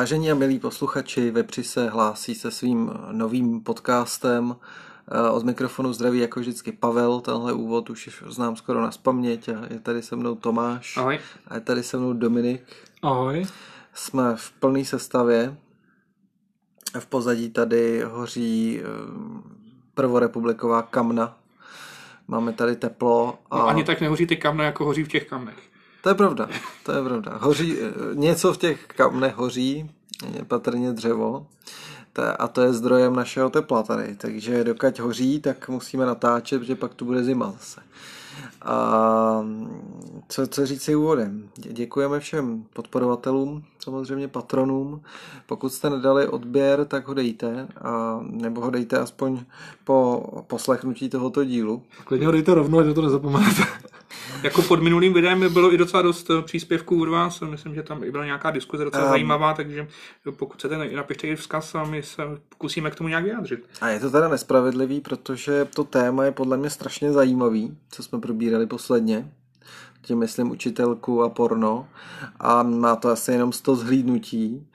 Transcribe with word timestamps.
Vážení 0.00 0.30
a 0.30 0.34
milí 0.34 0.58
posluchači, 0.58 1.30
Vepři 1.30 1.64
se 1.64 1.90
hlásí 1.90 2.34
se 2.34 2.50
svým 2.50 2.90
novým 3.12 3.60
podcastem. 3.60 4.56
Eh, 5.12 5.30
od 5.30 5.44
mikrofonu 5.44 5.92
zdraví 5.92 6.18
jako 6.18 6.40
vždycky 6.40 6.72
Pavel, 6.72 7.20
tenhle 7.20 7.52
úvod 7.52 7.90
už 7.90 8.22
znám 8.26 8.56
skoro 8.56 8.82
na 8.82 8.90
spaměť 8.90 9.48
a 9.48 9.52
je 9.70 9.80
tady 9.80 10.02
se 10.02 10.16
mnou 10.16 10.34
Tomáš. 10.34 10.96
Ahoj. 10.96 11.18
A 11.48 11.54
je 11.54 11.60
tady 11.60 11.82
se 11.82 11.96
mnou 11.96 12.12
Dominik. 12.12 12.62
Ahoj. 13.02 13.46
Jsme 13.94 14.36
v 14.36 14.50
plné 14.52 14.84
sestavě. 14.84 15.56
V 16.98 17.06
pozadí 17.06 17.50
tady 17.50 18.02
hoří 18.02 18.80
eh, 18.80 18.84
prvorepubliková 19.94 20.82
kamna. 20.82 21.38
Máme 22.28 22.52
tady 22.52 22.76
teplo. 22.76 23.38
A... 23.50 23.58
No, 23.58 23.68
ani 23.68 23.84
tak 23.84 24.00
nehoří 24.00 24.26
ty 24.26 24.36
kamna, 24.36 24.64
jako 24.64 24.84
hoří 24.84 25.04
v 25.04 25.08
těch 25.08 25.28
kamnech. 25.28 25.69
To 26.02 26.08
je 26.08 26.14
pravda, 26.14 26.48
to 26.84 26.92
je 26.92 27.02
pravda. 27.02 27.38
Hoří, 27.40 27.76
něco 28.14 28.52
v 28.52 28.58
těch 28.58 28.86
kamnech 28.86 29.36
hoří, 29.36 29.90
patrně 30.48 30.92
dřevo, 30.92 31.46
a 32.38 32.48
to 32.48 32.62
je 32.62 32.72
zdrojem 32.72 33.16
našeho 33.16 33.50
tepla 33.50 33.82
tady. 33.82 34.16
Takže 34.16 34.64
dokud 34.64 34.98
hoří, 34.98 35.40
tak 35.40 35.68
musíme 35.68 36.06
natáčet, 36.06 36.60
protože 36.60 36.74
pak 36.74 36.94
tu 36.94 37.04
bude 37.04 37.24
zima 37.24 37.50
zase. 37.52 37.80
A 38.62 39.46
co, 40.28 40.46
co 40.46 40.66
říct 40.66 40.82
si 40.82 40.96
úvodem? 40.96 41.48
Děkujeme 41.56 42.20
všem 42.20 42.64
podporovatelům, 42.72 43.64
samozřejmě 43.78 44.28
patronům. 44.28 45.02
Pokud 45.46 45.72
jste 45.72 45.90
nedali 45.90 46.28
odběr, 46.28 46.84
tak 46.84 47.08
ho 47.08 47.14
dejte, 47.14 47.68
a, 47.82 48.20
nebo 48.22 48.60
ho 48.60 48.70
dejte 48.70 48.98
aspoň 48.98 49.40
po 49.84 50.24
poslechnutí 50.46 51.08
tohoto 51.08 51.44
dílu. 51.44 51.82
Klidně 52.04 52.26
ho 52.26 52.32
dejte 52.32 52.54
rovnou, 52.54 52.84
že 52.84 52.94
to 52.94 53.02
nezapomenete. 53.02 53.62
Jako 54.42 54.62
pod 54.62 54.82
minulým 54.82 55.12
videem 55.12 55.52
bylo 55.52 55.74
i 55.74 55.78
docela 55.78 56.02
dost 56.02 56.30
eh, 56.30 56.42
příspěvků 56.42 57.02
od 57.02 57.08
vás, 57.08 57.40
myslím, 57.40 57.74
že 57.74 57.82
tam 57.82 58.04
i 58.04 58.10
byla 58.10 58.24
nějaká 58.24 58.50
diskuze 58.50 58.84
docela 58.84 59.04
um, 59.04 59.10
zajímavá, 59.10 59.54
takže 59.54 59.88
pokud 60.36 60.54
chcete, 60.54 60.94
napište 60.96 61.26
i 61.26 61.36
vzkaz 61.36 61.74
a 61.74 61.84
my 61.84 62.02
se 62.02 62.22
pokusíme 62.48 62.90
k 62.90 62.94
tomu 62.94 63.08
nějak 63.08 63.24
vyjádřit. 63.24 63.64
A 63.80 63.88
je 63.88 64.00
to 64.00 64.10
teda 64.10 64.28
nespravedlivý, 64.28 65.00
protože 65.00 65.64
to 65.64 65.84
téma 65.84 66.24
je 66.24 66.32
podle 66.32 66.56
mě 66.56 66.70
strašně 66.70 67.12
zajímavý, 67.12 67.78
co 67.90 68.02
jsme 68.02 68.20
probírali 68.20 68.66
posledně 68.66 69.30
tím 70.02 70.18
myslím 70.18 70.50
učitelku 70.50 71.22
a 71.22 71.28
porno 71.28 71.88
a 72.40 72.62
má 72.62 72.96
to 72.96 73.08
asi 73.08 73.32
jenom 73.32 73.52
100 73.52 73.76
zhlídnutí, 73.76 74.66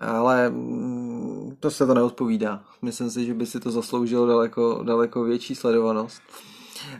ale 0.00 0.50
mm, 0.50 1.56
to 1.60 1.70
se 1.70 1.86
to 1.86 1.94
neodpovídá. 1.94 2.64
Myslím 2.82 3.10
si, 3.10 3.26
že 3.26 3.34
by 3.34 3.46
si 3.46 3.60
to 3.60 3.70
zasloužilo 3.70 4.26
daleko, 4.26 4.82
daleko 4.84 5.24
větší 5.24 5.54
sledovanost. 5.54 6.22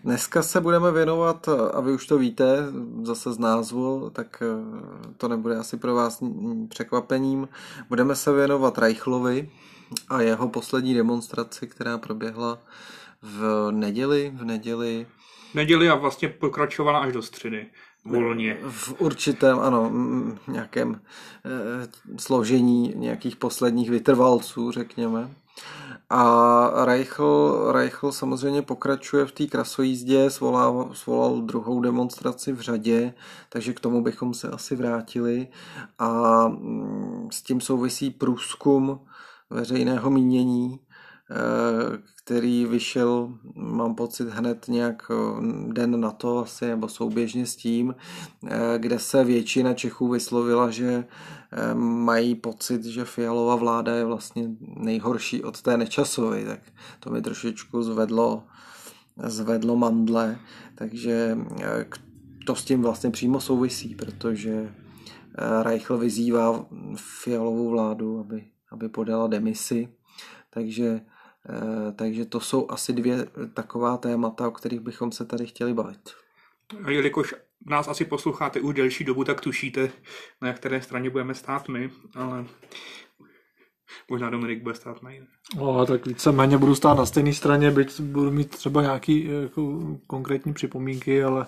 Dneska 0.05 0.43
se 0.43 0.61
budeme 0.61 0.93
věnovat, 0.93 1.49
a 1.49 1.81
vy 1.81 1.93
už 1.93 2.07
to 2.07 2.19
víte, 2.19 2.59
zase 3.03 3.33
z 3.33 3.39
názvu, 3.39 4.11
tak 4.11 4.43
eh, 4.43 5.15
to 5.17 5.29
nebude 5.29 5.57
asi 5.57 5.77
pro 5.77 5.95
vás 5.95 6.23
překvapením. 6.69 7.49
Budeme 7.89 8.17
se 8.17 8.33
věnovat 8.33 8.79
Reichlovi 8.79 9.51
a 10.09 10.21
jeho 10.21 10.49
poslední 10.49 10.95
demonstraci, 10.95 11.67
která 11.67 11.99
proběhla 11.99 12.59
v 13.23 13.71
neděli, 13.71 14.33
v 14.35 14.45
neděli 14.45 15.07
neděli 15.55 15.89
a 15.89 15.95
vlastně 15.95 16.29
pokračovala 16.29 16.99
až 16.99 17.13
do 17.13 17.23
středy 17.23 17.67
volně. 18.05 18.59
V 18.69 19.01
určitém, 19.01 19.59
ano, 19.61 19.93
nějakém 20.49 21.01
e, 21.45 22.19
složení 22.19 22.93
nějakých 22.97 23.37
posledních 23.37 23.91
vytrvalců, 23.91 24.71
řekněme. 24.71 25.31
A 26.17 26.85
Reichl, 26.85 27.65
Reichl 27.73 28.13
samozřejmě 28.13 28.63
pokračuje 28.63 29.27
v 29.27 29.33
té 29.33 29.47
krasojízdě, 29.47 30.31
svolal, 30.31 30.91
svolal 30.93 31.41
druhou 31.41 31.81
demonstraci 31.81 32.53
v 32.53 32.61
řadě, 32.61 33.15
takže 33.49 33.73
k 33.73 33.81
tomu 33.81 34.03
bychom 34.03 34.35
se 34.35 34.49
asi 34.49 34.77
vrátili. 34.77 35.49
A 35.99 36.45
s 37.31 37.43
tím 37.43 37.61
souvisí 37.61 38.11
průzkum 38.11 39.01
veřejného 39.51 40.11
mínění, 40.11 40.81
který 42.25 42.67
vyšel, 42.67 43.39
mám 43.55 43.95
pocit, 43.95 44.29
hned 44.29 44.69
nějak 44.69 45.11
eh, 45.11 45.15
den 45.73 46.01
na 46.01 46.11
to 46.11 46.39
asi, 46.39 46.67
nebo 46.67 46.89
souběžně 46.89 47.47
s 47.47 47.57
tím, 47.57 47.95
eh, 48.47 48.59
kde 48.79 48.99
se 48.99 49.25
většina 49.25 49.75
Čechů 49.75 50.09
vyslovila, 50.09 50.71
že 50.71 51.05
mají 51.75 52.35
pocit, 52.35 52.85
že 52.85 53.05
Fialová 53.05 53.57
vláda 53.57 53.95
je 53.95 54.05
vlastně 54.05 54.49
nejhorší 54.61 55.43
od 55.43 55.63
té 55.63 55.77
nečasové, 55.77 56.45
tak 56.45 56.61
to 57.01 57.11
mi 57.11 57.23
trošičku 57.23 57.83
zvedlo, 57.83 58.43
zvedlo 59.17 59.77
mandle, 59.77 60.39
takže 60.75 61.39
to 62.47 62.55
s 62.55 62.65
tím 62.65 62.83
vlastně 62.83 63.11
přímo 63.11 63.41
souvisí, 63.41 63.95
protože 63.95 64.75
Reichl 65.63 65.99
vyzývá 65.99 66.67
Fialovou 66.97 67.71
vládu, 67.71 68.19
aby, 68.19 68.45
aby 68.73 68.89
podala 68.89 69.27
demisi, 69.27 69.89
takže 70.51 71.01
Eh, 71.01 71.14
takže 71.97 72.25
to 72.25 72.41
jsou 72.41 72.71
asi 72.71 72.93
dvě 72.93 73.27
taková 73.55 73.97
témata, 73.97 74.49
o 74.49 74.51
kterých 74.51 74.81
bychom 74.81 75.13
se 75.13 75.25
tady 75.25 75.47
chtěli 75.47 75.75
bavit. 75.75 76.11
A 76.85 76.91
jelikož 76.91 77.35
nás 77.67 77.89
asi 77.89 78.05
posloucháte 78.05 78.61
už 78.61 78.75
delší 78.75 79.05
dobu, 79.05 79.25
tak 79.25 79.41
tušíte, 79.41 79.91
na 80.43 80.53
které 80.53 80.83
straně 80.83 81.11
budeme 81.11 81.35
stát 81.35 81.69
my, 81.69 81.91
ale 82.15 82.45
možná 84.11 84.31
Dominik 84.31 84.63
bude 84.63 84.75
stát 84.75 85.03
na 85.03 85.11
jiné. 85.11 85.27
No, 85.57 85.87
tak 85.87 86.07
víceméně 86.07 86.59
budu 86.59 86.75
stát 86.75 86.99
na 86.99 87.07
stejné 87.07 87.33
straně, 87.33 87.71
byť 87.71 88.01
budu 88.01 88.31
mít 88.31 88.51
třeba 88.51 88.83
nějaký 88.83 89.29
jako, 89.43 89.81
konkrétní 90.07 90.53
připomínky, 90.53 91.25
ale 91.25 91.47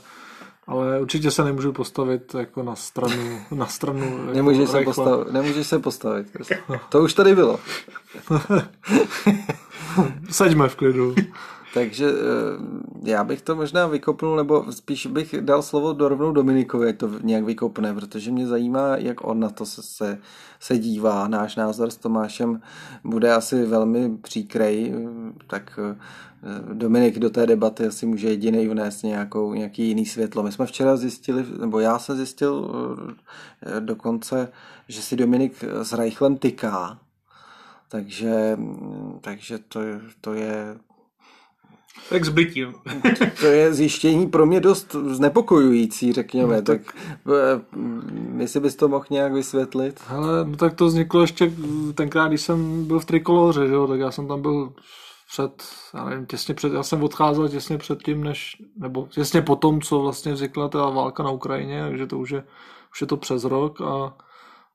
ale 0.68 1.00
určitě 1.00 1.30
se 1.30 1.44
nemůžu 1.44 1.72
postavit 1.72 2.34
jako 2.34 2.62
na 2.62 2.76
stranu. 2.76 3.40
Na 3.54 3.66
stranu 3.66 4.18
jako 4.18 4.32
nemůžeš, 4.32 4.70
se 4.70 4.84
postavit, 4.84 5.32
nemůžeš 5.32 5.66
se 5.66 5.78
postavit. 5.78 6.32
Prostě. 6.32 6.62
To 6.88 7.02
už 7.02 7.14
tady 7.14 7.34
bylo. 7.34 7.60
Seďme 10.30 10.68
v 10.68 10.76
klidu. 10.76 11.14
Takže 11.76 12.06
eh, 12.06 13.10
já 13.10 13.24
bych 13.24 13.42
to 13.42 13.56
možná 13.56 13.86
vykopnul, 13.86 14.36
nebo 14.36 14.72
spíš 14.72 15.06
bych 15.06 15.34
dal 15.40 15.62
slovo 15.62 15.92
do 15.92 16.08
rovnou 16.08 16.32
Dominikovi, 16.32 16.86
jak 16.86 16.96
to 16.96 17.10
nějak 17.22 17.44
vykopne, 17.44 17.94
protože 17.94 18.30
mě 18.30 18.46
zajímá, 18.46 18.96
jak 18.96 19.24
on 19.24 19.40
na 19.40 19.50
to 19.50 19.66
se, 19.66 19.82
se, 19.82 20.18
se 20.60 20.78
dívá. 20.78 21.28
Náš 21.28 21.56
názor 21.56 21.90
s 21.90 21.96
Tomášem 21.96 22.60
bude 23.04 23.32
asi 23.32 23.64
velmi 23.64 24.16
příkrej, 24.16 24.94
tak 25.46 25.78
eh, 25.82 25.96
Dominik 26.74 27.18
do 27.18 27.30
té 27.30 27.46
debaty 27.46 27.86
asi 27.86 28.06
může 28.06 28.28
jediný 28.28 28.68
vnést 28.68 29.02
nějakou, 29.02 29.54
nějaký 29.54 29.88
jiný 29.88 30.06
světlo. 30.06 30.42
My 30.42 30.52
jsme 30.52 30.66
včera 30.66 30.96
zjistili, 30.96 31.44
nebo 31.60 31.80
já 31.80 31.98
jsem 31.98 32.16
zjistil 32.16 32.70
eh, 33.62 33.80
dokonce, 33.80 34.48
že 34.88 35.02
si 35.02 35.16
Dominik 35.16 35.64
s 35.82 35.92
Reichlem 35.92 36.36
tyká, 36.36 36.98
takže, 37.88 38.58
takže 39.20 39.58
to, 39.58 39.80
to 40.20 40.34
je 40.34 40.76
tak 42.10 42.24
zbytí. 42.24 42.66
to 43.40 43.46
je 43.46 43.74
zjištění 43.74 44.26
pro 44.26 44.46
mě 44.46 44.60
dost 44.60 44.92
znepokojující, 44.92 46.12
řekněme. 46.12 46.56
No, 46.56 46.62
tak... 46.62 46.80
tak 46.84 46.94
eh, 47.28 48.42
jestli 48.42 48.60
bys 48.60 48.76
to 48.76 48.88
mohl 48.88 49.04
nějak 49.10 49.32
vysvětlit? 49.32 50.00
Hele, 50.06 50.44
no 50.44 50.56
tak 50.56 50.74
to 50.74 50.86
vzniklo 50.86 51.20
ještě 51.20 51.52
tenkrát, 51.94 52.28
když 52.28 52.40
jsem 52.40 52.84
byl 52.84 53.00
v 53.00 53.04
Trikoloře, 53.04 53.66
že 53.66 53.74
jo, 53.74 53.86
tak 53.86 54.00
já 54.00 54.10
jsem 54.10 54.28
tam 54.28 54.42
byl 54.42 54.72
před, 55.32 55.62
já 55.94 56.04
nevím, 56.04 56.26
těsně 56.26 56.54
před, 56.54 56.72
já 56.72 56.82
jsem 56.82 57.02
odcházel 57.02 57.48
těsně 57.48 57.78
před 57.78 58.02
tím, 58.02 58.24
než, 58.24 58.62
nebo 58.76 59.06
těsně 59.10 59.42
po 59.42 59.56
tom, 59.56 59.80
co 59.80 60.00
vlastně 60.00 60.32
vznikla 60.32 60.68
ta 60.68 60.90
válka 60.90 61.22
na 61.22 61.30
Ukrajině, 61.30 61.84
takže 61.88 62.06
to 62.06 62.18
už 62.18 62.30
je, 62.30 62.44
už 62.92 63.00
je 63.00 63.06
to 63.06 63.16
přes 63.16 63.44
rok 63.44 63.80
a 63.80 64.14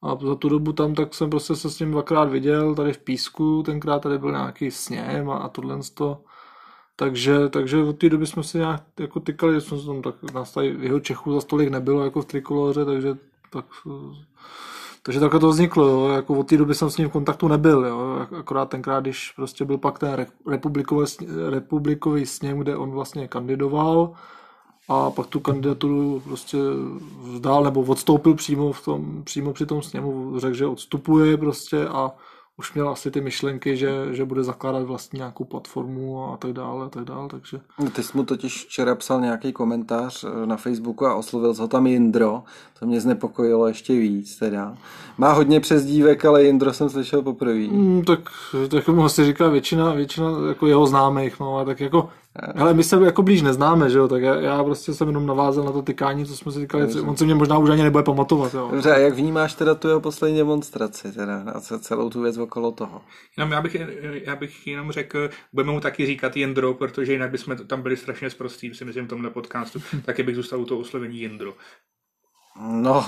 a 0.01 0.17
za 0.25 0.35
tu 0.35 0.49
dobu 0.49 0.73
tam, 0.73 0.95
tak 0.95 1.13
jsem 1.13 1.29
prostě 1.29 1.55
se 1.55 1.69
s 1.69 1.79
ním 1.79 1.91
dvakrát 1.91 2.23
viděl 2.29 2.75
tady 2.75 2.93
v 2.93 2.97
Písku, 2.97 3.63
tenkrát 3.63 3.99
tady 3.99 4.17
byl 4.17 4.31
nějaký 4.31 4.71
sněm 4.71 5.29
a, 5.29 5.37
a 5.37 5.49
tohle 5.49 5.79
to. 5.93 6.21
Takže, 6.95 7.49
takže 7.49 7.77
od 7.77 7.97
té 7.97 8.09
doby 8.09 8.27
jsme 8.27 8.43
si 8.43 8.57
nějak 8.57 8.83
jako 8.99 9.19
tykali, 9.19 9.53
že 9.53 9.61
jsme 9.61 9.77
tam 9.85 10.01
tak, 10.01 10.33
nás 10.33 10.51
tady 10.51 10.77
jeho 10.79 10.99
Čechů 10.99 11.33
za 11.33 11.41
stolik 11.41 11.69
nebylo 11.69 12.03
jako 12.03 12.21
v 12.21 12.25
Trikoloře, 12.25 12.85
takže 12.85 13.17
tak, 13.49 13.65
takže 15.03 15.19
takhle 15.19 15.39
to 15.39 15.49
vzniklo, 15.49 15.87
jo. 15.87 16.07
Jako 16.07 16.33
od 16.33 16.47
té 16.47 16.57
doby 16.57 16.75
jsem 16.75 16.89
s 16.89 16.97
ním 16.97 17.09
v 17.09 17.11
kontaktu 17.11 17.47
nebyl, 17.47 17.85
jo. 17.85 18.27
akorát 18.39 18.69
tenkrát, 18.69 18.99
když 18.99 19.31
prostě 19.31 19.65
byl 19.65 19.77
pak 19.77 19.99
ten 19.99 20.25
republikový, 20.47 21.05
republikový 21.49 22.25
sněm, 22.25 22.59
kde 22.59 22.77
on 22.77 22.91
vlastně 22.91 23.27
kandidoval, 23.27 24.13
a 24.91 25.11
pak 25.11 25.27
tu 25.27 25.39
kandidaturu 25.39 26.21
prostě 26.23 26.57
vzdál 27.23 27.63
nebo 27.63 27.81
odstoupil 27.81 28.33
přímo, 28.33 28.71
v 28.71 28.85
tom, 28.85 29.23
přímo 29.23 29.53
při 29.53 29.65
tom 29.65 29.81
sněmu, 29.81 30.39
řekl, 30.39 30.53
že 30.53 30.65
odstupuje 30.67 31.37
prostě 31.37 31.87
a 31.87 32.11
už 32.57 32.73
měl 32.73 32.89
asi 32.89 33.11
ty 33.11 33.21
myšlenky, 33.21 33.77
že, 33.77 33.89
že 34.11 34.25
bude 34.25 34.43
zakládat 34.43 34.83
vlastně 34.83 35.17
nějakou 35.17 35.43
platformu 35.43 36.33
a 36.33 36.37
tak 36.37 36.53
dále, 36.53 36.85
a 36.85 36.89
tak 36.89 37.03
dále, 37.03 37.29
takže... 37.29 37.59
Ty 37.93 38.03
jsi 38.03 38.17
mu 38.17 38.23
totiž 38.23 38.65
včera 38.65 38.95
psal 38.95 39.21
nějaký 39.21 39.53
komentář 39.53 40.23
eh, 40.23 40.45
na 40.45 40.57
Facebooku 40.57 41.05
a 41.05 41.15
oslovil 41.15 41.53
ho 41.53 41.67
tam 41.67 41.87
Jindro, 41.87 42.43
to 42.79 42.85
mě 42.85 43.01
znepokojilo 43.01 43.67
ještě 43.67 43.93
víc 43.93 44.37
teda. 44.37 44.77
Má 45.17 45.33
hodně 45.33 45.59
přezdívek, 45.59 46.25
ale 46.25 46.43
Jindro 46.43 46.73
jsem 46.73 46.89
slyšel 46.89 47.21
poprvé. 47.21 47.67
Mm, 47.67 48.03
tak, 48.03 48.19
tak 48.69 48.87
mu 48.87 49.05
asi 49.05 49.25
říká 49.25 49.49
většina, 49.49 49.93
většina 49.93 50.27
jako 50.47 50.67
jeho 50.67 50.87
známých, 50.87 51.39
no 51.39 51.57
a 51.57 51.65
tak 51.65 51.79
jako 51.79 52.09
Ale 52.55 52.73
my 52.73 52.83
se 52.83 53.05
jako 53.05 53.23
blíž 53.23 53.41
neznáme, 53.41 53.89
že 53.89 53.97
jo, 53.97 54.07
tak 54.07 54.21
já, 54.21 54.35
já 54.35 54.63
prostě 54.63 54.93
jsem 54.93 55.07
jenom 55.07 55.25
navázal 55.25 55.65
na 55.65 55.71
to 55.71 55.81
tykání, 55.81 56.25
co 56.25 56.37
jsme 56.37 56.51
si 56.51 56.59
říkali, 56.59 56.83
on 57.01 57.17
se 57.17 57.25
mě 57.25 57.35
možná 57.35 57.57
už 57.57 57.69
ani 57.69 57.83
nebude 57.83 58.03
pamatovat, 58.03 58.53
jo. 58.53 58.69
Dobře, 58.71 58.95
a 58.95 58.97
jak 58.97 59.13
vnímáš 59.13 59.53
teda 59.53 59.75
tu 59.75 59.87
jeho 59.87 59.99
poslední 59.99 60.37
demonstraci, 60.37 61.11
teda, 61.11 61.43
a 61.53 61.59
celou 61.59 62.09
tu 62.09 62.21
věc 62.21 62.37
okolo 62.37 62.71
toho? 62.71 63.01
Jenom 63.37 63.51
já 63.51 63.61
bych, 63.61 63.77
já 64.25 64.35
bych 64.35 64.67
jenom 64.67 64.91
řekl, 64.91 65.29
budeme 65.53 65.71
mu 65.71 65.79
taky 65.79 66.05
říkat 66.05 66.37
Jindro, 66.37 66.73
protože 66.73 67.13
jinak 67.13 67.31
bychom 67.31 67.57
tam 67.57 67.81
byli 67.81 67.97
strašně 67.97 68.29
zprostý, 68.29 68.73
si 68.73 68.85
myslím, 68.85 69.05
v 69.05 69.09
tomhle 69.09 69.29
podcastu, 69.29 69.81
taky 70.05 70.23
bych 70.23 70.35
zůstal 70.35 70.61
u 70.61 70.65
toho 70.65 70.81
oslovení 70.81 71.19
Jindro. 71.19 71.53
No, 72.59 73.05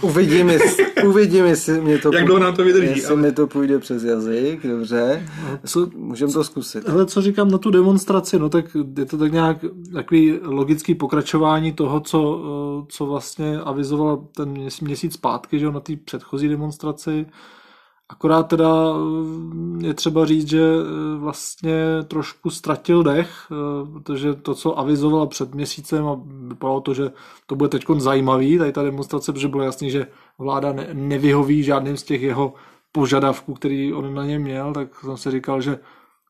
uvidím, 0.00 0.48
jestli, 0.48 0.86
uvidím, 1.06 1.44
jestli 1.44 1.80
mě 1.80 1.98
to, 1.98 2.14
Jak 2.14 2.24
dlouho 2.24 2.42
nám 2.42 2.56
to 2.56 2.64
vydrží, 2.64 2.88
jestli 2.88 3.06
ale... 3.06 3.22
mi 3.22 3.32
to 3.32 3.46
půjde 3.46 3.78
přes 3.78 4.02
jazyk, 4.02 4.66
dobře, 4.66 5.28
můžeme 5.96 6.32
to 6.32 6.44
zkusit. 6.44 6.88
Hele, 6.88 7.06
co 7.06 7.22
říkám 7.22 7.50
na 7.50 7.58
tu 7.58 7.70
demonstraci, 7.70 8.38
no 8.38 8.48
tak 8.48 8.76
je 8.98 9.04
to 9.04 9.18
tak 9.18 9.32
nějak 9.32 9.64
takový 9.92 10.38
logický 10.42 10.94
pokračování 10.94 11.72
toho, 11.72 12.00
co, 12.00 12.42
co 12.88 13.06
vlastně 13.06 13.58
avizoval 13.58 14.24
ten 14.36 14.54
měsíc 14.80 15.14
zpátky, 15.14 15.58
že 15.58 15.64
jo, 15.64 15.72
na 15.72 15.80
té 15.80 15.96
předchozí 16.04 16.48
demonstraci, 16.48 17.26
Akorát 18.10 18.42
teda 18.42 18.68
eh, 19.82 19.86
je 19.86 19.94
třeba 19.94 20.26
říct, 20.26 20.48
že 20.48 20.62
eh, 20.62 21.18
vlastně 21.18 21.74
trošku 22.08 22.50
ztratil 22.50 23.02
dech, 23.02 23.30
eh, 23.50 23.54
protože 23.92 24.34
to, 24.34 24.54
co 24.54 24.78
avizovala 24.78 25.26
před 25.26 25.54
měsícem 25.54 26.06
a 26.08 26.20
vypadalo 26.48 26.80
to, 26.80 26.94
že 26.94 27.12
to 27.46 27.56
bude 27.56 27.68
teď 27.68 27.84
zajímavý, 27.96 28.58
tady 28.58 28.72
ta 28.72 28.82
demonstrace, 28.82 29.32
protože 29.32 29.48
bylo 29.48 29.62
jasný, 29.62 29.90
že 29.90 30.06
vláda 30.38 30.72
ne, 30.72 30.88
nevyhoví 30.92 31.62
žádným 31.62 31.96
z 31.96 32.02
těch 32.02 32.22
jeho 32.22 32.54
požadavků, 32.92 33.54
který 33.54 33.94
on 33.94 34.14
na 34.14 34.24
ně 34.24 34.38
měl, 34.38 34.72
tak 34.72 34.88
jsem 35.00 35.16
si 35.16 35.30
říkal, 35.30 35.60
že, 35.60 35.78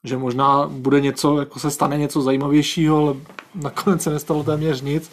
že 0.04 0.16
možná 0.16 0.66
bude 0.66 1.00
něco, 1.00 1.38
jako 1.38 1.58
se 1.58 1.70
stane 1.70 1.98
něco 1.98 2.22
zajímavějšího, 2.22 2.96
ale 2.98 3.14
nakonec 3.54 4.02
se 4.02 4.10
nestalo 4.10 4.42
téměř 4.42 4.82
nic. 4.82 5.10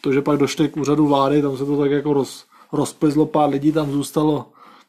To, 0.00 0.12
že 0.12 0.22
pak 0.22 0.38
došli 0.38 0.68
k 0.68 0.76
úřadu 0.76 1.06
vlády, 1.06 1.42
tam 1.42 1.56
se 1.56 1.64
to 1.64 1.76
tak 1.76 1.90
jako 1.90 2.12
roz, 2.12 2.44
rozplizlo, 2.72 3.26
pár 3.26 3.50
lidí 3.50 3.72
tam 3.72 3.92
zůstalo 3.92 4.46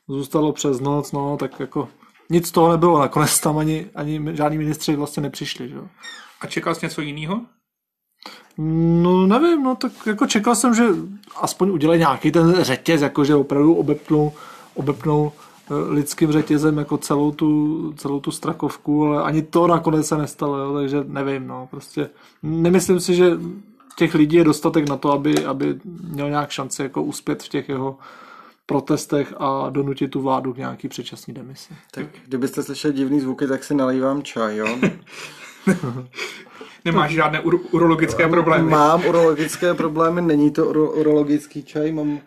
zůstalo 0.07 0.53
přes 0.53 0.79
noc, 0.79 1.11
no, 1.11 1.37
tak 1.37 1.59
jako 1.59 1.89
nic 2.29 2.47
z 2.47 2.51
toho 2.51 2.71
nebylo. 2.71 2.99
Nakonec 2.99 3.39
tam 3.39 3.57
ani, 3.57 3.85
ani 3.95 4.21
žádní 4.33 4.57
ministři 4.57 4.95
vlastně 4.95 5.23
nepřišli, 5.23 5.69
že? 5.69 5.77
A 6.41 6.47
čekal 6.47 6.75
jsi 6.75 6.85
něco 6.85 7.01
jiného? 7.01 7.41
No 8.57 9.27
nevím, 9.27 9.63
no 9.63 9.75
tak 9.75 9.91
jako 10.05 10.27
čekal 10.27 10.55
jsem, 10.55 10.75
že 10.75 10.87
aspoň 11.35 11.69
udělají 11.69 11.99
nějaký 11.99 12.31
ten 12.31 12.63
řetěz, 12.63 13.01
jako 13.01 13.25
že 13.25 13.35
opravdu 13.35 13.73
obepnou, 13.73 14.31
obepnou 14.73 15.31
eh, 15.31 15.73
lidským 15.93 16.31
řetězem 16.31 16.77
jako 16.77 16.97
celou 16.97 17.31
tu, 17.31 17.93
celou 17.97 18.19
tu 18.19 18.31
strakovku, 18.31 19.05
ale 19.05 19.23
ani 19.23 19.41
to 19.41 19.67
nakonec 19.67 20.07
se 20.07 20.17
nestalo, 20.17 20.57
jo, 20.57 20.73
takže 20.73 21.03
nevím, 21.07 21.47
no, 21.47 21.67
prostě 21.71 22.09
nemyslím 22.43 22.99
si, 22.99 23.15
že 23.15 23.31
těch 23.97 24.13
lidí 24.13 24.35
je 24.35 24.43
dostatek 24.43 24.89
na 24.89 24.97
to, 24.97 25.11
aby, 25.11 25.45
aby 25.45 25.79
měl 25.85 26.29
nějak 26.29 26.49
šanci 26.49 26.81
jako 26.81 27.03
uspět 27.03 27.43
v 27.43 27.49
těch 27.49 27.69
jeho 27.69 27.97
protestech 28.67 29.33
a 29.37 29.69
donutit 29.69 30.07
tu 30.07 30.21
vládu 30.21 30.53
k 30.53 30.57
nějaký 30.57 30.87
předčasný 30.87 31.33
demisi. 31.33 31.73
Tak 31.91 32.05
kdybyste 32.27 32.63
slyšeli 32.63 32.93
divný 32.93 33.19
zvuky, 33.19 33.47
tak 33.47 33.63
si 33.63 33.75
nalívám 33.75 34.23
čaj, 34.23 34.57
jo? 34.57 34.67
Nemáš 36.85 37.11
žádné 37.11 37.41
ur- 37.41 37.59
urologické 37.71 38.27
problémy? 38.27 38.69
Mám 38.69 39.05
urologické 39.05 39.73
problémy, 39.73 40.21
není 40.21 40.51
to 40.51 40.65
uro- 40.65 40.99
urologický 40.99 41.63
čaj, 41.63 41.91
mám, 41.91 42.19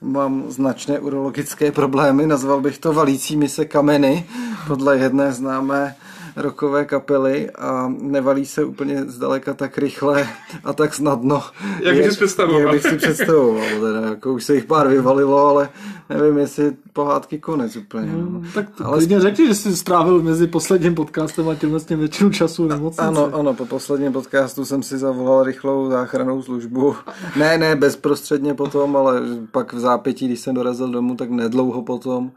mám 0.00 0.44
značné 0.48 0.98
urologické 0.98 1.72
problémy, 1.72 2.26
nazval 2.26 2.60
bych 2.60 2.78
to 2.78 2.92
valícími 2.92 3.48
se 3.48 3.64
kameny, 3.64 4.26
podle 4.66 4.98
jedné 4.98 5.32
známé 5.32 5.96
rokové 6.40 6.84
kapely 6.84 7.50
a 7.50 7.92
nevalí 8.00 8.46
se 8.46 8.64
úplně 8.64 9.04
zdaleka 9.04 9.54
tak 9.54 9.78
rychle 9.78 10.28
a 10.64 10.72
tak 10.72 10.94
snadno. 10.94 11.42
Jak, 11.82 11.96
jak, 11.96 12.12
představoval. 12.12 12.60
jak 12.60 12.70
bych 12.70 12.82
si 12.82 12.96
představoval. 12.96 13.66
Teda, 13.80 14.00
jako 14.00 14.32
už 14.32 14.44
se 14.44 14.54
jich 14.54 14.64
pár 14.64 14.88
vyvalilo, 14.88 15.46
ale 15.46 15.68
nevím, 16.08 16.38
jestli 16.38 16.72
pohádky 16.92 17.38
konec 17.38 17.76
úplně. 17.76 18.12
No. 18.12 18.18
Hmm, 18.18 18.46
tak 18.54 18.70
to 18.70 18.86
ale 18.86 18.96
klidně 18.96 19.20
řekni, 19.20 19.46
že 19.46 19.54
jsi 19.54 19.76
strávil 19.76 20.22
mezi 20.22 20.46
posledním 20.46 20.94
podcastem 20.94 21.48
a 21.48 21.54
tím 21.54 21.78
většinu 21.98 22.30
času 22.30 22.68
nemocnici. 22.68 23.08
Ano, 23.08 23.30
ano, 23.34 23.54
po 23.54 23.66
posledním 23.66 24.12
podcastu 24.12 24.64
jsem 24.64 24.82
si 24.82 24.98
zavolal 24.98 25.42
rychlou 25.42 25.90
záchranou 25.90 26.42
službu. 26.42 26.96
Ne, 27.36 27.58
ne, 27.58 27.76
bezprostředně 27.76 28.54
potom, 28.54 28.96
ale 28.96 29.20
pak 29.50 29.72
v 29.72 29.78
zápětí, 29.78 30.26
když 30.26 30.40
jsem 30.40 30.54
dorazil 30.54 30.88
domů, 30.88 31.16
tak 31.16 31.30
nedlouho 31.30 31.82
potom 31.82 32.30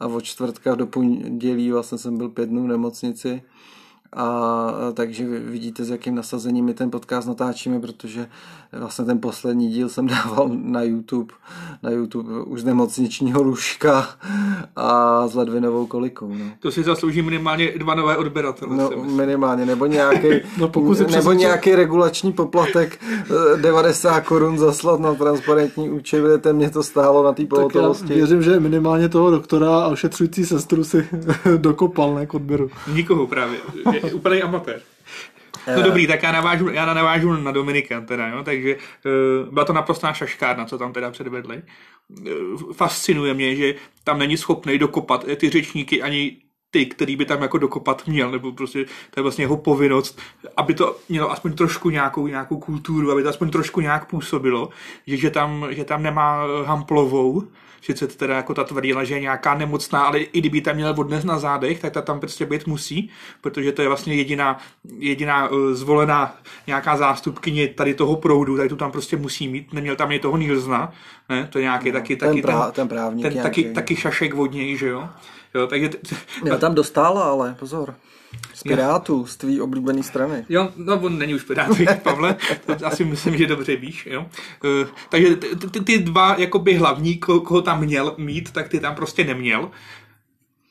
a 0.00 0.06
od 0.06 0.22
čtvrtka 0.22 0.74
do 0.74 0.86
pondělí 0.86 1.72
vlastně 1.72 1.98
jsem 1.98 2.18
byl 2.18 2.28
pět 2.28 2.48
dnů 2.48 2.64
v 2.64 2.68
nemocnici 2.68 3.42
a 4.16 4.68
takže 4.94 5.26
vidíte, 5.26 5.84
s 5.84 5.90
jakým 5.90 6.14
nasazením 6.14 6.64
my 6.64 6.74
ten 6.74 6.90
podcast 6.90 7.28
natáčíme, 7.28 7.80
protože 7.80 8.26
vlastně 8.72 9.04
ten 9.04 9.20
poslední 9.20 9.68
díl 9.68 9.88
jsem 9.88 10.06
dával 10.24 10.48
na 10.48 10.82
YouTube, 10.82 11.34
na 11.82 11.90
YouTube 11.90 12.42
už 12.42 12.60
z 12.60 12.64
nemocničního 12.64 13.42
lůžka 13.42 14.08
a 14.76 15.28
s 15.28 15.34
ledvinovou 15.34 15.86
kolikou. 15.86 16.28
No. 16.28 16.44
To 16.60 16.70
si 16.70 16.82
zaslouží 16.82 17.22
minimálně 17.22 17.72
dva 17.78 17.94
nové 17.94 18.16
odběratele. 18.16 18.76
No, 18.76 18.90
minimálně, 19.04 19.66
nebo 19.66 19.86
nějaký, 19.86 20.28
no, 20.58 20.68
pokud 20.68 21.10
nebo 21.10 21.32
nějaký 21.32 21.74
regulační 21.74 22.32
poplatek 22.32 23.00
90 23.60 24.16
eh, 24.16 24.20
korun 24.20 24.58
zaslat 24.58 25.00
na 25.00 25.14
transparentní 25.14 25.90
účet, 25.90 26.20
budete 26.20 26.52
mě 26.52 26.70
to 26.70 26.82
stálo 26.82 27.24
na 27.24 27.32
té 27.32 27.46
pohotovosti. 27.46 28.14
věřím, 28.14 28.42
že 28.42 28.60
minimálně 28.60 29.08
toho 29.08 29.30
doktora 29.30 29.78
a 29.78 29.88
ošetřující 29.88 30.44
sestru 30.44 30.84
si 30.84 31.08
dokopal, 31.56 32.14
ne 32.14 32.26
k 32.26 32.34
odběru. 32.34 32.70
Nikoho 32.92 33.26
právě 33.26 33.58
úplný 34.00 34.42
amatér. 34.48 34.80
No 35.76 35.82
dobrý, 35.82 36.06
tak 36.06 36.22
já 36.22 36.32
navážu, 36.32 36.68
já 36.68 36.94
navážu 36.94 37.32
na 37.32 37.52
Dominika 37.52 38.00
teda, 38.00 38.28
jo, 38.28 38.42
takže 38.44 38.76
uh, 38.76 39.52
byla 39.52 39.64
to 39.64 39.72
naprostá 39.72 40.12
šaškárna, 40.12 40.64
co 40.64 40.78
tam 40.78 40.92
teda 40.92 41.10
předvedli. 41.10 41.62
Uh, 42.08 42.72
fascinuje 42.72 43.34
mě, 43.34 43.56
že 43.56 43.74
tam 44.04 44.18
není 44.18 44.36
schopný 44.36 44.78
dokopat 44.78 45.24
ty 45.36 45.50
řečníky 45.50 46.02
ani 46.02 46.36
ty, 46.70 46.86
který 46.86 47.16
by 47.16 47.24
tam 47.24 47.42
jako 47.42 47.58
dokopat 47.58 48.06
měl, 48.06 48.30
nebo 48.30 48.52
prostě 48.52 48.84
to 48.84 49.20
je 49.20 49.22
vlastně 49.22 49.44
jeho 49.44 49.56
povinnost, 49.56 50.20
aby 50.56 50.74
to 50.74 50.96
mělo 51.08 51.30
aspoň 51.30 51.52
trošku 51.52 51.90
nějakou, 51.90 52.26
nějakou 52.26 52.58
kulturu, 52.58 53.12
aby 53.12 53.22
to 53.22 53.28
aspoň 53.28 53.50
trošku 53.50 53.80
nějak 53.80 54.10
působilo, 54.10 54.68
že, 55.06 55.16
že, 55.16 55.30
tam, 55.30 55.66
že 55.70 55.84
tam 55.84 56.02
nemá 56.02 56.44
Hamplovou, 56.64 57.42
sice 57.82 58.06
teda 58.06 58.36
jako 58.36 58.54
ta 58.54 58.64
tvrdila, 58.64 59.04
že 59.04 59.14
je 59.14 59.20
nějaká 59.20 59.54
nemocná, 59.54 60.00
ale 60.00 60.18
i 60.18 60.40
kdyby 60.40 60.60
tam 60.60 60.74
měla 60.74 60.98
odnes 60.98 61.24
na 61.24 61.38
zádech, 61.38 61.80
tak 61.80 61.92
ta 61.92 62.02
tam 62.02 62.20
prostě 62.20 62.46
být 62.46 62.66
musí, 62.66 63.10
protože 63.40 63.72
to 63.72 63.82
je 63.82 63.88
vlastně 63.88 64.14
jediná, 64.14 64.58
jediná 64.98 65.48
uh, 65.48 65.72
zvolená 65.72 66.36
nějaká 66.66 66.96
zástupkyně 66.96 67.68
tady 67.68 67.94
toho 67.94 68.16
proudu, 68.16 68.56
tady 68.56 68.68
tu 68.68 68.76
tam 68.76 68.92
prostě 68.92 69.16
musí 69.16 69.48
mít, 69.48 69.72
neměl 69.72 69.96
tam 69.96 70.12
je 70.12 70.18
toho 70.18 70.36
Nilsna, 70.36 70.92
ne, 71.28 71.48
to 71.52 71.58
je 71.58 71.62
nějaký 71.62 71.92
no, 71.92 71.92
taky, 71.92 72.16
ten 72.16 72.28
taky 72.28 72.42
prá, 72.42 72.64
ten, 72.64 72.72
ten 72.72 72.88
právník 72.88 73.28
ten, 73.28 73.42
taky, 73.42 73.64
taky 73.64 73.96
šašek 73.96 74.34
vodněj, 74.34 74.76
že 74.76 74.88
jo. 74.88 75.08
Jo, 75.54 75.66
takže 75.66 75.88
t- 75.88 76.16
Já 76.44 76.56
tam 76.58 76.74
dostala, 76.74 77.24
ale 77.24 77.56
pozor. 77.58 77.94
Z 78.54 78.62
Pirátů, 78.62 79.26
z 79.26 79.36
tvý 79.36 79.60
oblíbené 79.60 80.02
strany. 80.02 80.44
Jo, 80.48 80.68
no 80.76 81.00
on 81.00 81.18
není 81.18 81.34
už 81.34 81.42
Pirát, 81.42 81.68
Pavle, 82.02 82.36
to 82.66 82.86
asi 82.86 83.04
myslím, 83.04 83.36
že 83.36 83.46
dobře 83.46 83.76
víš, 83.76 84.08
jo. 84.10 84.26
Uh, 84.64 84.88
takže 85.08 85.36
ty, 85.36 85.56
ty, 85.70 85.80
ty 85.80 85.98
dva 85.98 86.34
jakoby 86.38 86.74
hlavní, 86.74 87.18
koho, 87.18 87.40
koho 87.40 87.62
tam 87.62 87.80
měl 87.80 88.14
mít, 88.18 88.52
tak 88.52 88.68
ty 88.68 88.80
tam 88.80 88.94
prostě 88.94 89.24
neměl 89.24 89.70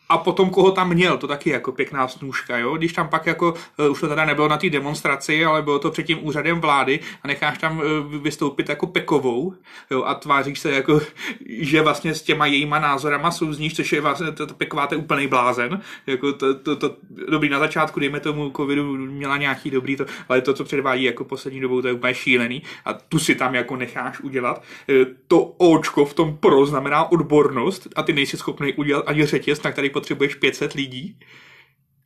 a 0.09 0.17
potom 0.17 0.49
koho 0.49 0.71
tam 0.71 0.89
měl, 0.89 1.17
to 1.17 1.27
taky 1.27 1.49
jako 1.49 1.71
pěkná 1.71 2.07
snůžka, 2.07 2.57
jo? 2.57 2.77
Když 2.77 2.93
tam 2.93 3.07
pak 3.07 3.25
jako, 3.25 3.53
uh, 3.77 3.91
už 3.91 3.99
to 3.99 4.07
teda 4.07 4.25
nebylo 4.25 4.47
na 4.47 4.57
té 4.57 4.69
demonstraci, 4.69 5.45
ale 5.45 5.61
bylo 5.61 5.79
to 5.79 5.91
před 5.91 6.03
tím 6.03 6.19
úřadem 6.21 6.61
vlády 6.61 6.99
a 7.23 7.27
necháš 7.27 7.57
tam 7.57 7.77
uh, 7.77 8.15
vystoupit 8.15 8.69
jako 8.69 8.87
pekovou, 8.87 9.53
jo? 9.91 10.03
A 10.03 10.13
tváříš 10.13 10.59
se 10.59 10.71
jako, 10.71 11.01
že 11.49 11.81
vlastně 11.81 12.15
s 12.15 12.21
těma 12.21 12.45
jejíma 12.45 12.79
názorama 12.79 13.31
souzníš, 13.31 13.75
což 13.75 13.91
je 13.93 14.01
vlastně, 14.01 14.31
to, 14.31 14.47
to 14.47 14.53
peková 14.53 14.87
to 14.87 14.95
je 14.95 14.99
úplný 14.99 15.27
blázen, 15.27 15.81
jako 16.07 16.33
to, 16.33 16.53
to, 16.53 16.75
to, 16.75 16.95
dobrý 17.29 17.49
na 17.49 17.59
začátku, 17.59 17.99
dejme 17.99 18.19
tomu 18.19 18.51
covidu, 18.55 18.97
měla 18.97 19.37
nějaký 19.37 19.71
dobrý 19.71 19.95
to, 19.95 20.05
ale 20.29 20.41
to, 20.41 20.53
co 20.53 20.63
předvádí 20.63 21.03
jako 21.03 21.23
poslední 21.23 21.59
dobou, 21.59 21.81
to 21.81 21.87
je 21.87 21.93
úplně 21.93 22.13
šílený 22.13 22.63
a 22.85 22.93
tu 22.93 23.19
si 23.19 23.35
tam 23.35 23.55
jako 23.55 23.75
necháš 23.75 24.19
udělat. 24.19 24.63
Uh, 24.89 24.95
to 25.27 25.41
očko 25.57 26.05
v 26.05 26.13
tom 26.13 26.37
pro 26.37 26.65
znamená 26.65 27.11
odbornost 27.11 27.87
a 27.95 28.03
ty 28.03 28.13
nejsi 28.13 28.37
schopný 28.37 28.73
udělat 28.73 29.03
ani 29.07 29.25
řetěz, 29.25 29.63
na 29.63 29.71
který 29.71 29.89
potřebuješ 29.97 30.35
500 30.35 30.73
lidí, 30.73 31.15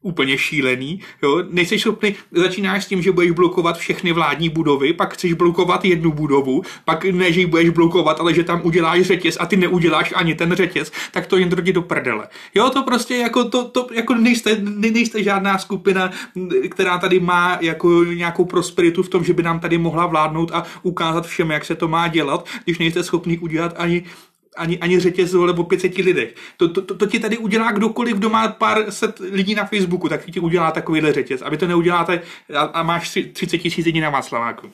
úplně 0.02 0.38
šílený, 0.38 1.00
jo, 1.24 1.44
nejsi 1.50 1.80
schopný, 1.80 2.16
začínáš 2.32 2.84
s 2.84 2.88
tím, 2.88 3.02
že 3.02 3.12
budeš 3.12 3.32
blokovat 3.32 3.78
všechny 3.78 4.12
vládní 4.12 4.50
budovy, 4.50 4.94
pak 4.94 5.14
chceš 5.14 5.34
blokovat 5.34 5.86
jednu 5.86 6.12
budovu, 6.12 6.62
pak 6.86 7.06
ne, 7.06 7.32
že 7.32 7.40
ji 7.40 7.46
budeš 7.46 7.70
blokovat, 7.70 8.20
ale 8.20 8.34
že 8.34 8.44
tam 8.44 8.62
uděláš 8.64 9.02
řetěz 9.02 9.38
a 9.40 9.46
ty 9.46 9.58
neuděláš 9.58 10.14
ani 10.16 10.36
ten 10.36 10.56
řetěz, 10.56 10.92
tak 11.12 11.28
to 11.28 11.38
jen 11.38 11.50
droti 11.50 11.74
do 11.74 11.82
prdele. 11.82 12.28
Jo, 12.56 12.70
to 12.70 12.84
prostě 12.84 13.16
jako, 13.16 13.44
to, 13.44 13.64
to, 13.64 13.88
jako 13.94 14.16
nejste, 14.16 14.58
nejste 14.62 15.24
žádná 15.24 15.58
skupina, 15.58 16.12
která 16.70 16.98
tady 16.98 17.20
má 17.20 17.58
jako 17.62 18.04
nějakou 18.04 18.46
prosperitu 18.46 19.04
v 19.04 19.10
tom, 19.10 19.24
že 19.24 19.34
by 19.34 19.44
nám 19.44 19.60
tady 19.60 19.78
mohla 19.78 20.06
vládnout 20.06 20.52
a 20.54 20.64
ukázat 20.84 21.28
všem, 21.28 21.52
jak 21.52 21.66
se 21.66 21.76
to 21.76 21.88
má 21.88 22.08
dělat, 22.08 22.48
když 22.64 22.80
nejste 22.80 23.04
schopni 23.04 23.38
udělat 23.38 23.74
ani 23.78 24.04
ani, 24.58 24.80
ani 24.80 25.00
řetěz 25.00 25.34
vole 25.34 25.54
o 25.54 25.64
500 25.64 25.98
lidech. 25.98 26.36
To, 26.58 26.68
to, 26.68 26.82
to, 26.82 26.96
to, 26.96 27.06
ti 27.06 27.20
tady 27.20 27.38
udělá 27.38 27.72
kdokoliv, 27.72 28.18
kdo 28.18 28.30
má 28.30 28.48
pár 28.48 28.92
set 28.92 29.20
lidí 29.20 29.56
na 29.56 29.66
Facebooku, 29.66 30.10
tak 30.10 30.26
ti 30.26 30.40
udělá 30.40 30.72
takovýhle 30.72 31.14
řetěz. 31.14 31.42
Aby 31.42 31.58
to 31.58 31.68
neuděláte 31.68 32.22
a, 32.56 32.60
a 32.60 32.84
máš 32.84 33.18
30 33.34 33.58
tisíc 33.58 33.86
lidí 33.86 34.00
na 34.00 34.10
Václaváku. 34.10 34.72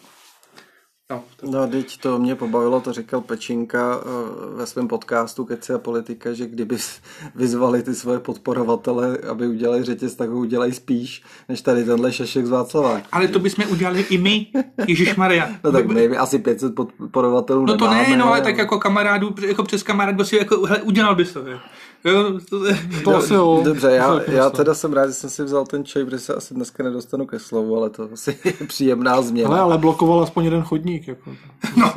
No, 1.12 1.24
no, 1.44 1.68
teď 1.68 1.98
to 1.98 2.20
mě 2.20 2.36
pobavilo, 2.36 2.82
to 2.82 2.94
říkal 2.94 3.22
Pečinka 3.22 4.00
eh, 4.02 4.56
ve 4.56 4.66
svém 4.66 4.88
podcastu 4.88 5.46
Keci 5.46 5.74
a 5.74 5.78
politika, 5.78 6.34
že 6.34 6.48
kdyby 6.48 6.78
vyzvali 7.36 7.84
ty 7.84 7.96
svoje 7.96 8.20
podporovatele, 8.20 9.18
aby 9.30 9.48
udělali 9.48 9.84
řetěz, 9.84 10.16
tak 10.16 10.30
ho 10.30 10.38
udělají 10.38 10.74
spíš, 10.74 11.24
než 11.50 11.62
tady 11.62 11.84
tenhle 11.84 12.14
šešek 12.14 12.46
z 12.46 12.50
Václavák. 12.50 13.04
Ale 13.12 13.28
to 13.28 13.40
bychom 13.40 13.66
udělali 13.70 14.06
i 14.10 14.18
my, 14.18 14.48
Ježíš 14.88 15.16
Maria. 15.16 15.50
No 15.64 15.72
tak 15.72 15.88
my 15.88 16.18
asi 16.18 16.40
500 16.40 16.76
podporovatelů 16.76 17.66
No 17.66 17.78
to 17.78 17.90
nemáme, 17.90 18.10
ne, 18.10 18.18
no 18.18 18.28
ale 18.28 18.42
tak 18.42 18.58
jako 18.58 18.80
kamarádu, 18.80 19.36
jako 19.48 19.64
přes 19.64 19.84
kamarád, 19.84 20.28
si 20.28 20.36
jako, 20.36 20.66
hele, 20.66 20.82
udělal 20.82 21.16
bys 21.16 21.34
to. 21.34 21.48
Je. 21.48 21.60
Jo, 22.04 22.39
to, 22.50 22.60
to 23.04 23.16
asi 23.16 23.34
jo. 23.34 23.62
Dobře, 23.66 23.92
já, 23.92 24.22
já 24.32 24.50
teda 24.50 24.74
jsem 24.74 24.94
rád, 24.94 25.08
že 25.08 25.13
jsem 25.13 25.30
si 25.30 25.44
vzal 25.44 25.66
ten 25.66 25.86
čaj, 25.86 26.06
protože 26.06 26.20
se 26.20 26.34
asi 26.36 26.54
dneska 26.54 26.84
nedostanu 26.84 27.25
ke 27.25 27.39
slovu, 27.39 27.77
ale 27.77 27.89
to 27.89 28.10
asi 28.13 28.38
je 28.44 28.68
příjemná 28.68 29.22
změna. 29.22 29.50
Ale, 29.50 29.60
ale 29.60 29.77
blokoval 29.77 30.24
aspoň 30.24 30.46
jeden 30.46 30.62
chodník. 30.62 31.08
Jako, 31.08 31.36
no. 31.77 31.94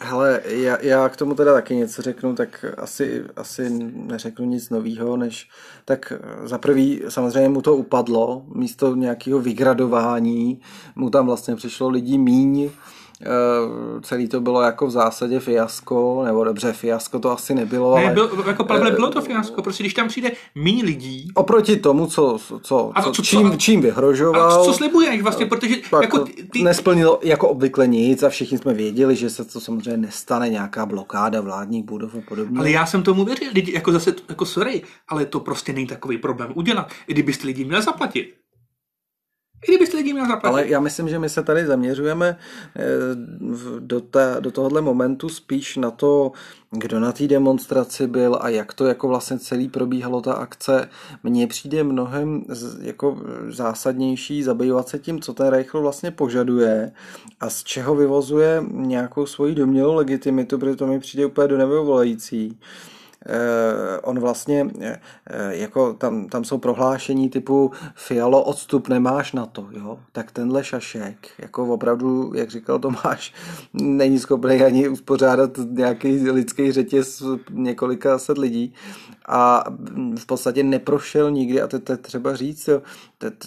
Hele, 0.00 0.40
já, 0.46 0.78
já 0.80 1.08
k 1.08 1.16
tomu 1.16 1.34
teda 1.34 1.52
taky 1.52 1.76
něco 1.76 2.02
řeknu, 2.02 2.34
tak 2.34 2.64
asi, 2.78 3.24
asi 3.36 3.70
neřeknu 3.94 4.44
nic 4.44 4.70
nového, 4.70 5.16
než 5.16 5.48
tak 5.84 6.12
za 6.44 6.58
prvý 6.58 7.02
samozřejmě 7.08 7.48
mu 7.48 7.62
to 7.62 7.76
upadlo, 7.76 8.42
místo 8.54 8.94
nějakého 8.94 9.40
vygradování 9.40 10.60
mu 10.96 11.10
tam 11.10 11.26
vlastně 11.26 11.56
přišlo 11.56 11.88
lidí 11.88 12.18
míň, 12.18 12.70
celý 14.02 14.28
to 14.28 14.40
bylo 14.40 14.62
jako 14.62 14.86
v 14.86 14.90
zásadě 14.90 15.40
fiasko, 15.40 16.22
nebo 16.24 16.44
dobře, 16.44 16.72
fiasko 16.72 17.18
to 17.18 17.30
asi 17.30 17.54
nebylo. 17.54 17.96
Ne, 17.96 18.04
ale, 18.04 18.14
byl, 18.14 18.44
jako 18.46 18.64
Pavle, 18.64 18.90
bylo 18.90 19.10
to 19.10 19.20
fiasko, 19.20 19.62
prostě 19.62 19.82
když 19.82 19.94
tam 19.94 20.08
přijde 20.08 20.32
méně 20.54 20.84
lidí. 20.84 21.30
Oproti 21.34 21.76
tomu, 21.76 22.06
co, 22.06 22.38
co, 22.62 22.92
a 22.94 23.02
co, 23.02 23.12
co 23.12 23.22
čím, 23.22 23.50
co, 23.50 23.56
čím 23.56 23.80
vyhrožoval. 23.80 24.60
A 24.60 24.64
co 24.64 24.72
slibuješ 24.72 25.22
vlastně, 25.22 25.46
protože 25.46 25.76
tak 25.90 26.02
jako 26.02 26.24
ty... 26.52 26.62
nesplnilo 26.62 27.20
jako 27.22 27.48
obvykle 27.48 27.86
nic 27.86 28.22
a 28.22 28.28
všichni 28.28 28.58
jsme 28.58 28.74
věděli, 28.74 29.16
že 29.16 29.30
se 29.30 29.44
to 29.44 29.60
samozřejmě 29.60 29.96
nestane, 29.96 30.48
nějaká 30.48 30.86
blokáda 30.86 31.40
vládních 31.40 31.84
budov 31.84 32.14
a 32.14 32.20
podobně. 32.28 32.58
Ale 32.58 32.70
já 32.70 32.86
jsem 32.86 33.02
tomu 33.02 33.24
věřil, 33.24 33.48
lidi, 33.54 33.72
jako 33.72 33.92
zase, 33.92 34.14
jako 34.28 34.44
sorry, 34.46 34.82
ale 35.08 35.26
to 35.26 35.40
prostě 35.40 35.72
není 35.72 35.86
takový 35.86 36.18
problém 36.18 36.52
udělat, 36.54 36.90
i 37.06 37.12
kdybyste 37.12 37.46
lidi 37.46 37.64
měli 37.64 37.82
zaplatit. 37.82 38.37
Kdybyste 39.66 39.96
lidi 39.96 40.12
měl 40.12 40.28
zaplatit. 40.28 40.52
Ale 40.54 40.68
já 40.68 40.80
myslím, 40.80 41.08
že 41.08 41.18
my 41.18 41.28
se 41.28 41.42
tady 41.42 41.66
zaměřujeme 41.66 42.38
eh, 42.76 42.82
do, 43.78 44.00
té, 44.00 44.36
do 44.40 44.50
tohohle 44.50 44.80
momentu 44.80 45.28
spíš 45.28 45.76
na 45.76 45.90
to, 45.90 46.32
kdo 46.70 47.00
na 47.00 47.12
té 47.12 47.26
demonstraci 47.26 48.06
byl 48.06 48.38
a 48.40 48.48
jak 48.48 48.74
to 48.74 48.86
jako 48.86 49.08
vlastně 49.08 49.38
celý 49.38 49.68
probíhalo 49.68 50.20
ta 50.20 50.32
akce. 50.32 50.88
Mně 51.22 51.46
přijde 51.46 51.84
mnohem 51.84 52.44
jako 52.80 53.22
zásadnější 53.48 54.42
zabývat 54.42 54.88
se 54.88 54.98
tím, 54.98 55.20
co 55.20 55.34
ten 55.34 55.46
Reichl 55.46 55.80
vlastně 55.80 56.10
požaduje 56.10 56.92
a 57.40 57.50
z 57.50 57.64
čeho 57.64 57.94
vyvozuje 57.94 58.64
nějakou 58.70 59.26
svoji 59.26 59.54
domělou 59.54 59.94
legitimitu, 59.94 60.58
protože 60.58 60.76
to 60.76 60.86
mi 60.86 60.98
přijde 61.00 61.26
úplně 61.26 61.48
do 61.48 61.58
nebovolající. 61.58 62.58
Eh, 62.60 62.97
on 64.02 64.20
vlastně, 64.20 64.66
eh, 64.80 64.98
jako 65.50 65.92
tam, 65.92 66.28
tam 66.28 66.44
jsou 66.44 66.58
prohlášení 66.58 67.28
typu 67.30 67.70
Fialo, 67.94 68.44
odstup 68.44 68.88
nemáš 68.88 69.32
na 69.32 69.46
to, 69.46 69.68
jo? 69.70 69.98
Tak 70.12 70.30
tenhle 70.30 70.64
šašek, 70.64 71.28
jako 71.38 71.66
opravdu, 71.66 72.32
jak 72.34 72.50
říkal 72.50 72.78
Tomáš, 72.78 73.34
není 73.72 74.18
schopný 74.18 74.62
ani 74.62 74.88
uspořádat 74.88 75.50
nějaký 75.70 76.30
lidský 76.30 76.72
řetěz 76.72 77.22
několika 77.50 78.18
set 78.18 78.38
lidí 78.38 78.74
a 79.26 79.64
v 80.18 80.26
podstatě 80.26 80.62
neprošel 80.62 81.30
nikdy, 81.30 81.62
a 81.62 81.66
to 81.66 81.92
je 81.92 81.96
třeba 81.96 82.36
říct, 82.36 82.68
jo, 82.68 82.82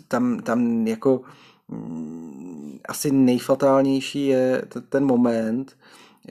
tam, 0.08 0.40
tam 0.40 0.88
jako 0.88 1.22
mm, 1.68 2.80
asi 2.88 3.12
nejfatálnější 3.12 4.28
je 4.28 4.62
ten 4.90 5.06
moment, 5.06 5.78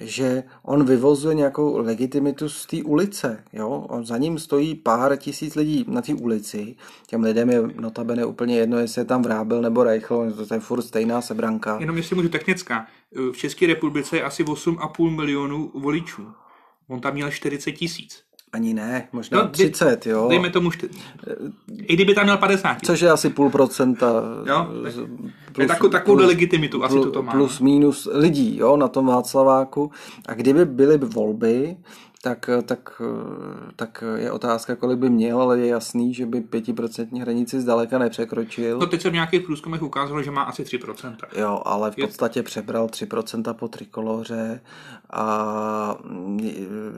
že 0.01 0.43
on 0.63 0.85
vyvozuje 0.85 1.35
nějakou 1.35 1.79
legitimitu 1.79 2.49
z 2.49 2.67
té 2.67 2.83
ulice. 2.83 3.45
Jo? 3.53 3.69
On 3.69 4.07
za 4.07 4.17
ním 4.17 4.39
stojí 4.39 4.75
pár 4.75 5.17
tisíc 5.17 5.55
lidí 5.55 5.85
na 5.89 6.03
té 6.03 6.15
ulici. 6.15 6.77
Těm 7.07 7.23
lidem 7.23 7.51
je 7.51 7.63
notabene 7.81 8.25
úplně 8.25 8.57
jedno, 8.57 8.79
jestli 8.79 9.01
je 9.01 9.05
tam 9.05 9.23
Vrábil 9.23 9.63
nebo 9.63 9.85
Reichl, 9.85 10.33
to 10.49 10.55
je 10.55 10.61
furt 10.61 10.83
stejná 10.83 11.21
sebranka. 11.21 11.77
Jenom 11.81 11.97
jestli 11.97 12.17
můžu 12.17 12.29
technická. 12.29 12.87
V 13.33 13.37
České 13.37 13.67
republice 13.67 14.17
je 14.17 14.23
asi 14.23 14.45
8,5 14.45 15.17
milionů 15.17 15.71
voličů. 15.75 16.29
On 16.89 17.01
tam 17.01 17.15
měl 17.15 17.31
40 17.31 17.73
tisíc. 17.73 18.23
Ani 18.53 18.75
ne, 18.75 19.09
možná 19.13 19.43
no, 19.43 19.49
30, 19.49 20.07
jo. 20.07 20.27
Dejme 20.29 20.51
tomu, 20.51 20.71
šty... 20.71 20.89
i 21.77 21.95
kdyby 21.95 22.15
tam 22.15 22.25
měl 22.25 22.37
50. 22.37 22.77
Což 22.85 23.01
je 23.01 23.11
asi 23.11 23.31
půl 23.31 23.51
procenta. 23.51 24.23
Jo, 24.47 24.67
plus, 25.53 25.69
takovou, 25.69 25.91
takovou 25.91 26.17
plus, 26.17 26.29
legitimitu, 26.29 26.85
asi 26.85 26.95
plus, 26.95 27.13
to 27.13 27.23
má. 27.23 27.33
Plus 27.33 27.61
minus 27.61 28.09
lidí, 28.13 28.57
jo, 28.57 28.77
na 28.77 28.89
tom 28.89 29.07
Václaváku. 29.07 29.91
A 30.27 30.35
kdyby 30.35 30.65
byly 30.65 30.99
volby, 30.99 31.77
tak, 32.23 32.51
tak, 32.67 33.03
tak 33.77 34.05
je 34.17 34.33
otázka, 34.33 34.77
kolik 34.77 34.99
by 34.99 35.11
měl, 35.11 35.43
ale 35.43 35.59
je 35.59 35.67
jasný, 35.67 36.15
že 36.15 36.27
by 36.27 36.41
pětiprocentní 36.41 37.21
hranici 37.21 37.61
zdaleka 37.61 37.99
nepřekročil. 37.99 38.79
No 38.79 38.87
teď 38.87 39.03
se 39.03 39.11
v 39.11 39.13
nějakých 39.13 39.43
průzkumech 39.43 39.83
ukázalo, 39.83 40.23
že 40.23 40.31
má 40.31 40.43
asi 40.43 40.63
3%. 40.63 41.17
Jo, 41.37 41.63
ale 41.65 41.91
v 41.91 41.97
podstatě 41.97 42.43
přebral 42.43 42.87
3% 42.87 43.55
po 43.55 43.69
trikoloře 43.69 44.61
a 45.11 45.97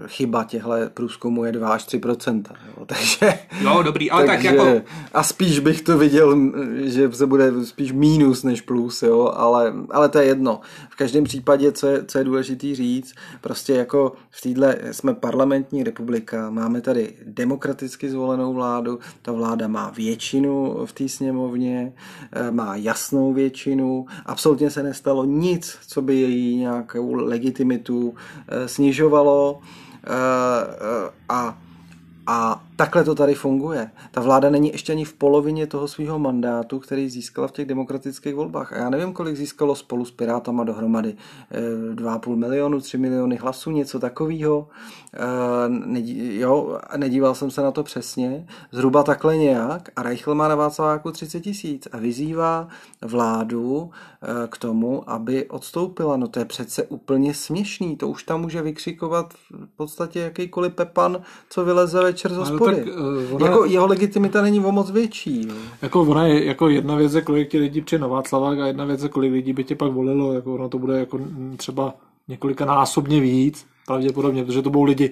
chyba 0.07 0.45
těchto 0.45 0.71
průzkumů 0.95 1.45
je 1.45 1.53
2 1.53 1.69
až 1.69 1.87
3%. 1.87 2.43
Jo, 2.77 2.85
takže, 2.87 3.39
jo 3.61 3.83
dobrý, 3.83 4.11
ale 4.11 4.27
takže, 4.27 4.49
tak 4.49 4.57
jako... 4.57 4.83
A 5.13 5.23
spíš 5.23 5.59
bych 5.59 5.83
to 5.83 5.99
viděl, 5.99 6.37
že 6.85 7.13
se 7.13 7.27
bude 7.27 7.65
spíš 7.65 7.93
mínus 7.93 8.43
než 8.43 8.61
plus, 8.61 9.03
jo, 9.03 9.33
ale, 9.37 9.73
ale 9.91 10.09
to 10.09 10.19
je 10.19 10.25
jedno. 10.25 10.61
V 10.91 10.97
každém 10.97 11.25
případě, 11.25 11.73
co 11.73 11.87
je, 11.87 12.05
co 12.05 12.19
je 12.19 12.25
důležitý 12.25 12.75
říct, 12.75 13.15
prostě 13.41 13.73
jako 13.73 14.13
v 14.31 14.41
týdle 14.41 14.77
jsme 14.93 15.12
jsme 15.13 15.21
parlamentní 15.21 15.85
republika, 15.85 16.51
máme 16.51 16.81
tady 16.81 17.15
demokraticky 17.27 18.11
zvolenou 18.11 18.55
vládu, 18.55 18.99
ta 19.23 19.33
vláda 19.33 19.69
má 19.69 19.91
většinu 19.91 20.87
v 20.87 20.93
té 20.93 21.09
sněmovně, 21.09 21.93
eh, 22.33 22.51
má 22.51 22.77
jasnou 22.77 23.33
většinu, 23.33 24.07
absolutně 24.27 24.71
se 24.71 24.83
nestalo 24.83 25.25
nic, 25.25 25.79
co 25.87 26.03
by 26.03 26.15
její 26.17 26.57
nějakou 26.57 27.15
legitimitu 27.15 28.15
eh, 28.49 28.69
snižovalo. 28.69 29.61
Eh, 30.07 31.11
a 31.29 31.59
a 32.27 32.63
takhle 32.83 33.05
to 33.05 33.15
tady 33.15 33.35
funguje. 33.35 33.91
Ta 34.11 34.21
vláda 34.21 34.51
není 34.51 34.73
ještě 34.73 34.93
ani 34.93 35.05
v 35.05 35.13
polovině 35.13 35.67
toho 35.67 35.89
svého 35.89 36.19
mandátu, 36.19 36.79
který 36.79 37.11
získala 37.11 37.49
v 37.49 37.53
těch 37.53 37.67
demokratických 37.67 38.35
volbách. 38.35 38.73
A 38.73 38.77
já 38.77 38.91
nevím, 38.91 39.13
kolik 39.13 39.37
získalo 39.37 39.75
spolu 39.75 40.05
s 40.05 40.11
Pirátama 40.11 40.65
dohromady. 40.65 41.17
2,5 41.95 42.37
milionu, 42.37 42.81
3 42.81 42.99
miliony 42.99 43.37
hlasů, 43.37 43.71
něco 43.71 43.99
takového. 43.99 44.69
Eh, 45.15 46.01
jo, 46.39 46.79
nedíval 46.97 47.35
jsem 47.35 47.51
se 47.51 47.63
na 47.63 47.71
to 47.71 47.83
přesně. 47.83 48.47
Zhruba 48.73 49.03
takhle 49.03 49.37
nějak. 49.37 49.89
A 49.97 50.03
Reichl 50.03 50.35
má 50.35 50.49
na 50.49 50.55
Václaváku 50.55 51.11
30 51.11 51.41
tisíc 51.41 51.89
a 51.93 51.99
vyzývá 51.99 52.69
vládu 53.03 53.91
eh, 54.23 54.49
k 54.49 54.59
tomu, 54.59 55.11
aby 55.11 55.49
odstoupila. 55.49 56.17
No 56.17 56.29
to 56.29 56.39
je 56.39 56.45
přece 56.45 56.83
úplně 56.83 57.35
směšný. 57.35 57.97
To 57.97 58.09
už 58.09 58.23
tam 58.23 58.41
může 58.41 58.63
vykřikovat 58.63 59.35
v 59.51 59.77
podstatě 59.77 60.21
jakýkoliv 60.21 60.75
pepan, 60.75 61.23
co 61.49 61.65
vyleze 61.65 62.03
večer 62.03 62.35
z 62.35 62.37
hospody. 62.37 62.72
Tak, 62.77 62.87
uh, 62.87 63.35
ona, 63.35 63.47
jako 63.47 63.65
jeho 63.65 63.87
legitimita 63.87 64.43
není 64.43 64.61
o 64.61 64.73
moc 64.73 64.91
větší. 64.91 65.49
Jo. 65.49 65.55
Jako 65.83 66.03
ona 66.03 66.27
je, 66.27 66.45
jako 66.45 66.69
jedna 66.69 66.95
věc 66.95 67.15
je, 67.15 67.23
kolik 67.23 67.49
ti 67.49 67.59
lidí 67.59 67.81
přijde 67.81 68.01
na 68.01 68.07
Václavák 68.07 68.59
a 68.59 68.67
jedna 68.67 68.85
věc 68.85 69.03
je, 69.03 69.09
kolik 69.09 69.33
lidí 69.33 69.53
by 69.53 69.65
tě 69.65 69.77
pak 69.77 69.93
volilo. 69.93 70.33
Jako 70.33 70.55
ono 70.55 70.69
to 70.69 70.79
bude 70.79 70.99
jako 70.99 71.21
třeba 71.57 71.95
několika 72.29 72.65
násobně 72.65 73.21
víc, 73.21 73.67
pravděpodobně, 73.87 74.45
protože 74.45 74.63
to 74.63 74.71
budou 74.71 74.85
lidi 74.85 75.11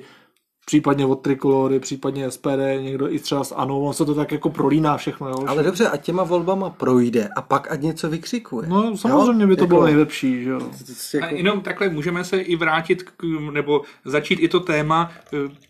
případně 0.70 1.06
od 1.06 1.14
Trikolory, 1.14 1.80
případně 1.80 2.30
SPD, 2.30 2.80
někdo 2.80 3.12
i 3.12 3.18
třeba 3.18 3.44
z 3.44 3.52
ANO, 3.56 3.80
on 3.80 3.94
se 3.94 4.04
to 4.04 4.14
tak 4.14 4.32
jako 4.32 4.50
prolíná 4.50 4.96
všechno. 4.96 5.28
Jo? 5.28 5.44
Ale 5.46 5.62
dobře, 5.62 5.88
a 5.88 5.96
těma 5.96 6.24
volbama 6.24 6.70
projde 6.70 7.28
a 7.36 7.42
pak 7.42 7.72
ať 7.72 7.80
něco 7.80 8.10
vykřikuje. 8.10 8.68
No 8.68 8.96
samozřejmě 8.96 9.42
jo? 9.42 9.48
by 9.48 9.56
to 9.56 9.62
jako, 9.62 9.68
bylo 9.68 9.84
nejlepší. 9.84 10.44
Že 10.44 10.50
jo? 10.50 10.60
A 11.22 11.26
jenom 11.26 11.60
takhle 11.60 11.88
můžeme 11.88 12.24
se 12.24 12.38
i 12.38 12.56
vrátit, 12.56 13.02
k, 13.02 13.24
nebo 13.52 13.82
začít 14.04 14.34
i 14.34 14.48
to 14.48 14.60
téma, 14.60 15.10
eh, 15.32 15.69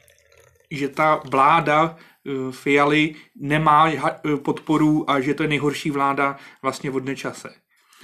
že 0.70 0.88
ta 0.88 1.20
vláda 1.30 1.96
eh, 1.96 2.52
Fialy 2.52 3.14
nemá 3.36 3.90
eh, 3.90 4.36
podporu 4.36 5.10
a 5.10 5.20
že 5.20 5.34
to 5.34 5.42
je 5.42 5.48
nejhorší 5.48 5.90
vláda 5.90 6.36
vlastně 6.62 6.90
od 6.90 7.14
čase. 7.14 7.50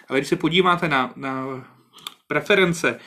Ale 0.09 0.19
když 0.19 0.29
se 0.29 0.37
podíváte 0.37 0.89
na, 0.89 1.13
na 1.17 1.47
preference, 2.27 2.99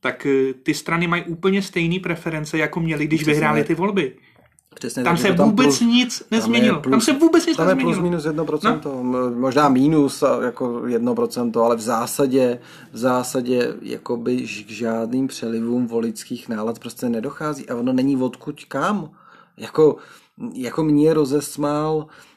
tak 0.00 0.26
eh, 0.26 0.54
ty 0.54 0.74
strany 0.74 1.06
mají 1.06 1.22
úplně 1.22 1.62
stejné 1.62 2.00
preference, 2.00 2.58
jako 2.58 2.80
měly, 2.80 3.06
když 3.06 3.24
vyhrály 3.24 3.64
ty 3.64 3.74
volby. 3.74 4.16
Přesně, 4.74 5.04
Tam 5.04 5.16
se 5.16 5.32
vůbec 5.32 5.66
plus- 5.66 5.80
nic 5.80 6.22
nezměnilo. 6.30 6.80
Tam, 6.80 6.92
plus- 6.92 7.04
se 7.04 7.12
vůbec 7.12 7.46
nic 7.46 7.56
Tam 7.56 7.68
je 7.68 7.74
plus 7.74 7.86
nezměnilo. 7.96 8.10
minus 8.22 8.24
1%, 8.26 8.80
no. 8.84 9.30
možná 9.30 9.68
minus 9.68 10.24
jako 10.42 10.82
1%, 10.86 11.64
ale 11.64 11.76
v 11.76 11.80
zásadě, 11.80 12.60
v 12.92 12.98
zásadě 12.98 13.74
jakoby 13.82 14.36
k 14.42 14.70
žádným 14.70 15.26
přelivům 15.26 15.86
voličských 15.86 16.48
nálad 16.48 16.78
prostě 16.78 17.08
nedochází 17.08 17.68
a 17.68 17.74
ono 17.76 17.92
není 17.92 18.16
odkud 18.16 18.64
kam. 18.64 19.10
Jako, 19.56 19.96
jako 20.54 20.84
mě 20.84 21.14
rozesmál 21.14 22.06
eh, 22.08 22.27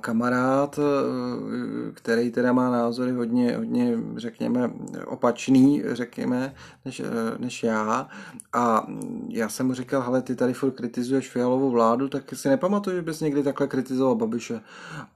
kamarád, 0.00 0.78
eh, 0.78 1.92
který 1.94 2.30
teda 2.30 2.52
má 2.52 2.70
názory 2.70 3.12
hodně, 3.12 3.56
hodně, 3.56 3.98
řekněme, 4.16 4.70
opačný, 5.06 5.82
řekněme, 5.92 6.54
než, 6.84 7.00
eh, 7.00 7.04
než 7.38 7.62
já. 7.62 8.08
A 8.52 8.86
já 9.28 9.48
jsem 9.48 9.66
mu 9.66 9.74
říkal, 9.74 10.02
hele, 10.02 10.22
ty 10.22 10.36
tady 10.36 10.52
furt 10.52 10.70
kritizuješ 10.70 11.30
Fialovou 11.30 11.70
vládu, 11.70 12.08
tak 12.08 12.34
si 12.34 12.48
nepamatuju, 12.48 12.96
že 12.96 13.02
bys 13.02 13.20
někdy 13.20 13.42
takhle 13.42 13.66
kritizoval 13.66 14.14
Babiše. 14.14 14.60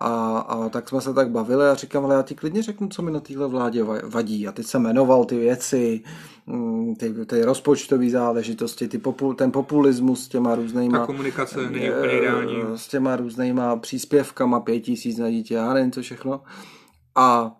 A, 0.00 0.38
a 0.38 0.68
tak 0.68 0.88
jsme 0.88 1.00
se 1.00 1.14
tak 1.14 1.30
bavili 1.30 1.68
a 1.68 1.74
říkám, 1.74 2.04
ale 2.04 2.14
já 2.14 2.22
ti 2.22 2.34
klidně 2.34 2.62
řeknu, 2.62 2.88
co 2.88 3.02
mi 3.02 3.10
na 3.10 3.20
téhle 3.20 3.48
vládě 3.48 3.84
va- 3.84 4.10
vadí. 4.10 4.48
A 4.48 4.52
teď 4.52 4.66
jsem 4.66 4.82
jmenoval 4.82 5.24
ty 5.24 5.38
věci, 5.38 6.02
ty, 6.98 7.26
ty 7.26 7.44
rozpočtové 7.44 8.10
záležitosti, 8.10 8.88
ty 8.88 8.98
popul, 8.98 9.34
ten 9.34 9.52
populismus 9.52 10.24
s 10.24 10.28
těma 10.28 10.54
různýma... 10.54 10.98
Ta 10.98 11.06
komunikace 11.06 11.70
není 11.70 11.86
eh, 11.86 11.96
úplně 11.98 12.18
ideální. 12.18 12.56
S 12.74 12.88
těma 12.88 13.16
různýma 13.16 13.76
příspěvkama, 13.76 14.60
pět 14.60 14.80
tisíc 14.80 15.18
na 15.18 15.30
dítě, 15.30 15.54
já 15.54 15.74
nevím 15.74 15.92
co 15.92 16.02
všechno. 16.02 16.42
A 17.14 17.56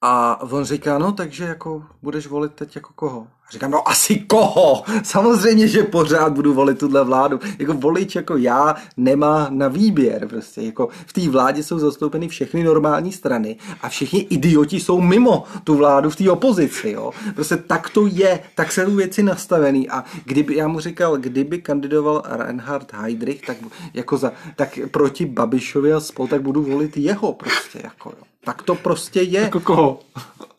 a 0.00 0.40
on 0.40 0.64
říká, 0.64 0.98
no 0.98 1.12
takže 1.12 1.44
jako 1.44 1.86
budeš 2.02 2.26
volit 2.26 2.52
teď 2.52 2.76
jako 2.76 2.92
koho? 2.94 3.28
A 3.48 3.50
říkám, 3.50 3.70
no 3.70 3.88
asi 3.88 4.16
koho? 4.16 4.84
Samozřejmě, 5.02 5.68
že 5.68 5.82
pořád 5.82 6.32
budu 6.32 6.54
volit 6.54 6.78
tuhle 6.78 7.04
vládu. 7.04 7.40
Jako 7.58 7.74
volič 7.74 8.14
jako 8.14 8.36
já 8.36 8.76
nemá 8.96 9.46
na 9.50 9.68
výběr 9.68 10.28
prostě. 10.28 10.62
Jako 10.62 10.88
v 11.06 11.12
té 11.12 11.28
vládě 11.28 11.62
jsou 11.62 11.78
zastoupeny 11.78 12.28
všechny 12.28 12.64
normální 12.64 13.12
strany 13.12 13.56
a 13.80 13.88
všichni 13.88 14.20
idioti 14.20 14.80
jsou 14.80 15.00
mimo 15.00 15.44
tu 15.64 15.74
vládu 15.74 16.10
v 16.10 16.16
té 16.16 16.30
opozici. 16.30 16.90
Jo? 16.90 17.10
Prostě 17.34 17.56
tak 17.56 17.90
to 17.90 18.06
je, 18.06 18.40
tak 18.54 18.72
se 18.72 18.86
věci 18.86 19.22
nastavený. 19.22 19.88
A 19.88 20.04
kdyby, 20.24 20.56
já 20.56 20.68
mu 20.68 20.80
říkal, 20.80 21.16
kdyby 21.16 21.58
kandidoval 21.58 22.22
Reinhard 22.26 22.92
Heydrich, 22.92 23.42
tak, 23.46 23.56
jako 23.94 24.16
za, 24.16 24.32
tak 24.56 24.78
proti 24.90 25.26
Babišovi 25.26 25.92
a 25.92 26.00
spol, 26.00 26.26
tak 26.26 26.42
budu 26.42 26.62
volit 26.62 26.96
jeho 26.96 27.32
prostě. 27.32 27.80
Jako, 27.84 28.08
jo. 28.08 28.24
Tak 28.48 28.62
to 28.62 28.74
prostě 28.74 29.22
je. 29.22 29.40
Jako 29.40 29.60
koho? 29.60 30.00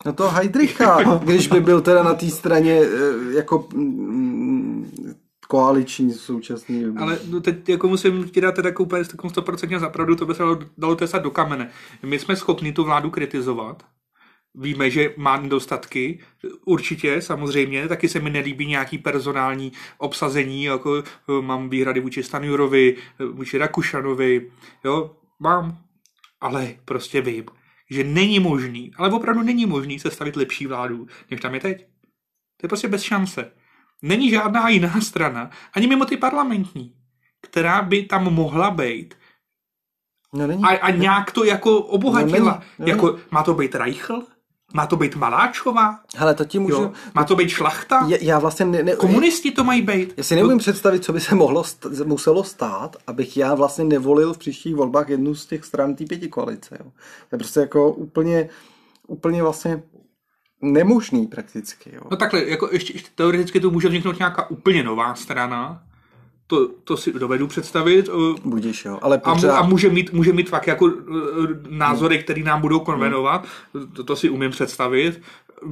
No 0.06 0.14
to 0.14 0.30
Heidricha, 0.30 1.04
když 1.18 1.48
by 1.48 1.62
byl 1.62 1.82
teda 1.82 2.04
na 2.04 2.14
té 2.14 2.30
straně 2.30 2.82
eh, 2.82 3.34
jako 3.34 3.68
mm, 3.74 5.14
koaliční 5.48 6.14
současný. 6.14 6.86
Ale 6.98 7.20
no 7.30 7.42
teď 7.42 7.70
jako 7.70 7.88
musím 7.88 8.30
ti 8.30 8.42
dát 8.42 8.56
teda 8.56 8.70
úplně 8.80 9.04
takovou 9.04 9.34
100% 9.34 9.80
zapravdu, 9.80 10.16
to 10.16 10.26
by 10.26 10.34
se 10.34 10.44
dalo, 10.44 10.60
dalo 10.78 10.96
tesat 10.96 11.24
do 11.24 11.32
kamene. 11.32 11.72
My 12.04 12.20
jsme 12.20 12.36
schopni 12.36 12.74
tu 12.74 12.84
vládu 12.84 13.10
kritizovat, 13.10 13.84
Víme, 14.56 14.90
že 14.90 15.14
má 15.18 15.38
nedostatky, 15.38 16.20
určitě, 16.66 17.22
samozřejmě, 17.22 17.88
taky 17.88 18.10
se 18.10 18.20
mi 18.20 18.30
nelíbí 18.30 18.66
nějaký 18.66 18.98
personální 18.98 19.72
obsazení, 19.98 20.64
jako 20.64 20.98
eh, 20.98 21.42
mám 21.42 21.70
výhrady 21.70 22.00
vůči 22.00 22.24
Stanjurovi, 22.24 22.96
eh, 23.20 23.26
vůči 23.26 23.58
Rakušanovi, 23.58 24.52
jo, 24.84 25.12
mám, 25.40 25.78
ale 26.42 26.76
prostě 26.86 27.22
vím, 27.22 27.46
že 27.90 28.04
není 28.04 28.40
možný, 28.40 28.92
ale 28.98 29.12
opravdu 29.12 29.44
není 29.44 29.66
možný 29.66 30.00
sestavit 30.00 30.36
lepší 30.36 30.68
vládu, 30.68 31.08
než 31.32 31.42
tam 31.42 31.54
je 31.54 31.60
teď. 31.60 31.78
To 32.58 32.66
je 32.66 32.68
prostě 32.68 32.88
bez 32.88 33.02
šance. 33.02 33.52
Není 34.02 34.30
žádná 34.30 34.70
jiná 34.70 35.02
strana, 35.02 35.50
ani 35.74 35.88
mimo 35.88 36.06
ty 36.06 36.18
parlamentní, 36.18 36.94
která 37.42 37.82
by 37.82 38.04
tam 38.04 38.34
mohla 38.34 38.72
být 38.72 39.16
No 40.34 40.48
není. 40.48 40.64
a, 40.64 40.68
a 40.68 40.90
nějak 40.92 41.32
to 41.32 41.44
jako 41.44 41.78
obohatila. 41.82 42.40
No, 42.40 42.46
není, 42.46 42.64
no, 42.80 42.88
jako, 42.88 43.20
má 43.32 43.44
to 43.44 43.54
být 43.54 43.76
Reichl? 43.76 44.24
Má 44.74 44.86
to 44.88 44.96
být 44.96 45.16
Maláčová? 45.16 46.00
Hele, 46.16 46.36
to 46.36 46.46
ti 46.46 46.60
můžu... 46.60 46.82
Jo? 46.82 46.92
Má 47.16 47.24
to 47.24 47.36
být 47.36 47.50
Šlachta? 47.50 48.06
Je, 48.08 48.26
já 48.26 48.40
vlastně 48.40 48.66
ne, 48.66 48.84
ne, 48.84 48.96
Komunisti 48.96 49.52
to 49.52 49.64
mají 49.64 49.82
být? 49.82 50.14
Já 50.18 50.24
si 50.24 50.36
neumím 50.36 50.58
představit, 50.58 51.04
co 51.04 51.14
by 51.14 51.20
se 51.20 51.36
mohlo 51.36 51.62
st- 51.62 52.06
muselo 52.06 52.44
stát, 52.44 52.96
abych 53.08 53.38
já 53.38 53.56
vlastně 53.56 53.84
nevolil 53.84 54.34
v 54.34 54.38
příštích 54.38 54.76
volbách 54.76 55.10
jednu 55.10 55.36
z 55.36 55.46
těch 55.46 55.66
stran 55.66 55.96
té 55.96 56.06
pěti 56.06 56.28
koalice. 56.28 56.78
Jo. 56.80 56.92
To 57.30 57.36
je 57.36 57.38
prostě 57.38 57.60
jako 57.60 57.92
úplně, 57.92 58.50
úplně 59.08 59.44
vlastně 59.44 59.84
nemožný 60.62 61.28
prakticky. 61.28 61.96
Jo. 61.96 62.02
No 62.12 62.18
takhle, 62.18 62.50
jako 62.50 62.70
ještě, 62.72 62.94
ještě 62.94 63.10
teoreticky 63.16 63.60
to 63.60 63.72
může 63.72 63.88
vzniknout 63.88 64.20
nějaká 64.20 64.50
úplně 64.50 64.84
nová 64.84 65.16
strana, 65.16 65.84
to, 66.50 66.70
to 66.84 66.98
si 66.98 67.14
dovedu 67.14 67.48
představit. 67.48 68.10
eh, 68.10 68.42
Budíš, 68.46 68.86
jo. 68.86 69.00
Ale 69.02 69.18
pořád... 69.18 69.56
a 69.58 69.62
může, 69.62 69.90
mít, 69.90 70.14
může 70.14 70.34
mít 70.34 70.50
fakt 70.50 70.68
jako 70.68 70.88
eh, 70.90 70.94
názory, 71.70 72.20
které 72.20 72.44
nám 72.44 72.62
budou 72.62 72.80
konvenovat, 72.80 73.46
to, 73.94 74.04
to 74.04 74.16
si 74.16 74.30
umím 74.30 74.52
představit. 74.52 75.22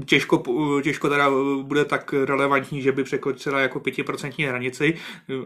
Těžko, 0.06 0.44
eh, 0.80 0.82
těžko 0.82 1.10
teda 1.10 1.30
bude 1.62 1.86
tak 1.86 2.14
relevantní, 2.26 2.82
že 2.82 2.92
by 2.92 3.04
překročila 3.04 3.60
jako 3.60 3.80
pětiprocentní 3.80 4.44
hranici, 4.46 4.94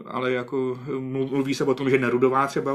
ale 0.06 0.32
jako 0.32 0.78
mluví 0.98 1.54
se 1.54 1.64
o 1.64 1.74
tom, 1.74 1.90
že 1.90 1.98
Nerudová 1.98 2.46
třeba 2.46 2.72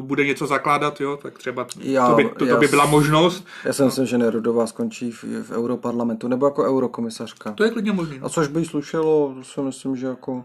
bude 0.00 0.26
něco 0.26 0.46
zakládat, 0.46 1.00
jo, 1.00 1.18
tak 1.22 1.38
třeba 1.38 1.66
Já- 1.80 2.08
to, 2.10 2.14
by, 2.16 2.24
to, 2.24 2.34
to 2.34 2.44
já 2.44 2.56
by 2.56 2.66
s- 2.66 2.70
byla 2.70 2.86
možnost. 2.86 3.46
Já 3.64 3.72
si 3.72 3.82
myslím, 3.84 4.06
že 4.06 4.18
Nerudová 4.18 4.66
skončí 4.66 5.10
v, 5.10 5.24
v 5.24 5.50
europarlamentu 5.50 6.28
nebo 6.28 6.46
jako 6.46 6.62
eurokomisařka. 6.64 7.52
To 7.52 7.64
je 7.64 7.70
klidně 7.70 7.92
možné. 7.92 8.16
A 8.22 8.28
což 8.28 8.48
by 8.48 8.60
jí 8.60 8.66
slušelo, 8.66 9.34
to 9.38 9.44
si 9.44 9.60
myslím, 9.60 9.96
že 9.96 10.06
jako 10.06 10.44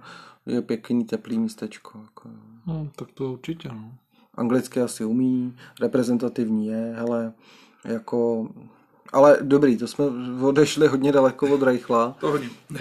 je 0.50 0.62
pěkný, 0.62 1.06
teplý 1.06 1.40
místečko. 1.40 2.00
Jako. 2.04 2.30
No, 2.68 2.90
tak 2.96 3.12
to 3.12 3.34
určitě, 3.34 3.70
no. 3.70 3.92
Anglicky 4.36 4.82
asi 4.82 5.06
umí, 5.06 5.56
reprezentativní 5.82 6.68
je, 6.68 6.94
hele, 6.98 7.34
jako... 7.86 8.50
Ale 9.14 9.38
dobrý, 9.42 9.78
to 9.78 9.88
jsme 9.88 10.06
odešli 10.42 10.88
hodně 10.88 11.12
daleko 11.12 11.54
od 11.54 11.62
Reichla. 11.62 12.16
To 12.20 12.32
hodně. 12.32 12.50
Uh, 12.70 12.78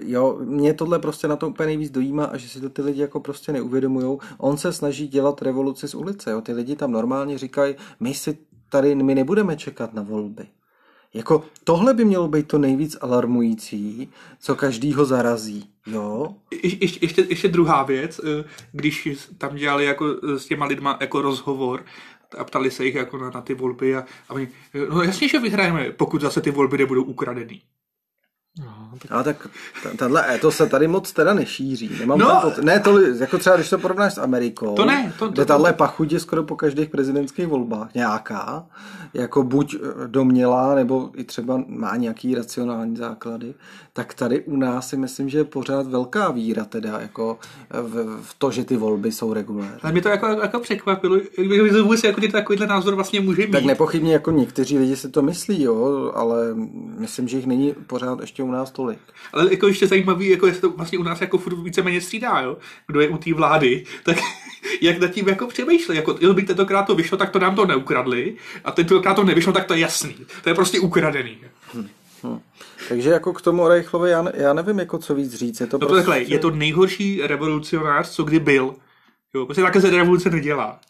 jo, 0.00 0.38
mě 0.44 0.74
tohle 0.74 0.98
prostě 0.98 1.28
na 1.28 1.36
tom 1.36 1.50
úplně 1.50 1.66
nejvíc 1.66 1.90
dojímá 1.90 2.24
a 2.24 2.36
že 2.36 2.48
si 2.48 2.60
to 2.60 2.68
ty 2.68 2.82
lidi 2.82 3.00
jako 3.00 3.20
prostě 3.20 3.52
neuvědomujou. 3.52 4.20
On 4.38 4.56
se 4.56 4.72
snaží 4.72 5.08
dělat 5.08 5.42
revoluci 5.42 5.88
z 5.88 5.94
ulice, 5.94 6.30
jo. 6.30 6.40
Ty 6.40 6.52
lidi 6.52 6.76
tam 6.76 6.92
normálně 6.92 7.38
říkají, 7.38 7.74
my 8.00 8.14
si 8.14 8.38
tady, 8.68 8.94
my 8.94 9.14
nebudeme 9.14 9.56
čekat 9.56 9.94
na 9.94 10.02
volby. 10.02 10.46
Jako 11.14 11.44
tohle 11.64 11.94
by 11.94 12.04
mělo 12.04 12.28
být 12.28 12.48
to 12.48 12.58
nejvíc 12.58 12.96
alarmující, 13.00 14.10
co 14.40 14.56
každýho 14.56 15.04
zarazí, 15.04 15.70
jo. 15.86 16.34
Je, 16.50 16.82
ještě, 16.82 16.98
ještě, 17.02 17.26
ještě 17.28 17.48
druhá 17.48 17.82
věc, 17.82 18.20
eh, 18.24 18.44
když 18.72 19.08
tam 19.38 19.56
dělali 19.56 19.84
jako 19.84 20.06
eh, 20.06 20.38
s 20.38 20.46
těma 20.46 20.66
lidma 20.66 20.98
jako 21.00 21.22
rozhovor 21.22 21.84
a 22.38 22.44
ptali 22.44 22.70
se 22.70 22.84
jich 22.84 22.94
jako 22.94 23.18
na, 23.18 23.30
na 23.30 23.40
ty 23.40 23.54
volby 23.54 23.96
a, 23.96 24.04
a 24.28 24.34
oni, 24.34 24.48
eh, 24.74 24.86
no 24.90 25.02
jasně, 25.02 25.28
že 25.28 25.38
vyhrajeme, 25.38 25.90
pokud 25.90 26.20
zase 26.20 26.40
ty 26.40 26.50
volby 26.50 26.78
nebudou 26.78 27.02
ukradený. 27.02 27.62
no 28.58 28.81
tak 28.98 29.12
Ale 29.12 29.24
tak 29.24 29.48
t- 29.82 29.96
tenhle 29.96 30.38
to 30.38 30.50
se 30.50 30.66
tady 30.66 30.88
moc 30.88 31.12
teda 31.12 31.34
nešíří. 31.34 31.90
Nemám 32.00 32.18
No. 32.18 32.28
no, 32.28 32.40
pot... 32.42 32.58
Ne, 32.58 32.80
to, 32.80 33.00
jako 33.00 33.38
třeba 33.38 33.56
když 33.56 33.70
to 33.70 33.78
porovnáš 33.78 34.14
s 34.14 34.18
Amerikou, 34.18 34.74
To 34.74 34.84
ne, 34.84 35.12
to- 35.18 35.24
to- 35.26 35.32
kde 35.32 35.44
tahle 35.44 35.72
pachuť 35.72 36.12
je 36.12 36.20
skoro 36.20 36.42
po 36.42 36.56
každých 36.56 36.88
prezidentských 36.90 37.46
volbách 37.46 37.94
nějaká, 37.94 38.66
jako 39.14 39.42
buď 39.42 39.74
eh, 39.74 40.08
domělá, 40.08 40.74
nebo 40.74 41.10
i 41.16 41.24
třeba 41.24 41.62
má 41.66 41.96
nějaký 41.96 42.34
racionální 42.34 42.96
základy, 42.96 43.54
tak 43.92 44.14
tady 44.14 44.40
u 44.42 44.56
nás 44.56 44.88
si 44.88 44.96
myslím, 44.96 45.28
že 45.28 45.38
je 45.38 45.44
pořád 45.44 45.86
velká 45.86 46.30
víra 46.30 46.64
teda 46.64 47.00
jako 47.00 47.38
v, 47.82 48.18
v 48.22 48.34
to, 48.38 48.50
že 48.50 48.64
ty 48.64 48.76
volby 48.76 49.12
jsou 49.12 49.32
regulérní. 49.32 49.72
Ale 49.82 49.92
mě 49.92 50.02
to 50.02 50.08
jako, 50.08 50.26
jako 50.26 50.60
překvapilo, 50.60 51.16
že 51.72 51.82
vůbec 51.82 52.04
jako 52.04 52.20
takovýhle 52.32 52.66
názor 52.66 52.94
vlastně 52.94 53.20
může 53.20 53.42
mít. 53.46 53.52
Tak 53.52 53.64
nepochybně 53.64 54.12
jako 54.12 54.30
někteří 54.30 54.78
lidi 54.78 54.96
si 54.96 55.08
to 55.08 55.22
myslí, 55.22 55.62
jo, 55.62 56.12
ale 56.14 56.36
myslím, 56.98 57.28
že 57.28 57.36
jich 57.36 57.46
není 57.46 57.74
pořád 57.86 58.20
ještě 58.20 58.42
u 58.42 58.50
nás 58.50 58.70
tolik. 58.82 58.98
Ale 59.32 59.50
jako 59.50 59.66
ještě 59.66 59.86
zajímavý, 59.86 60.28
jako 60.28 60.46
jestli 60.46 60.60
to 60.60 60.70
vlastně 60.70 60.98
u 60.98 61.02
nás 61.02 61.20
jako 61.20 61.38
furt 61.38 61.54
víceméně 61.62 62.00
střídá, 62.00 62.40
jo? 62.40 62.56
Kdo 62.86 63.00
je 63.00 63.08
u 63.08 63.18
té 63.18 63.34
vlády, 63.34 63.84
tak 64.04 64.16
jak 64.80 64.98
nad 64.98 65.10
tím 65.10 65.28
jako 65.28 65.46
přemýšlí, 65.46 65.96
jako 65.96 66.16
jo, 66.20 66.34
by 66.34 66.42
tentokrát 66.42 66.82
to 66.82 66.94
vyšlo, 66.94 67.18
tak 67.18 67.30
to 67.30 67.38
nám 67.38 67.54
to 67.54 67.66
neukradli 67.66 68.36
a 68.64 68.70
tentokrát 68.72 69.14
to 69.14 69.24
nevyšlo, 69.24 69.52
tak 69.52 69.64
to 69.64 69.74
je 69.74 69.80
jasný. 69.80 70.16
To 70.42 70.48
je 70.48 70.54
prostě 70.54 70.80
ukradený. 70.80 71.38
Takže 72.88 73.10
jako 73.10 73.32
k 73.32 73.42
tomu 73.42 73.68
Reichlovi 73.68 74.10
já, 74.10 74.22
ne, 74.22 74.32
já 74.34 74.52
nevím, 74.52 74.78
jako 74.78 74.98
co 74.98 75.14
víc 75.14 75.34
říct. 75.34 75.60
Je 75.60 75.66
to 75.66 75.76
No 75.76 75.78
to 75.78 75.86
prostě... 75.86 75.96
takhle, 75.96 76.22
je 76.22 76.38
to 76.38 76.50
nejhorší 76.50 77.20
revolucionář, 77.26 78.10
co 78.10 78.22
kdy 78.24 78.40
byl. 78.40 78.74
Jo, 79.34 79.46
prostě 79.46 79.62
takhle 79.62 79.82
se 79.82 79.90
revoluce 79.90 80.30
nedělá. 80.30 80.80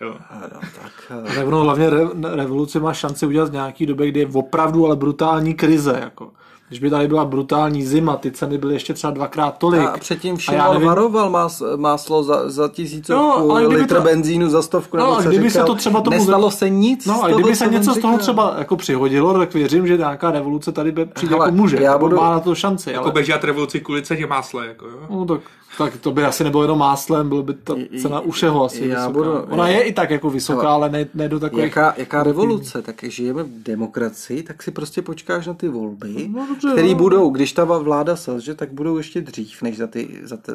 Jo. 0.00 0.16
No, 0.40 0.60
tak, 0.82 1.12
eh, 1.30 1.34
Tak 1.34 1.46
ono 1.46 1.60
hlavně 1.60 1.90
re, 1.90 1.98
revoluce 2.34 2.80
má 2.80 2.94
šanci 2.94 3.26
udělat 3.26 3.48
v 3.48 3.52
nějaký 3.52 3.86
době, 3.86 4.08
kdy 4.08 4.20
je 4.20 4.26
opravdu 4.32 4.86
ale 4.86 4.96
brutální 4.96 5.54
krize. 5.54 5.98
Jako. 6.00 6.32
Když 6.72 6.80
by 6.80 6.90
tady 6.90 7.08
byla 7.08 7.24
brutální 7.24 7.82
zima, 7.86 8.16
ty 8.16 8.30
ceny 8.30 8.58
byly 8.58 8.74
ještě 8.74 8.94
třeba 8.94 9.10
dvakrát 9.12 9.58
tolik. 9.58 9.88
A 9.88 9.98
předtím 9.98 10.34
já 10.34 10.38
Šimon 10.40 10.72
nevím- 10.74 10.88
varoval 10.88 11.30
más, 11.30 11.62
máslo 11.76 12.22
za, 12.22 12.50
za 12.50 12.68
tisícovku, 12.68 13.22
No, 13.22 13.50
ale 13.50 13.60
kdyby 13.64 13.80
litr 13.80 13.96
to- 13.96 14.02
benzínu 14.02 14.48
za 14.50 14.62
stovku. 14.62 14.96
No, 14.96 15.04
nebo 15.04 15.16
a 15.16 15.22
kdyby 15.22 15.50
se 15.50 15.58
říkal. 15.58 15.66
to 15.66 15.74
třeba 15.74 16.00
tomu- 16.00 16.16
Nestalo 16.16 16.50
se 16.50 16.70
nic 16.70 17.06
No 17.06 17.24
a 17.24 17.28
kdyby 17.28 17.56
se 17.56 17.66
něco 17.66 17.82
z 17.94 17.98
toho 17.98 18.12
říkal. 18.12 18.18
třeba 18.18 18.54
jako 18.58 18.76
přihodilo, 18.76 19.34
tak 19.38 19.54
věřím, 19.54 19.86
že 19.86 19.96
nějaká 19.96 20.30
revoluce 20.30 20.72
tady 20.72 20.92
přijde 20.92 21.34
Hele, 21.34 21.46
jako 21.46 21.56
může. 21.56 21.76
já 21.76 21.82
jako 21.82 21.98
budu- 21.98 22.16
Má 22.16 22.30
na 22.30 22.40
to 22.40 22.54
šanci. 22.54 22.90
Jako 22.92 23.10
Ale, 23.14 23.22
dělat 23.22 23.44
revoluci 23.44 23.80
kvůli 23.80 24.02
ceně 24.02 24.26
másla, 24.26 24.64
jako 24.64 24.86
jo. 24.86 24.98
no, 25.10 25.24
tak, 25.24 25.40
tak, 25.78 25.96
to 25.96 26.10
by 26.10 26.24
asi 26.24 26.44
nebylo 26.44 26.62
jenom 26.62 26.78
máslem, 26.78 27.28
bylo 27.28 27.42
by 27.42 27.54
ta 27.54 27.74
cena 28.02 28.20
u 28.20 28.30
všeho 28.30 28.64
asi 28.64 28.78
já 28.78 28.84
vysoká. 28.88 29.10
budu- 29.10 29.32
Ona 29.50 29.68
je 29.68 29.82
i 29.82 29.92
tak 29.92 30.10
jako 30.10 30.30
vysoká, 30.30 30.68
ale 30.68 30.90
ne, 30.90 31.06
ne 31.14 31.28
do 31.28 31.40
takových... 31.40 31.64
Jaká, 31.64 31.94
jaká 31.96 32.22
revoluce? 32.22 32.82
Tak 32.82 33.04
žijeme 33.08 33.42
v 33.42 33.48
demokracii, 33.62 34.42
tak 34.42 34.62
si 34.62 34.70
prostě 34.70 35.02
počkáš 35.02 35.46
na 35.46 35.54
ty 35.54 35.68
volby, 35.68 36.28
No, 36.34 36.46
dobře, 36.48 36.68
které 36.72 36.88
no. 36.88 36.94
budou, 36.94 37.30
když 37.30 37.52
ta 37.52 37.64
vláda 37.64 38.16
selže, 38.16 38.54
tak 38.54 38.72
budou 38.72 38.96
ještě 38.96 39.20
dřív, 39.20 39.62
než 39.62 39.76
za 39.76 39.86
ty, 39.86 40.08
za 40.24 40.36
ty, 40.36 40.52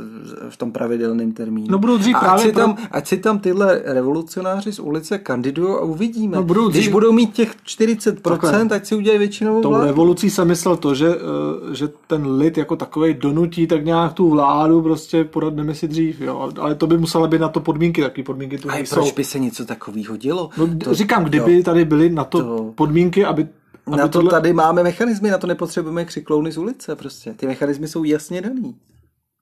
v 0.49 0.57
tom 0.57 0.71
pravidelném 0.71 1.31
termínu. 1.31 1.67
No, 1.69 1.77
budou 1.79 1.97
dřív 1.97 2.15
a 2.15 2.19
ať 2.19 2.23
právě 2.25 2.45
si, 2.45 2.51
pro- 2.51 2.61
tam, 2.61 2.77
ať 2.91 3.07
si 3.07 3.17
tam 3.17 3.39
tyhle 3.39 3.81
revolucionáři 3.85 4.71
z 4.73 4.79
ulice 4.79 5.17
kandidují 5.17 5.69
a 5.73 5.79
uvidíme. 5.81 6.37
No, 6.37 6.43
budou 6.43 6.69
když 6.69 6.85
dřív- 6.85 6.91
budou 6.91 7.11
mít 7.11 7.33
těch 7.33 7.55
40%, 7.63 8.21
Takhle. 8.21 8.77
ať 8.77 8.85
si 8.85 8.95
udělají 8.95 9.19
většinovou 9.19 9.61
Tou 9.61 9.69
vládu. 9.69 9.85
revolucí 9.85 10.29
jsem 10.29 10.47
myslel 10.47 10.77
to, 10.77 10.95
že, 10.95 11.07
eh, 11.09 11.75
že 11.75 11.87
ten 12.07 12.27
lid 12.37 12.57
jako 12.57 12.75
takovej 12.75 13.13
donutí 13.13 13.67
tak 13.67 13.85
nějak 13.85 14.13
tu 14.13 14.29
vládu 14.29 14.81
prostě 14.81 15.06
podat 15.23 15.53
demisi 15.53 15.87
dřív, 15.87 16.21
jo. 16.21 16.51
Ale 16.59 16.75
to 16.75 16.87
by 16.87 16.97
musela 16.97 17.27
být 17.27 17.41
na 17.41 17.49
to 17.49 17.59
podmínky, 17.59 18.01
taky 18.01 18.23
podmínky 18.23 18.57
tu 18.57 18.69
A 18.69 18.73
nejsou. 18.75 18.95
proč 18.95 19.11
by 19.11 19.23
se 19.23 19.39
něco 19.39 19.65
takového 19.65 20.17
dělo? 20.17 20.49
No, 20.57 20.77
to, 20.77 20.93
říkám, 20.93 21.23
kdyby 21.23 21.63
tady 21.63 21.85
byly 21.85 22.09
na 22.09 22.23
to, 22.23 22.39
To- 22.41 22.71
podmínky, 22.75 23.25
aby, 23.25 23.47
aby 23.87 23.97
Na 23.97 24.07
to 24.07 24.11
tohle- 24.19 24.31
tady 24.31 24.53
máme 24.53 24.83
mechanismy, 24.83 25.29
na 25.31 25.37
to 25.37 25.47
nepotřebujeme 25.47 26.05
křiklouny 26.05 26.51
z 26.51 26.57
ulice 26.57 26.95
prostě. 26.95 27.33
Ty 27.33 27.47
mechanismy 27.47 27.87
jsou 27.87 28.03
jasně 28.03 28.41
daný. 28.41 28.75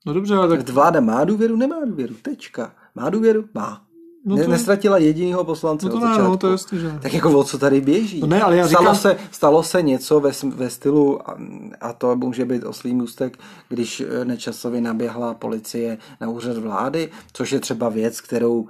No 0.05 0.13
dobře, 0.13 0.35
ale 0.35 0.47
tak 0.47 0.69
Vláda 0.69 0.99
má 0.99 1.23
důvěru, 1.23 1.55
nemá 1.55 1.75
důvěru, 1.85 2.15
tečka. 2.21 2.71
Má 2.95 3.09
důvěru? 3.09 3.45
Má. 3.53 3.84
No 4.27 4.35
Ne, 4.35 4.43
to- 4.43 4.51
nestratila 4.51 4.97
jedinýho 4.97 5.43
poslance 5.43 5.85
No 5.85 5.91
to 5.91 5.97
od 5.97 6.01
ne, 6.01 6.07
začátku. 6.07 6.31
no, 6.31 6.37
to 6.37 6.47
je 6.47 6.51
jasný, 6.51 6.79
že 6.79 6.87
ne. 6.87 6.99
Tak 7.01 7.13
jako 7.13 7.39
o 7.39 7.43
co 7.43 7.57
tady 7.57 7.81
běží? 7.81 8.19
No 8.21 8.27
ne, 8.27 8.41
ale 8.41 8.57
já 8.57 8.67
stalo, 8.67 8.81
říkám- 8.83 8.95
se, 8.95 9.17
stalo 9.31 9.63
se 9.63 9.81
něco 9.81 10.19
ve, 10.19 10.31
ve 10.55 10.69
stylu, 10.69 11.29
a, 11.29 11.37
a 11.81 11.93
to 11.93 12.15
může 12.15 12.45
být 12.45 12.63
oslý 12.63 12.93
můstek, 12.95 13.37
když 13.69 14.01
eh, 14.21 14.25
Nečasovi 14.25 14.81
naběhla 14.81 15.33
policie 15.33 15.97
na 16.21 16.29
úřad 16.29 16.57
vlády, 16.57 17.11
což 17.33 17.51
je 17.51 17.59
třeba 17.59 17.89
věc, 17.89 18.21
kterou 18.21 18.67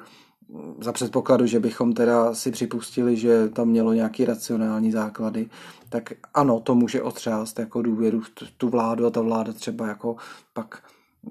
mm, 0.49 0.75
za 0.81 0.91
předpokladu, 0.91 1.45
že 1.45 1.59
bychom 1.59 1.93
teda 1.93 2.33
si 2.33 2.51
připustili, 2.51 3.17
že 3.17 3.47
tam 3.49 3.67
mělo 3.67 3.93
nějaký 3.93 4.25
racionální 4.25 4.91
základy, 4.91 5.49
tak 5.89 6.13
ano, 6.33 6.59
to 6.59 6.75
může 6.75 7.01
otřást 7.01 7.59
jako 7.59 7.81
důvěru 7.81 8.19
v 8.21 8.29
tu 8.57 8.69
vládu 8.69 9.05
a 9.05 9.09
ta 9.09 9.21
vláda 9.21 9.53
třeba 9.53 9.87
jako 9.87 10.15
pak 10.53 10.79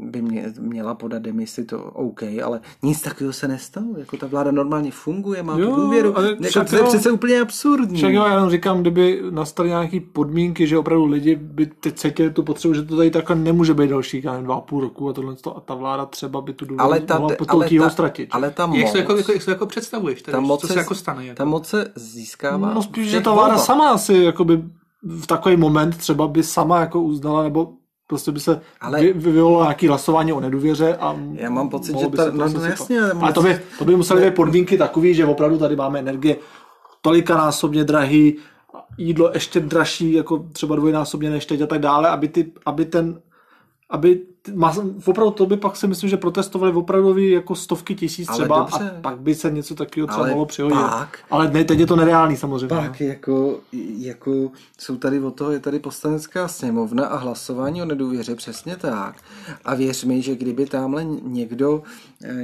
by 0.01 0.23
mě, 0.23 0.53
měla 0.61 0.95
podat 0.95 1.23
demisi, 1.23 1.65
to 1.65 1.83
OK, 1.85 2.23
ale 2.45 2.61
nic 2.83 3.03
takového 3.03 3.33
se 3.33 3.49
nestalo. 3.49 3.87
Jako 3.99 4.17
ta 4.17 4.27
vláda 4.27 4.51
normálně 4.51 4.91
funguje, 4.91 5.43
má 5.43 5.59
Jo, 5.59 5.71
tu 5.71 5.77
důvěru. 5.81 6.17
ale 6.19 6.29
Jako, 6.29 6.43
však 6.43 6.71
to 6.71 6.77
je 6.77 6.81
jo. 6.83 6.89
přece 6.89 7.11
úplně 7.11 7.41
absurdní. 7.41 7.97
Však 7.97 8.13
jo, 8.13 8.25
já 8.25 8.35
jenom 8.35 8.51
říkám, 8.51 8.81
kdyby 8.81 9.23
nastaly 9.31 9.69
nějaké 9.69 10.01
podmínky, 10.13 10.67
že 10.67 10.79
opravdu 10.79 11.05
lidi 11.07 11.37
by 11.37 11.67
teď 11.67 11.95
cítili 11.97 12.31
tu 12.31 12.43
potřebu, 12.43 12.75
že 12.75 12.83
to 12.83 12.97
tady 12.97 13.11
takhle 13.11 13.37
nemůže 13.37 13.75
být 13.75 13.91
dalších, 13.91 14.25
já 14.25 14.33
nevím, 14.33 14.45
dva 14.47 14.55
a 14.55 14.61
půl 14.61 14.81
roku 14.81 15.09
a 15.09 15.13
tohle 15.13 15.35
a 15.57 15.61
ta 15.61 15.75
vláda 15.75 16.07
třeba 16.07 16.41
by 16.41 16.53
tu 16.53 16.65
důvěru 16.65 16.85
ale 16.85 17.01
ta, 17.01 17.19
mohla 17.19 17.37
ale 17.49 17.69
ta, 17.79 17.91
ztratit. 17.91 18.29
ale 18.33 18.51
ta 18.51 18.63
Jak 18.63 18.71
moc, 18.85 18.93
se 18.93 18.99
jako, 18.99 19.17
jako, 19.17 19.33
jak 19.33 19.43
se 19.43 19.51
jako 19.51 19.67
představuješ? 19.67 20.23
Tady, 20.23 20.33
ta 20.33 20.41
moc 20.41 20.61
co 20.61 20.67
se 20.67 20.79
jako 20.79 20.95
stane? 20.95 21.27
Jako? 21.27 21.37
Ta 21.37 21.45
moc 21.45 21.67
se 21.69 21.93
získává 21.95 22.75
no 22.75 22.83
spíš, 22.83 23.11
že 23.11 23.21
ta 23.21 23.33
vláda 23.33 23.59
sama 23.59 23.91
asi 23.91 24.15
jakoby 24.15 24.63
v 25.03 25.27
takový 25.27 25.57
moment 25.57 25.97
třeba 25.97 26.29
by 26.29 26.43
sama 26.43 26.81
jako 26.81 27.03
uznala, 27.03 27.43
nebo 27.43 27.73
prostě 28.15 28.33
by 28.33 28.41
se 28.41 28.61
Ale- 28.81 29.01
vy, 29.01 29.13
vyvolalo 29.13 29.63
nějaké 29.63 29.89
hlasování 29.89 30.33
o 30.33 30.41
nedůvěře 30.41 30.97
a 30.97 31.17
Já 31.33 31.51
mám 31.51 31.69
pocit, 31.69 31.99
že 31.99 32.07
by 32.07 32.17
ta- 32.17 32.25
se 32.25 32.31
to 32.31 32.37
no, 32.37 32.49
no 32.49 32.65
jasně, 32.65 33.01
ale 33.01 33.33
to 33.33 33.43
by, 33.43 33.61
to 33.79 33.85
by 33.85 33.97
musely 33.97 34.25
být 34.25 34.35
podmínky 34.35 34.79
takové, 34.79 35.15
že 35.15 35.27
opravdu 35.27 35.59
tady 35.59 35.77
máme 35.77 35.99
energie 35.99 36.37
tolikanásobně 37.03 37.85
drahý, 37.85 38.37
jídlo 38.99 39.31
ještě 39.35 39.61
dražší, 39.61 40.13
jako 40.13 40.47
třeba 40.53 40.77
dvojnásobně 40.77 41.31
než 41.31 41.47
teď 41.47 41.61
a 41.61 41.67
tak 41.67 41.81
dále, 41.81 42.09
aby, 42.09 42.29
ty, 42.29 42.53
aby 42.67 42.85
ten 42.85 43.21
aby 43.91 44.21
mas, 44.55 44.79
opravdu 45.05 45.31
to 45.31 45.47
by 45.47 45.57
pak 45.57 45.77
si 45.77 45.87
myslím, 45.87 46.11
že 46.11 46.17
protestovali 46.17 46.73
opravdu 46.73 47.19
jako 47.19 47.55
stovky 47.55 47.95
tisíc 47.95 48.29
Ale 48.29 48.39
třeba 48.39 48.59
dobře. 48.59 48.91
a 48.99 49.01
pak 49.01 49.19
by 49.19 49.35
se 49.35 49.51
něco 49.51 49.75
takového 49.75 50.07
třeba 50.07 50.27
mohlo 50.27 50.47
přihodit. 50.47 50.77
pak- 50.79 51.19
Ale 51.31 51.51
ne, 51.51 51.65
teď 51.65 51.79
je 51.79 51.87
to 51.87 51.97
nereálný 51.97 52.37
samozřejmě. 52.37 52.75
no. 52.77 52.83
Pak 52.83 53.01
jako, 53.01 53.59
jako 53.99 54.51
jsou 54.79 54.97
tady 54.97 55.21
o 55.21 55.31
toho, 55.31 55.51
je 55.51 55.61
tady 55.61 55.79
poslanecká 55.79 56.49
sněmovna 56.49 57.07
a 57.07 57.17
hlasování 57.17 57.83
o 57.83 57.85
nedůvěře 57.85 58.35
přesně 58.35 58.77
tak. 58.77 59.15
A 59.65 59.75
věř 59.75 60.05
mi, 60.05 60.23
že 60.23 60.35
kdyby 60.37 60.67
tamhle 60.67 61.05
někdo, 61.23 61.83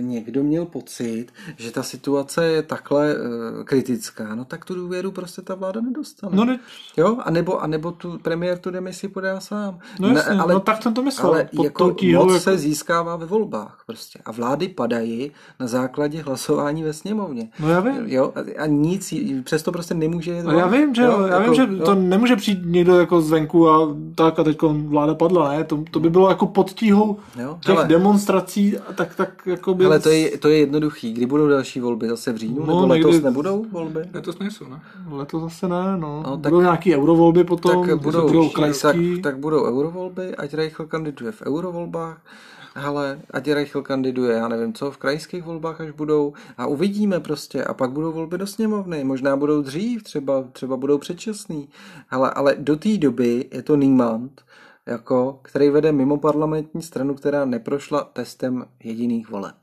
někdo 0.01 0.43
měl 0.43 0.65
pocit, 0.65 1.27
že 1.57 1.71
ta 1.73 1.83
situace 1.83 2.45
je 2.47 2.63
takhle 2.63 3.15
eh, 3.15 3.65
kritická, 3.65 4.35
no 4.35 4.45
tak 4.45 4.65
tu 4.65 4.75
důvěru 4.75 5.11
prostě 5.11 5.43
ta 5.43 5.55
vláda 5.55 5.81
nedostane. 5.81 6.37
No, 6.37 6.45
ne, 6.45 6.59
Jo, 6.97 7.17
a 7.25 7.31
nebo, 7.31 7.63
a 7.63 7.67
nebo 7.67 7.93
tu 7.93 8.19
premiér 8.23 8.59
tu 8.59 8.71
demisi 8.71 9.09
podá 9.09 9.41
sám. 9.41 9.79
No 10.01 10.09
jasně, 10.09 10.35
no 10.35 10.61
tak 10.61 10.83
jsem 10.83 10.95
to 10.95 11.03
myslel. 11.03 11.33
Ale 11.33 11.49
Pod 11.57 11.65
jako 11.65 11.85
moc 11.85 12.03
jako- 12.03 12.41
se 12.41 12.59
získává 12.59 13.17
ve 13.17 13.27
volbách 13.27 13.83
prostě. 13.87 14.19
A 14.25 14.33
vlády 14.33 14.69
padají 14.69 15.31
na 15.61 15.67
základě 15.67 16.23
hlasování 16.23 16.83
ve 16.83 16.93
sněmovně. 16.93 17.49
No 17.61 17.69
já 17.69 17.81
vím. 17.81 17.95
Jo, 18.07 18.33
a, 18.59 18.63
a 18.63 18.67
nic, 18.67 19.15
přesto 19.45 19.73
prostě 19.73 19.95
nemůže 19.95 20.43
No 20.43 20.59
já 20.59 20.67
vím, 20.67 20.95
že, 20.95 21.03
jo, 21.03 21.21
já 21.27 21.41
jako, 21.41 21.53
vím, 21.53 21.55
že 21.55 21.77
jo. 21.77 21.85
to 21.85 21.95
nemůže 21.95 22.37
přijít 22.37 22.59
někdo 22.65 23.01
jako 23.01 23.21
zvenku 23.21 23.69
a 23.71 23.97
tak 24.15 24.39
a 24.39 24.45
teď 24.45 24.59
vláda 24.87 25.15
padla, 25.15 25.49
ne? 25.53 25.65
To, 25.65 25.85
to 25.91 26.01
by 26.01 26.11
bylo 26.11 26.29
jako 26.29 26.47
pod 26.47 26.71
tíhou 26.71 27.17
Jo, 27.41 27.59
těch 27.61 27.75
hele. 27.75 27.89
demonstrací, 27.89 28.79
a 28.79 28.93
tak, 28.93 29.15
tak 29.15 29.43
jako 29.47 29.70
by... 29.75 29.85
Ale 29.85 30.01
to 30.01 30.09
je, 30.09 30.39
to 30.39 30.49
je 30.49 30.59
jednoduchý. 30.59 31.13
Kdy 31.13 31.27
budou 31.27 31.49
další 31.49 31.81
volby? 31.81 32.09
Zase 32.09 32.33
v 32.33 32.37
říjnu? 32.37 32.67
No, 32.67 32.81
nebo 32.81 32.87
letos 32.87 33.13
někdy- 33.13 33.25
nebudou 33.25 33.67
volby? 33.73 34.01
Letos 34.15 34.39
nejsou, 34.39 34.69
ne? 34.69 34.81
Letos 35.11 35.43
zase 35.43 35.69
ne, 35.69 35.97
no. 35.97 36.23
No, 36.25 36.31
no 36.31 36.37
tak- 36.37 36.51
budou 36.53 36.61
nějaký 36.61 36.97
eurovolby 36.97 37.45
potom, 37.45 37.87
tak 37.87 38.03
budou, 38.03 38.27
budou 38.27 38.51
tak, 38.83 38.97
tak 39.23 39.39
budou 39.39 39.65
eurovolby, 39.65 40.37
ať 40.37 40.55
Reichl 40.55 40.85
kandiduje 40.85 41.33
v 41.33 41.43
eurovolbách, 41.43 42.21
hele, 42.75 43.21
ať 43.31 43.49
Reichl 43.51 43.83
kandiduje, 43.83 44.37
já 44.37 44.49
nevím 44.49 44.73
co, 44.73 44.91
v 44.91 44.97
krajských 44.97 45.43
volbách, 45.45 45.81
až 45.81 45.91
budou 45.91 46.33
a 46.59 46.67
uvidíme 46.67 47.21
prostě 47.21 47.65
a 47.65 47.75
pak 47.75 47.91
budou 47.91 48.13
volby 48.13 48.39
do 48.39 48.47
sněmovny, 48.47 49.05
možná 49.05 49.37
budou 49.37 49.63
dřív, 49.63 50.03
třeba, 50.03 50.45
třeba 50.53 50.77
budou 50.77 50.99
předčasný, 50.99 51.69
hele, 52.09 52.31
ale 52.31 52.55
do 52.59 52.77
té 52.77 52.99
doby 52.99 53.45
je 53.53 53.63
to 53.63 53.77
Niemand, 53.77 54.41
jako, 54.91 55.39
který 55.43 55.69
vede 55.71 55.93
mimo 55.93 56.19
parlamentní 56.19 56.83
stranu, 56.83 57.15
která 57.15 57.45
neprošla 57.45 58.05
testem 58.05 58.65
jediných 58.85 59.31
voleb. 59.31 59.55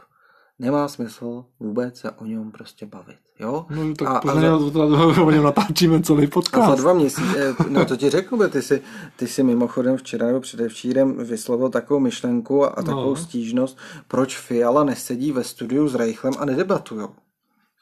Nemá 0.59 0.87
smysl 0.87 1.45
vůbec 1.59 1.97
se 1.99 2.11
o 2.11 2.25
něm 2.25 2.51
prostě 2.51 2.85
bavit, 2.85 3.17
jo? 3.39 3.65
No, 3.69 3.93
tak 3.95 4.07
a, 4.07 4.11
a, 4.11 4.17
a, 4.17 4.21
pořád 4.21 4.59
za, 4.59 5.23
o 5.23 5.31
něm 5.31 5.43
natáčíme 5.43 6.01
celý 6.01 6.23
a 6.23 6.25
za 6.25 6.29
podcast. 6.33 6.81
dva 6.81 6.93
měsíce, 6.93 7.55
no 7.69 7.85
to 7.85 7.95
ti 7.97 8.09
řeknu, 8.09 8.49
ty 8.49 8.61
si, 8.61 8.81
ty 9.15 9.27
si 9.27 9.43
mimochodem 9.43 9.97
včera 9.97 10.27
nebo 10.27 10.39
předevčírem 10.39 11.17
vyslovil 11.23 11.69
takovou 11.69 11.99
myšlenku 11.99 12.65
a, 12.65 12.67
a 12.67 12.83
takovou 12.83 13.09
No. 13.09 13.15
stížnost, 13.15 13.77
proč 14.07 14.37
Fiala 14.37 14.83
nesedí 14.83 15.31
ve 15.31 15.43
studiu 15.43 15.87
s 15.87 15.95
Reichlem 15.95 16.33
a 16.39 16.45
nedebatujou. 16.45 17.09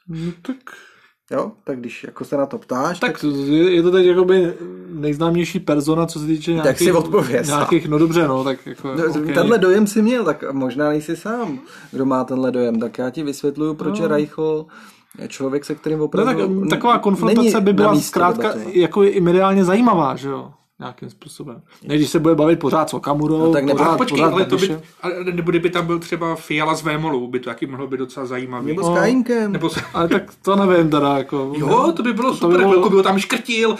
No, 0.08 0.32
tak, 0.42 0.56
Jo, 1.30 1.52
tak 1.64 1.80
když 1.80 2.04
jako 2.04 2.24
se 2.24 2.36
na 2.36 2.46
to 2.46 2.58
ptáš, 2.58 3.00
tak, 3.00 3.12
tak 3.12 3.22
je, 3.48 3.82
to 3.82 3.90
teď 3.90 4.06
jakoby 4.06 4.54
nejznámější 4.88 5.60
persona, 5.60 6.06
co 6.06 6.18
se 6.18 6.26
týče 6.26 6.52
nějakých... 6.52 6.78
si 6.78 6.92
odpověz, 6.92 7.48
no. 7.48 7.56
Nějakých, 7.56 7.88
no 7.88 7.98
dobře, 7.98 8.28
no, 8.28 8.44
tak 8.44 8.66
jako... 8.66 8.88
no, 8.94 9.04
okay. 9.22 9.34
tenhle 9.34 9.58
dojem 9.58 9.86
si 9.86 10.02
měl, 10.02 10.24
tak 10.24 10.52
možná 10.52 10.88
nejsi 10.88 11.16
sám, 11.16 11.58
kdo 11.92 12.06
má 12.06 12.24
tenhle 12.24 12.50
dojem, 12.52 12.80
tak 12.80 12.98
já 12.98 13.10
ti 13.10 13.22
vysvětluju, 13.22 13.74
proč 13.74 13.98
No. 13.98 14.04
je 14.04 14.08
Reichl 14.08 14.66
je 15.18 15.28
člověk, 15.28 15.64
se 15.64 15.74
kterým 15.74 15.98
No 15.98 16.04
opravdu 16.04 16.32
tak 16.32 16.50
n- 16.50 16.68
taková 16.68 16.98
konfrontace 16.98 17.60
by 17.60 17.72
byla 17.72 18.00
zkrátka 18.00 18.42
debatovat. 18.42 18.74
jako 18.74 19.02
i 19.02 19.20
mediálně 19.20 19.64
zajímavá, 19.64 20.16
že 20.16 20.28
jo? 20.28 20.50
Nějakým 20.80 21.10
způsobem. 21.10 21.62
Ne, 21.88 21.96
když 21.96 22.10
se 22.10 22.18
bude 22.18 22.34
bavit 22.34 22.58
pořád 22.58 22.90
s 22.90 22.94
Okamurou, 22.94 23.38
No 23.38 23.52
tak 23.52 23.64
nebo- 23.64 23.78
pořád, 23.78 23.96
Počkej, 23.96 24.18
pořád 24.18 24.32
ale 24.32 24.44
to 24.44 24.56
by, 24.56 24.78
nebo 25.32 25.50
kdyby 25.50 25.70
tam 25.70 25.86
byl 25.86 25.98
třeba 25.98 26.36
Fiala 26.36 26.74
z 26.74 26.82
Vémolu, 26.82 27.28
by 27.28 27.40
to 27.40 27.50
taky 27.50 27.66
mohlo 27.66 27.86
být 27.86 27.96
docela 27.96 28.26
zajímavý. 28.26 28.66
Nebo 28.66 28.82
No. 28.82 28.96
s 28.96 28.98
Kajinkem. 28.98 29.52
Nebo 29.52 29.70
se, 29.70 29.80
Ale 29.94 30.08
tak 30.08 30.22
to 30.42 30.56
nevím 30.56 30.90
teda, 30.90 31.18
jako... 31.18 31.52
jo, 31.56 31.92
to 31.96 32.02
by 32.02 32.12
bylo 32.12 32.30
to 32.30 32.36
super, 32.36 32.58
by 32.58 32.64
bylo- 32.64 32.90
by 32.90 32.96
ho 32.96 33.02
tam 33.02 33.18
škrtil, 33.18 33.76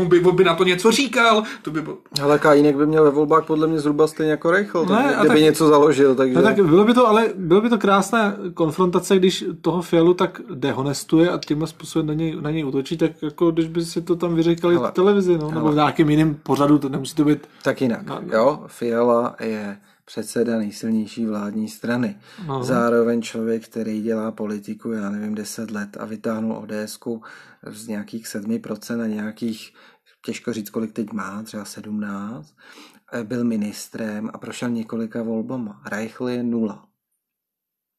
on 0.00 0.06
by, 0.08 0.20
on 0.20 0.36
by 0.36 0.44
na 0.44 0.54
to 0.54 0.64
něco 0.64 0.90
říkal, 0.90 1.42
to 1.62 1.70
by 1.70 1.82
bylo... 1.82 1.96
Ale 2.22 2.38
Kajínek 2.38 2.76
by 2.76 2.86
měl 2.86 3.04
ve 3.04 3.10
volbách 3.10 3.44
podle 3.46 3.66
mě 3.66 3.80
zhruba 3.80 4.06
stejně 4.06 4.30
jako 4.30 4.50
Reichl, 4.50 4.80
Ne, 4.80 4.86
tak, 4.86 5.04
a 5.06 5.20
kdyby 5.20 5.28
tak- 5.28 5.40
něco 5.40 5.68
založil, 5.68 6.14
takže... 6.14 6.34
No 6.34 6.42
tak 6.42 6.66
bylo 6.66 6.84
by 6.84 6.94
to, 6.94 7.08
ale 7.08 7.26
bylo 7.34 7.60
by 7.60 7.68
to 7.70 7.78
krásná 7.78 8.34
konfrontace, 8.54 9.16
když 9.16 9.44
toho 9.60 9.82
Fialu 9.82 10.14
tak 10.14 10.40
dehonestuje 10.54 11.30
a 11.30 11.38
tímhle 11.46 11.66
způsobem 11.68 12.06
na 12.06 12.14
něj, 12.14 12.36
na 12.40 12.50
něj 12.50 12.64
útočí, 12.64 12.96
tak 12.96 13.10
jako 13.22 13.50
když 13.50 13.66
by 13.66 13.84
si 13.84 14.02
to 14.02 14.16
tam 14.16 14.34
vyříkali 14.34 14.74
Hele, 14.74 14.88
v 14.90 14.92
televizi, 14.92 15.38
no, 15.38 15.50
nebo 15.50 15.68
v 15.72 15.74
nějakém 15.74 16.08
jiném 16.28 16.40
pořadu, 16.42 16.78
to 16.78 16.88
nemusí 16.88 17.14
to 17.14 17.24
být 17.24 17.46
Tak 17.62 17.82
jinak, 17.82 18.06
no. 18.06 18.20
jo, 18.32 18.64
Fiala 18.66 19.36
je 19.40 19.80
předseda 20.04 20.58
nejsilnější 20.58 21.26
vládní 21.26 21.68
strany. 21.68 22.18
No. 22.46 22.64
Zároveň 22.64 23.22
člověk, 23.22 23.68
který 23.68 24.02
dělá 24.02 24.32
politiku, 24.32 24.92
já 24.92 25.10
nevím, 25.10 25.34
10 25.34 25.70
let 25.70 25.96
a 26.00 26.04
vytáhnul 26.04 26.56
ODSku 26.56 27.22
z 27.66 27.88
nějakých 27.88 28.26
7% 28.26 28.96
na 28.96 29.06
nějakých 29.06 29.72
těžko 30.24 30.52
říct, 30.52 30.70
kolik 30.70 30.92
teď 30.92 31.12
má, 31.12 31.42
třeba 31.42 31.64
17, 31.64 32.54
eh, 33.12 33.24
byl 33.24 33.44
ministrem 33.44 34.30
a 34.32 34.38
prošel 34.38 34.68
několika 34.68 35.22
volbama. 35.22 35.82
Reichl 35.86 36.28
je 36.28 36.42
nula. 36.42 36.84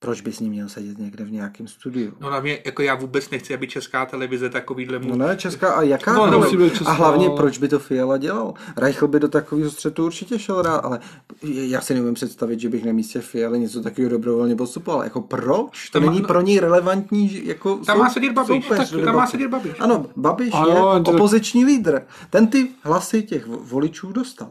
Proč 0.02 0.22
bys 0.22 0.36
s 0.36 0.40
ním 0.40 0.52
měl 0.52 0.70
sedět 0.70 0.98
někde 0.98 1.24
v 1.24 1.32
nějakém 1.32 1.68
studiu? 1.68 2.14
No 2.20 2.30
na 2.30 2.40
mě, 2.40 2.60
jako 2.66 2.82
já 2.82 2.96
vůbec 2.96 3.30
nechci, 3.30 3.54
aby 3.54 3.68
česká 3.68 4.06
televize 4.06 4.50
takovýhle 4.50 5.00
No 5.00 5.16
ne, 5.16 5.38
česká, 5.38 5.72
a 5.74 5.82
jaká? 5.82 6.14
No, 6.14 6.28
No, 6.32 6.52
být 6.58 6.74
česká, 6.74 6.90
a 6.92 6.94
hlavně, 6.94 7.28
ale- 7.28 7.36
proč 7.36 7.58
by 7.58 7.68
to 7.68 7.80
Fiala 7.80 8.18
dělal? 8.18 8.54
Reichl 8.78 9.08
by 9.08 9.20
do 9.20 9.28
takového 9.28 9.72
střetu 9.72 10.06
určitě 10.06 10.40
šel 10.40 10.62
rád, 10.62 10.78
ale 10.78 11.00
já 11.44 11.82
si 11.82 11.94
neumím 11.94 12.14
představit, 12.14 12.60
že 12.60 12.70
bych 12.70 12.86
na 12.86 12.92
místě 12.94 13.20
Fialy 13.22 13.60
něco 13.60 13.82
takového 13.82 14.10
dobrovolně 14.12 14.56
postupoval. 14.56 15.04
Jako 15.04 15.22
proč? 15.22 15.90
To 15.90 16.00
Tam 16.00 16.06
má- 16.06 16.12
není 16.12 16.26
pro 16.26 16.42
něj 16.42 16.60
relevantní, 16.60 17.48
jako 17.48 17.78
Tam 17.78 17.98
má 17.98 18.10
sedět 18.10 18.34
Babiš, 18.34 18.68
tak 18.68 18.88
tam 19.06 19.16
má 19.16 19.28
sedět 19.28 19.48
Babiš. 19.48 19.74
Ano, 19.80 20.06
Babiš 20.16 20.54
A 20.54 20.68
je 20.68 20.74
to- 21.04 21.12
opoziční 21.12 21.66
lídr. 21.66 22.02
Ten 22.30 22.48
ty 22.48 22.68
hlasy 22.84 23.24
těch 23.24 23.48
vo- 23.48 23.60
voličů 23.64 24.12
dostal. 24.12 24.50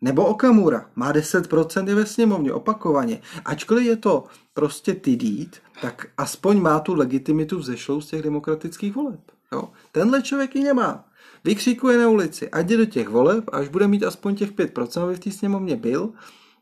Nebo 0.00 0.26
Okamura 0.26 0.90
má 0.96 1.12
10% 1.12 1.88
je 1.88 1.94
ve 1.94 2.06
sněmovně 2.06 2.52
opakovaně. 2.52 3.20
Ačkoliv 3.44 3.86
je 3.86 3.96
to 3.96 4.24
prostě 4.54 4.94
tidít, 4.94 5.56
tak 5.82 6.06
aspoň 6.16 6.60
má 6.60 6.80
tu 6.80 6.94
legitimitu 6.94 7.58
vzešlou 7.58 8.00
z 8.00 8.06
těch 8.06 8.22
demokratických 8.22 8.94
voleb. 8.94 9.20
Jo? 9.52 9.68
Tenhle 9.92 10.22
člověk 10.22 10.56
ji 10.56 10.64
nemá. 10.64 11.04
Vykřikuje 11.44 11.98
na 11.98 12.08
ulici, 12.08 12.50
ať 12.50 12.66
jde 12.66 12.76
do 12.76 12.84
těch 12.84 13.08
voleb, 13.08 13.44
až 13.52 13.68
bude 13.68 13.88
mít 13.88 14.04
aspoň 14.04 14.34
těch 14.34 14.52
5%, 14.52 15.02
aby 15.02 15.14
v 15.14 15.20
té 15.20 15.30
sněmovně 15.30 15.76
byl, 15.76 16.10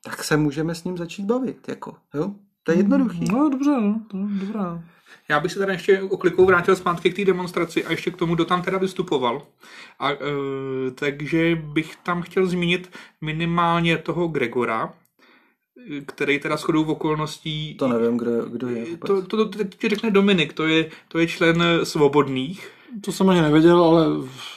tak 0.05 0.25
se 0.25 0.37
můžeme 0.37 0.75
s 0.75 0.85
ním 0.85 0.99
začít 0.99 1.27
bavit. 1.27 1.69
Jako, 1.69 1.97
jo? 2.15 2.35
To 2.63 2.73
je 2.73 2.79
jednoduchý. 2.79 3.25
No 3.33 3.49
dobře, 3.49 3.71
no, 3.71 4.01
to 4.11 4.17
je 4.17 4.25
dobré. 4.25 4.61
Já 5.29 5.41
bych 5.41 5.53
se 5.53 5.59
teda 5.59 5.73
ještě 5.73 6.03
oklikou 6.03 6.45
vrátil 6.45 6.77
zpátky 6.77 7.11
k 7.11 7.17
té 7.17 7.25
demonstraci 7.25 7.85
a 7.85 7.91
ještě 7.91 8.11
k 8.11 8.17
tomu, 8.17 8.35
kdo 8.35 8.45
tam 8.45 8.63
teda 8.63 8.79
vystupoval. 8.79 9.43
A, 9.99 10.11
e, 10.13 10.17
takže 10.95 11.59
bych 11.63 11.97
tam 11.97 12.23
chtěl 12.23 12.47
zmínit 12.47 12.91
minimálně 13.21 13.99
toho 13.99 14.29
Gregora, 14.29 14.93
e, 15.97 16.01
který 16.01 16.39
teda 16.39 16.57
shodou 16.57 16.85
v 16.85 16.91
okolností... 16.91 17.75
To 17.75 17.89
nevím, 17.89 18.17
kdo, 18.17 18.45
kdo 18.45 18.69
je. 18.69 18.85
vůbec. 18.85 19.01
to, 19.07 19.23
to, 19.23 19.49
to 19.49 19.59
teď 19.59 19.79
ti 19.79 19.89
řekne 19.89 20.11
Dominik, 20.11 20.53
to 20.53 20.67
je, 20.67 20.91
to 21.09 21.19
je 21.19 21.27
člen 21.27 21.63
Svobodných. 21.83 22.71
To 23.05 23.13
jsem 23.13 23.29
ani 23.29 23.41
nevěděl, 23.43 23.83
ale 23.85 24.07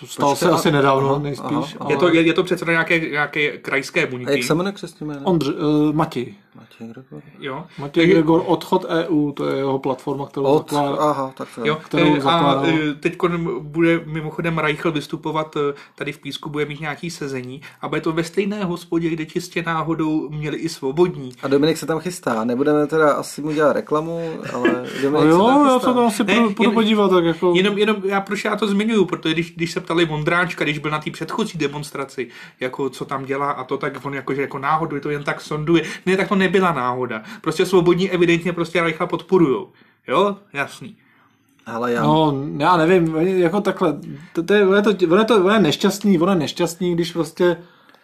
stal 0.06 0.30
Počkej, 0.30 0.48
se 0.48 0.52
a- 0.52 0.56
asi 0.56 0.72
nedávno, 0.72 1.10
aha, 1.10 1.20
nejspíš. 1.20 1.52
aha, 1.52 1.68
ale... 1.80 1.94
Je 1.94 1.98
to, 1.98 2.14
je, 2.14 2.22
je 2.22 2.34
to 2.34 2.44
předseda 2.44 2.72
nějaké, 2.72 3.00
nějaké 3.00 3.58
krajské 3.58 4.04
A 4.04 4.10
buňky. 4.10 4.32
jak 4.32 4.44
se 4.44 4.56
jmenuje 4.56 4.74
křesní 4.74 5.08
jméno? 5.08 5.22
Ondř, 5.24 5.48
uh, 5.48 5.94
Matěj. 5.94 6.36
Matěj 6.56 6.88
Gregor. 6.88 7.22
Jo. 7.40 7.64
Matěj 7.78 8.04
Takže- 8.04 8.14
Gregor, 8.14 8.44
odchod 8.46 8.86
EU, 8.86 9.32
to 9.32 9.50
je 9.50 9.58
jeho 9.58 9.80
platforma, 9.80 10.26
kterou 10.28 10.46
Od, 10.46 10.72
zakládá. 10.72 10.98
aha, 11.04 11.34
tak 11.38 11.48
to 11.56 11.62
je. 11.62 11.68
Jo, 11.68 11.76
kterou 11.76 12.16
eh, 12.16 12.18
a 12.18 12.22
zakládal. 12.22 12.66
teď 13.00 13.18
bude 13.60 14.02
mimochodem 14.06 14.58
Reichl 14.58 14.92
vystupovat 14.92 15.56
eh, 15.58 15.74
tady 15.96 16.12
v 16.12 16.20
Písku, 16.20 16.50
bude 16.50 16.66
mít 16.66 16.80
nějaký 16.82 17.10
sezení 17.10 17.62
a 17.82 17.88
bude 17.88 18.02
to 18.02 18.12
ve 18.12 18.24
stejné 18.24 18.64
hospodě, 18.64 19.10
kde 19.10 19.26
čistě 19.26 19.64
náhodou 19.66 20.30
měli 20.30 20.58
i 20.58 20.70
svobodní. 20.70 21.32
A 21.44 21.48
Dominik 21.48 21.78
se 21.78 21.86
tam 21.86 22.00
chystá. 22.00 22.44
Nebudeme 22.44 22.88
teda 22.88 23.14
asi 23.14 23.42
mu 23.42 23.52
dělat 23.52 23.74
reklamu, 23.74 24.32
ale 24.54 24.86
Dominik 25.02 25.32
No 25.32 25.48
se 25.48 25.52
tam 25.52 25.60
jo, 25.60 25.66
já 25.66 25.74
chystá. 25.74 25.80
se 25.90 25.94
tam 25.96 26.06
asi 26.08 26.24
Ne, 26.24 26.34
půjdu, 26.36 26.54
půjdu 26.54 26.70
jen- 26.72 26.74
podívat, 26.76 27.10
tak 27.12 27.24
jako... 27.26 27.54
Jenom, 27.56 27.78
jenom 27.78 27.98
já 28.06 28.22
proč 28.22 28.46
já 28.46 28.56
to 28.56 28.68
zmiňuju, 28.68 29.06
protože 29.06 29.34
když, 29.34 29.52
když 29.56 29.72
se 29.72 29.80
ptali 29.80 30.06
Vondráčka, 30.06 30.64
když 30.64 30.78
byl 30.80 30.92
na 30.92 31.00
té 31.00 31.12
předchozí 31.12 31.58
demonstraci, 31.58 32.28
jako 32.60 32.90
co 32.90 33.06
tam 33.06 33.26
dělá 33.26 33.52
a 33.52 33.64
to, 33.64 33.78
tak 33.78 34.06
on 34.06 34.14
jako, 34.14 34.34
že 34.34 34.42
jako 34.42 34.60
náhodou 34.60 35.00
to 35.00 35.10
jen 35.10 35.24
tak 35.24 35.42
sonduje. 35.42 35.84
Ne, 36.06 36.18
tak 36.18 36.28
to 36.28 36.41
nebyla 36.42 36.72
náhoda. 36.72 37.24
Prostě 37.42 37.66
svobodní 37.66 38.12
evidentně 38.12 38.54
prostě 38.54 38.82
Reicha 38.82 39.08
podporujou. 39.08 39.70
Jo, 40.08 40.36
jasný. 40.54 40.96
Ale 41.66 41.92
já... 41.92 42.04
No, 42.04 42.34
já 42.58 42.78
nevím, 42.78 43.16
oni 43.16 43.40
jako 43.40 43.62
takhle, 43.62 44.00
to, 44.34 44.44
to, 44.44 44.54
je, 44.54 44.68
ono 44.68 44.76
je 44.76 44.82
to, 44.82 44.90
ono 45.08 45.18
je 45.18 45.26
to 45.26 45.36
ono 45.36 45.54
je 45.54 45.60
nešťastný, 45.60 46.20
ono 46.20 46.32
je 46.32 46.40
nešťastný, 46.40 46.96
když 46.96 47.12
prostě, 47.12 47.58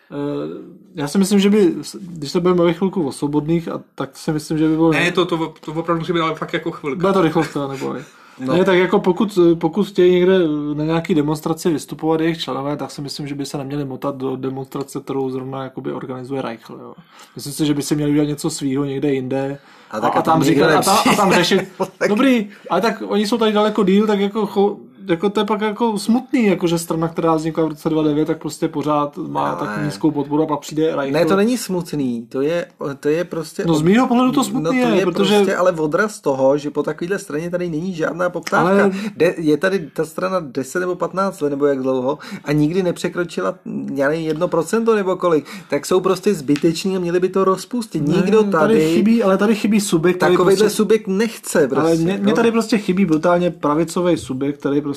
uh, 0.09 0.75
já 0.95 1.07
si 1.07 1.17
myslím, 1.17 1.39
že 1.39 1.49
by, 1.49 1.73
když 1.99 2.31
se 2.31 2.39
budeme 2.39 2.73
chvilku 2.73 3.07
o 3.07 3.11
svobodných, 3.11 3.67
a 3.67 3.81
tak 3.95 4.17
si 4.17 4.31
myslím, 4.31 4.57
že 4.57 4.67
by 4.67 4.75
bylo... 4.75 4.91
Ne, 4.91 5.11
to, 5.11 5.25
to, 5.25 5.53
to 5.65 5.71
opravdu 5.71 5.99
musí 5.99 6.13
být 6.13 6.19
ale 6.19 6.35
fakt 6.35 6.53
jako 6.53 6.71
chvilka. 6.71 6.99
Byla 6.99 7.13
to 7.13 7.21
rychlost, 7.21 7.57
nebo 7.69 7.93
ne? 7.93 8.05
No. 8.39 8.53
Ne, 8.53 8.65
tak 8.65 8.77
jako 8.77 8.99
pokud, 8.99 9.39
pokud 9.59 9.87
chtějí 9.87 10.13
někde 10.13 10.39
na 10.73 10.83
nějaký 10.83 11.15
demonstraci 11.15 11.69
vystupovat 11.69 12.21
jejich 12.21 12.37
členové, 12.37 12.77
tak 12.77 12.91
si 12.91 13.01
myslím, 13.01 13.27
že 13.27 13.35
by 13.35 13.45
se 13.45 13.57
neměli 13.57 13.85
motat 13.85 14.15
do 14.15 14.35
demonstrace, 14.35 14.99
kterou 14.99 15.29
zrovna 15.29 15.63
jakoby 15.63 15.91
organizuje 15.91 16.41
Reichl. 16.41 16.79
Jo. 16.81 16.93
Myslím 17.35 17.53
si, 17.53 17.65
že 17.65 17.73
by 17.73 17.81
si 17.81 17.95
měli 17.95 18.11
udělat 18.11 18.27
něco 18.27 18.49
svýho 18.49 18.85
někde 18.85 19.13
jinde 19.13 19.57
A 19.91 19.99
tak 19.99 20.15
a 20.15 20.21
tam 20.21 20.39
nikdo 20.39 20.53
říkat, 20.53 20.77
a, 20.77 20.81
tam, 20.81 20.97
a 21.13 21.15
tam 21.15 21.33
řešit. 21.33 21.69
Dobrý, 22.09 22.49
ale 22.69 22.81
tak 22.81 23.03
oni 23.07 23.27
jsou 23.27 23.37
tady 23.37 23.51
daleko 23.51 23.83
díl, 23.83 24.07
tak 24.07 24.19
jako, 24.19 24.45
cho, 24.45 24.77
jako 25.07 25.29
to 25.29 25.39
je 25.39 25.45
pak 25.45 25.61
jako 25.61 25.99
smutný, 25.99 26.45
jako 26.45 26.67
že 26.67 26.77
strana, 26.79 27.07
která 27.07 27.35
vznikla 27.35 27.63
v 27.65 27.67
roce 27.67 27.89
2009, 27.89 28.25
tak 28.25 28.41
prostě 28.41 28.67
pořád 28.67 29.17
má 29.17 29.49
Ale- 29.51 29.67
tak 29.67 29.85
nízkou 29.85 30.11
podporu 30.11 30.43
a 30.43 30.45
pak 30.45 30.59
přijde 30.59 30.95
Reichl. 30.95 31.13
Ne, 31.19 31.25
to 31.25 31.35
není 31.35 31.57
smutný, 31.57 32.25
to 32.29 32.41
je, 32.41 32.65
to 32.99 33.09
je 33.09 33.23
prostě... 33.23 33.63
No 33.67 33.73
z 33.75 33.81
mýho 33.81 34.07
pohledu 34.07 34.31
to 34.31 34.43
smutný 34.43 34.63
no, 34.63 34.69
to 34.87 34.89
je, 34.93 34.99
je 34.99 35.05
protože- 35.05 35.35
prostě 35.35 35.55
ale 35.55 35.71
odraz 35.71 36.19
toho, 36.21 36.57
že 36.57 36.69
po 36.69 36.83
takovéhle 36.83 37.19
straně 37.19 37.49
tady 37.49 37.69
není 37.69 37.93
žádná 37.93 38.29
poptávka. 38.29 38.83
Ale-. 38.83 38.91
De, 39.17 39.33
je 39.37 39.57
tady 39.57 39.79
ta 39.93 40.05
strana 40.05 40.39
10 40.39 40.79
nebo 40.79 40.95
15 40.95 41.41
let, 41.41 41.49
nebo 41.49 41.65
jak 41.65 41.79
dlouho, 41.81 42.17
a 42.43 42.51
nikdy 42.51 42.83
nepřekročila 42.83 43.55
nevím, 43.65 44.31
1% 44.31 44.95
nebo 44.95 45.15
kolik, 45.15 45.45
tak 45.69 45.85
jsou 45.85 45.99
prostě 45.99 46.33
zbyteční 46.33 46.95
a 46.97 46.99
měli 46.99 47.19
by 47.19 47.29
to 47.29 47.43
rozpustit. 47.43 48.07
Nikdo 48.07 48.43
Ne, 48.43 48.51
tady, 48.51 48.93
chybí, 48.93 49.23
ale 49.23 49.37
tady 49.37 49.55
chybí 49.55 49.81
subjekt, 49.81 50.17
takovýhle 50.17 50.45
prostě 50.45 50.69
subjekt 50.69 51.07
nechce. 51.07 51.67
Prostě, 51.67 51.87
Ale 51.87 51.95
mě, 51.95 52.17
mě 52.21 52.29
jo. 52.31 52.35
tady 52.35 52.51
prostě 52.51 52.77
chybí 52.77 53.05
brutálně 53.05 53.51
pravicový 53.51 54.17
subjekt, 54.17 54.59
který 54.59 54.81
prostě 54.81 54.96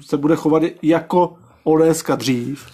se 0.00 0.16
bude 0.16 0.36
chovat 0.36 0.62
jako 0.82 1.34
ODSka 1.64 2.16
dřív. 2.16 2.66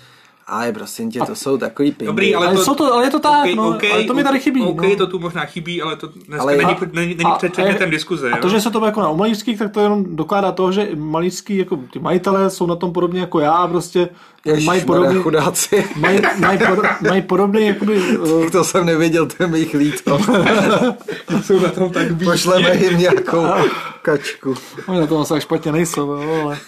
Ale 0.47 0.73
prosím 0.73 1.11
tě, 1.11 1.21
to 1.21 1.35
jsou 1.35 1.59
takový 1.59 1.93
pingy. 1.93 2.07
Dobrý, 2.07 2.35
ale, 2.35 2.47
Ale 2.47 2.57
to, 2.57 2.65
jsou 2.65 2.75
to- 2.75 2.95
ale 2.95 3.05
je 3.07 3.11
to 3.11 3.19
tak, 3.21 3.41
okay, 3.41 3.55
no, 3.55 3.69
okay, 3.69 3.93
ale 3.93 4.05
to 4.05 4.15
mi 4.15 4.25
tady 4.25 4.41
chybí, 4.41 4.63
OK, 4.63 4.83
no. 4.83 4.97
to 4.97 5.07
tu 5.07 5.19
možná 5.19 5.45
chybí, 5.45 5.83
ale 5.83 5.97
to 5.97 6.07
dneska 6.07 6.43
Ale- 6.43 6.57
není, 6.57 6.71
A- 6.71 6.77
není, 6.93 7.15
není 7.15 7.25
a- 7.25 7.29
a- 7.29 7.49
předmětem 7.49 7.91
diskuze. 7.91 8.31
A 8.31 8.37
jo? 8.37 8.43
to, 8.43 8.49
že 8.49 8.61
se 8.61 8.71
to 8.71 8.85
jako 8.85 9.01
na 9.01 9.09
u 9.09 9.17
malířských, 9.17 9.59
tak 9.59 9.73
to 9.73 9.81
jenom 9.81 10.17
dokládá 10.17 10.53
to, 10.53 10.73
že 10.73 10.89
malířský, 10.95 11.57
jako 11.57 11.79
ty 11.93 11.99
majitelé 11.99 12.51
jsou 12.51 12.67
na 12.67 12.77
tom 12.77 12.93
podobně 12.93 13.21
jako 13.21 13.41
já, 13.41 13.67
prostě 13.67 13.99
mají 13.99 14.09
Ježišmarja, 14.45 14.85
podobný, 14.87 15.23
chudáci. 15.23 15.85
mají, 15.97 16.21
mají, 16.39 16.59
pod, 16.59 16.79
mají 17.09 17.23
podobný, 17.23 17.67
jakoby, 17.67 18.19
uh, 18.19 18.51
to 18.51 18.65
jsem 18.65 18.87
nevěděl, 18.87 19.27
to 19.27 19.35
je 19.43 19.47
mi 19.47 19.59
jich 19.59 19.75
líto. 19.75 20.19
jsou 21.43 21.61
na 21.61 21.69
tom 21.69 21.91
tak 21.91 22.07
Pošleme 22.25 22.77
jim 22.77 22.99
nějakou 22.99 23.47
kačku. 24.03 24.55
oni 24.87 25.01
na 25.01 25.07
tom 25.07 25.21
asi 25.21 25.29
tak 25.33 25.43
špatně 25.43 25.73
nejsou, 25.73 26.11
jo, 26.13 26.41
ale, 26.45 26.59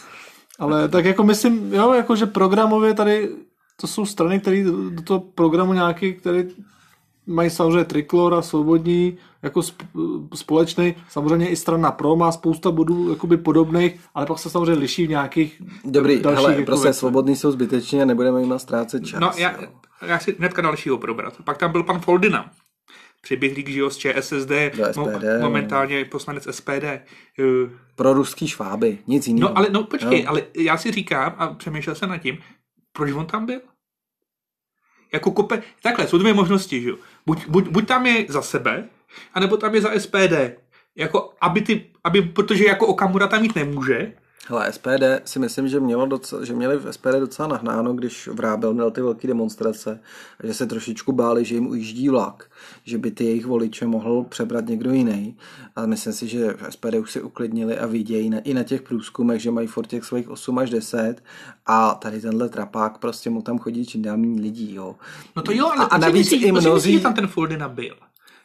ale 0.58 0.88
tak 0.88 1.04
jako 1.04 1.24
myslím, 1.24 1.72
jo, 1.74 1.92
jako 1.92 2.16
že 2.16 2.26
programově 2.26 2.94
tady 2.94 3.28
to 3.76 3.86
jsou 3.86 4.06
strany, 4.06 4.40
které 4.40 4.64
do 4.90 5.02
toho 5.02 5.20
programu 5.20 5.72
nějaký, 5.72 6.12
který 6.14 6.44
mají 7.26 7.50
samozřejmě 7.50 7.84
Trikolor 7.84 8.34
a 8.34 8.42
Svobodní 8.42 9.18
jako 9.42 9.60
sp- 9.60 10.28
společný, 10.34 10.94
samozřejmě 11.08 11.48
i 11.48 11.56
strana 11.56 11.90
Pro 11.90 12.16
má 12.16 12.32
spousta 12.32 12.70
bodů 12.70 13.10
jakoby 13.10 13.36
podobných, 13.36 14.00
ale 14.14 14.26
pak 14.26 14.38
se 14.38 14.50
samozřejmě 14.50 14.72
liší 14.72 15.06
v 15.06 15.10
nějakých 15.10 15.62
Dobrý, 15.84 16.22
dalších 16.22 16.40
hele, 16.40 16.54
jako 16.54 16.66
prostě 16.66 16.92
svobodní 16.92 17.36
jsou 17.36 17.50
zbytečně 17.50 18.02
a 18.02 18.04
nebudeme 18.04 18.40
jim 18.40 18.58
ztrácet 18.58 19.06
čas. 19.06 19.20
No, 19.20 19.30
já, 19.36 19.62
jo. 19.62 19.68
já 20.06 20.18
si 20.18 20.36
hnedka 20.38 20.62
dalšího 20.62 20.98
probrat. 20.98 21.34
Pak 21.44 21.58
tam 21.58 21.72
byl 21.72 21.82
pan 21.82 22.00
Foldina, 22.00 22.50
přiběhlík, 23.22 23.68
jo, 23.68 23.90
z 23.90 23.96
ČSSD, 23.96 24.50
SPD, 24.92 25.24
no. 25.40 25.40
momentálně 25.40 26.04
poslanec 26.04 26.48
SPD. 26.50 26.84
Eh, 26.84 27.02
Pro 27.96 28.12
ruský 28.12 28.48
šváby, 28.48 28.98
nic 29.06 29.26
jiného. 29.26 29.48
No, 29.48 29.58
ale 29.58 29.68
no, 29.70 29.82
počkej, 29.84 30.20
Jo. 30.20 30.26
ale 30.28 30.42
já 30.56 30.76
si 30.76 30.92
říkám 30.92 31.34
a 31.38 31.46
přemýšlel 31.48 31.94
jsem 31.94 32.08
nad 32.08 32.18
tím, 32.18 32.38
proč 32.94 33.12
on 33.12 33.26
tam 33.26 33.46
byl? 33.46 33.60
Jako 35.12 35.30
kope, 35.30 35.62
takhle, 35.82 36.08
jsou 36.08 36.18
dvě 36.18 36.34
možnosti, 36.34 36.82
že 36.82 36.88
jo. 36.88 36.96
Buď, 37.26 37.46
buď, 37.46 37.68
buď 37.68 37.88
tam 37.88 38.06
je 38.06 38.26
za 38.28 38.42
sebe, 38.42 38.88
anebo 39.34 39.56
tam 39.56 39.74
je 39.74 39.80
za 39.80 40.00
SPD. 40.00 40.34
Jako, 40.96 41.34
aby 41.40 41.60
ty, 41.60 41.90
aby, 42.04 42.22
protože 42.22 42.64
jako 42.64 42.86
Okamura 42.86 43.26
tam 43.26 43.42
jít 43.42 43.54
nemůže, 43.54 44.12
Hele, 44.48 44.72
SPD 44.72 45.02
si 45.24 45.38
myslím, 45.38 45.68
že, 45.68 45.80
mělo 45.80 46.06
docela, 46.06 46.44
že 46.44 46.54
měli 46.54 46.76
v 46.76 46.92
SPD 46.92 47.14
docela 47.20 47.48
nahnáno, 47.48 47.92
když 47.94 48.28
Vrábel 48.28 48.74
měl 48.74 48.90
ty 48.90 49.00
velké 49.00 49.28
demonstrace, 49.28 50.00
a 50.40 50.46
že 50.46 50.54
se 50.54 50.66
trošičku 50.66 51.12
báli, 51.12 51.44
že 51.44 51.54
jim 51.54 51.66
ujíždí 51.66 52.08
vlak, 52.08 52.50
že 52.84 52.98
by 52.98 53.10
ty 53.10 53.24
jejich 53.24 53.46
voliče 53.46 53.86
mohl 53.86 54.24
přebrat 54.24 54.66
někdo 54.66 54.92
jiný. 54.92 55.36
A 55.76 55.86
myslím 55.86 56.12
si, 56.12 56.28
že 56.28 56.52
v 56.52 56.72
SPD 56.72 56.94
už 57.00 57.12
si 57.12 57.22
uklidnili 57.22 57.78
a 57.78 57.86
vidějí 57.86 58.30
na, 58.30 58.38
i 58.38 58.54
na 58.54 58.62
těch 58.62 58.82
průzkumech, 58.82 59.42
že 59.42 59.50
mají 59.50 59.66
furt 59.66 59.86
těch 59.86 60.04
svých 60.04 60.28
8 60.28 60.58
až 60.58 60.70
10 60.70 61.22
a 61.66 61.94
tady 61.94 62.20
tenhle 62.20 62.48
trapák 62.48 62.98
prostě 62.98 63.30
mu 63.30 63.42
tam 63.42 63.58
chodí 63.58 63.86
čím 63.86 64.02
dál 64.02 64.16
méně 64.16 64.40
lidí, 64.40 64.74
jo. 64.74 64.96
no 65.36 65.42
to 65.42 65.52
jo, 65.52 65.66
ale 65.66 65.84
a, 65.84 65.88
a 65.88 65.98
navíc 65.98 66.32
i 66.32 66.52
mnozí... 66.52 66.92
že 66.92 67.00
tam 67.00 67.14
ten 67.14 67.26
Foldina 67.26 67.68
byl. 67.68 67.94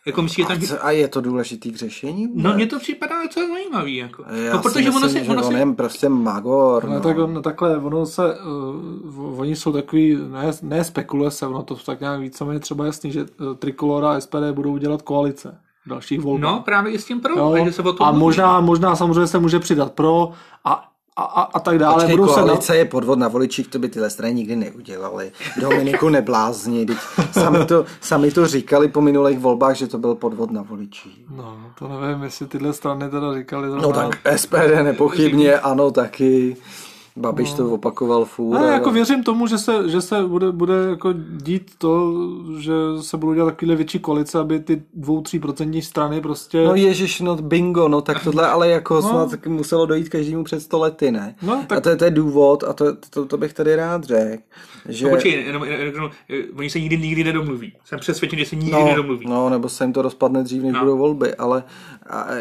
Jako 0.06 0.22
myslíš, 0.22 0.48
že 0.48 0.54
tam... 0.54 0.58
A, 0.64 0.68
co- 0.68 0.86
a 0.86 0.92
je 0.92 1.08
to 1.08 1.22
důležitý 1.22 1.72
k 1.72 1.76
řešení? 1.76 2.28
No 2.36 2.54
mně 2.54 2.66
to 2.68 2.80
připadá 2.80 3.24
docela 3.24 3.48
zajímavý, 3.48 3.96
jako. 3.96 4.24
Já 4.32 4.54
no, 4.54 4.62
protože 4.62 4.90
ono 4.90 5.00
myslím, 5.00 5.24
si, 5.26 5.30
ono 5.30 5.42
že 5.42 5.48
si, 5.48 5.54
on 5.54 5.70
je 5.70 5.76
prostě 5.76 6.10
magor. 6.10 6.86
No, 6.90 6.94
No. 6.94 7.00
tak 7.00 7.18
on, 7.18 7.42
takhle, 7.42 7.78
ono 7.78 8.06
se, 8.06 8.24
uh, 8.40 9.40
oni 9.40 9.56
jsou 9.56 9.72
takový, 9.74 10.18
ne, 10.32 10.52
ne 10.62 10.84
spekuluje 10.84 11.32
se, 11.32 11.48
ono 11.48 11.64
to 11.64 11.76
tak 11.76 12.00
nějak 12.00 12.20
víceméně 12.20 12.60
třeba 12.60 12.86
jasný, 12.86 13.12
že 13.12 13.22
uh, 13.22 13.56
Trikolora 13.56 14.10
a 14.12 14.20
SPD 14.20 14.36
budou 14.52 14.78
dělat 14.78 15.02
koalice 15.02 15.58
dalších 15.88 16.20
volbách. 16.22 16.52
no 16.52 16.60
právě 16.66 16.94
i 16.94 17.00
s 17.00 17.06
tím 17.06 17.20
pro, 17.22 17.38
Jo, 17.38 17.52
takže 17.54 17.72
se 17.74 17.82
o 17.82 17.94
tom 17.94 18.08
a 18.08 18.12
možná, 18.12 18.60
možná 18.62 18.96
samozřejmě 18.96 19.28
se 19.28 19.40
může 19.40 19.60
přidat 19.60 19.92
pro 19.94 20.32
a, 20.66 20.86
a, 21.20 21.42
a, 21.42 21.42
a 21.42 21.60
tak 21.60 21.78
dále. 21.78 21.96
Počkej, 21.96 22.18
Budou 22.18 22.34
se 22.34 22.42
koalice 22.42 22.78
je 22.78 22.86
podvod 22.86 23.20
na 23.20 23.28
voličích, 23.28 23.68
to 23.68 23.80
by 23.80 23.90
tyhle 23.90 24.10
strany 24.10 24.34
nikdy 24.34 24.56
neudělali. 24.56 25.32
Dominiku 25.62 26.10
neblázni, 26.10 26.86
teď 26.86 26.98
sami 27.32 27.66
to, 27.66 27.86
sami 28.02 28.32
to 28.32 28.48
říkali 28.48 28.88
po 28.88 29.02
minulých 29.02 29.40
volbách, 29.40 29.76
že 29.76 29.88
to 29.88 29.98
byl 29.98 30.16
podvod 30.16 30.52
na 30.52 30.62
voličích. 30.62 31.26
No, 31.36 31.58
to 31.80 31.88
nevím, 31.88 32.24
jestli 32.24 32.48
tyhle 32.48 32.74
strany 32.74 33.10
teda 33.10 33.34
říkali. 33.34 33.70
No 33.70 33.94
tak 33.94 34.20
SPD 34.36 34.84
nepochybně, 34.84 35.60
ano 35.60 35.92
taky. 35.92 36.58
Babiš 37.16 37.54
to 37.54 37.70
opakoval 37.74 38.26
furt. 38.26 38.54
No, 38.56 38.60
ale- 38.60 38.72
jako 38.74 38.92
věřím 38.92 39.24
tomu, 39.24 39.48
že 39.48 39.58
se, 39.58 39.90
že 39.90 40.02
se 40.02 40.24
bude, 40.24 40.52
bude 40.52 40.74
jako 40.90 41.14
dít 41.44 41.72
to, 41.78 42.14
že 42.60 42.74
se 43.02 43.18
budou 43.18 43.34
dělat 43.34 43.50
takovýhle 43.52 43.76
větší 43.76 44.00
koalice, 44.00 44.40
aby 44.40 44.60
ty 44.60 44.82
dvou, 44.94 45.22
tří 45.22 45.40
procentní 45.40 45.82
strany 45.82 46.22
prostě... 46.22 46.64
No 46.66 46.76
ježiš, 46.76 47.20
no 47.22 47.36
bingo, 47.36 47.88
no 47.88 48.02
tak 48.02 48.24
tohle 48.24 48.48
ale 48.48 48.70
jako 48.70 48.94
no. 48.94 49.02
snad 49.02 49.46
muselo 49.46 49.86
dojít 49.86 50.10
každému 50.10 50.44
před 50.44 50.60
sto 50.60 50.80
lety, 50.80 51.12
ne? 51.12 51.36
No, 51.42 51.64
tak- 51.68 51.78
A 51.78 51.82
to 51.82 51.90
je, 51.90 51.96
to 51.96 52.06
je 52.06 52.12
důvod, 52.12 52.64
a 52.64 52.74
to, 52.74 52.86
to, 53.10 53.26
to 53.26 53.38
bych 53.38 53.54
tady 53.54 53.76
rád 53.76 54.04
řekl, 54.04 54.44
že... 54.90 55.06
No 55.06 55.12
počkej, 55.12 55.32
jenom, 55.46 55.64
jenom, 55.64 55.86
jenom, 55.96 56.10
oni 56.58 56.70
se 56.70 56.80
nikdy, 56.80 56.98
nikdy 56.98 57.24
nedomluví. 57.24 57.74
Jsem 57.86 58.00
přesvědčen, 58.00 58.40
že 58.40 58.46
se 58.46 58.56
nikdy 58.56 58.72
no, 58.72 58.86
nedomluví. 58.86 59.26
no, 59.30 59.50
nebo 59.50 59.70
se 59.70 59.84
jim 59.84 59.94
to 59.94 60.02
rozpadne 60.02 60.44
dřív, 60.44 60.64
než 60.64 60.74
No. 60.74 60.80
budou 60.80 60.98
volby, 60.98 61.36
ale, 61.36 61.64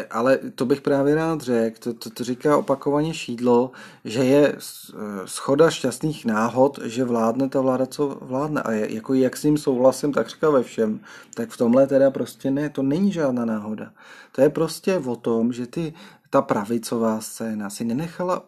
ale 0.09 0.37
to 0.55 0.65
bych 0.65 0.81
právě 0.81 1.15
rád 1.15 1.41
řekl, 1.41 1.77
to, 1.79 1.93
to, 1.93 2.09
to 2.09 2.23
říká 2.23 2.57
opakovaně 2.57 3.13
Šídlo, 3.13 3.71
že 4.05 4.23
je 4.23 4.55
eh, 4.55 4.97
schoda 5.25 5.69
šťastných 5.69 6.25
náhod, 6.25 6.79
že 6.83 7.03
vládne 7.03 7.49
ta 7.49 7.61
vláda, 7.61 7.85
co 7.85 8.17
vládne. 8.21 8.61
A 8.61 8.71
je, 8.71 8.93
jako 8.95 9.13
jak 9.13 9.37
s 9.37 9.43
ním 9.43 9.57
souhlasím, 9.57 10.13
tak 10.13 10.29
říká 10.29 10.49
ve 10.49 10.63
všem, 10.63 10.99
tak 11.33 11.49
v 11.49 11.57
tomhle 11.57 11.87
teda 11.87 12.11
prostě 12.11 12.51
ne, 12.51 12.69
to 12.69 12.83
není 12.83 13.11
žádná 13.11 13.45
náhoda. 13.45 13.91
To 14.31 14.41
je 14.41 14.49
prostě 14.49 14.97
o 14.97 15.15
tom, 15.15 15.53
že 15.53 15.67
ty, 15.67 15.93
ta 16.29 16.41
pravicová 16.41 17.21
scéna 17.21 17.69
si 17.69 17.83
nenechala 17.83 18.45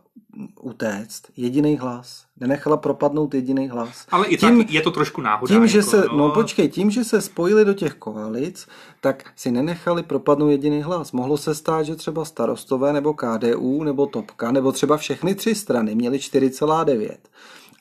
utéct 0.62 1.28
jediný 1.38 1.78
hlas. 1.78 2.26
Nenechala 2.40 2.78
propadnout 2.78 3.34
jediný 3.34 3.70
hlas. 3.70 4.06
Ale 4.12 4.28
i 4.28 4.38
tak 4.38 4.54
je 4.70 4.82
to 4.82 4.92
trošku 4.92 5.22
náhoda. 5.22 5.56
Tím, 5.56 5.68
že 5.68 5.78
jako, 5.78 5.90
se, 5.90 6.06
no 6.16 6.30
počkej, 6.30 6.70
tím, 6.70 6.92
že 6.92 7.04
se 7.04 7.22
spojili 7.22 7.66
do 7.66 7.74
těch 7.74 7.94
koalic, 7.94 8.68
tak 9.02 9.32
si 9.36 9.52
nenechali 9.52 10.04
propadnout 10.04 10.50
jediný 10.50 10.82
hlas. 10.82 11.12
Mohlo 11.12 11.38
se 11.38 11.56
stát, 11.56 11.84
že 11.84 11.96
třeba 11.96 12.26
starostové 12.26 12.94
nebo 12.94 13.14
KDU 13.14 13.84
nebo 13.84 14.06
Topka 14.06 14.52
nebo 14.52 14.72
třeba 14.72 14.98
všechny 14.98 15.36
tři 15.36 15.56
strany 15.56 15.96
měly 15.96 16.18
4,9 16.18 17.10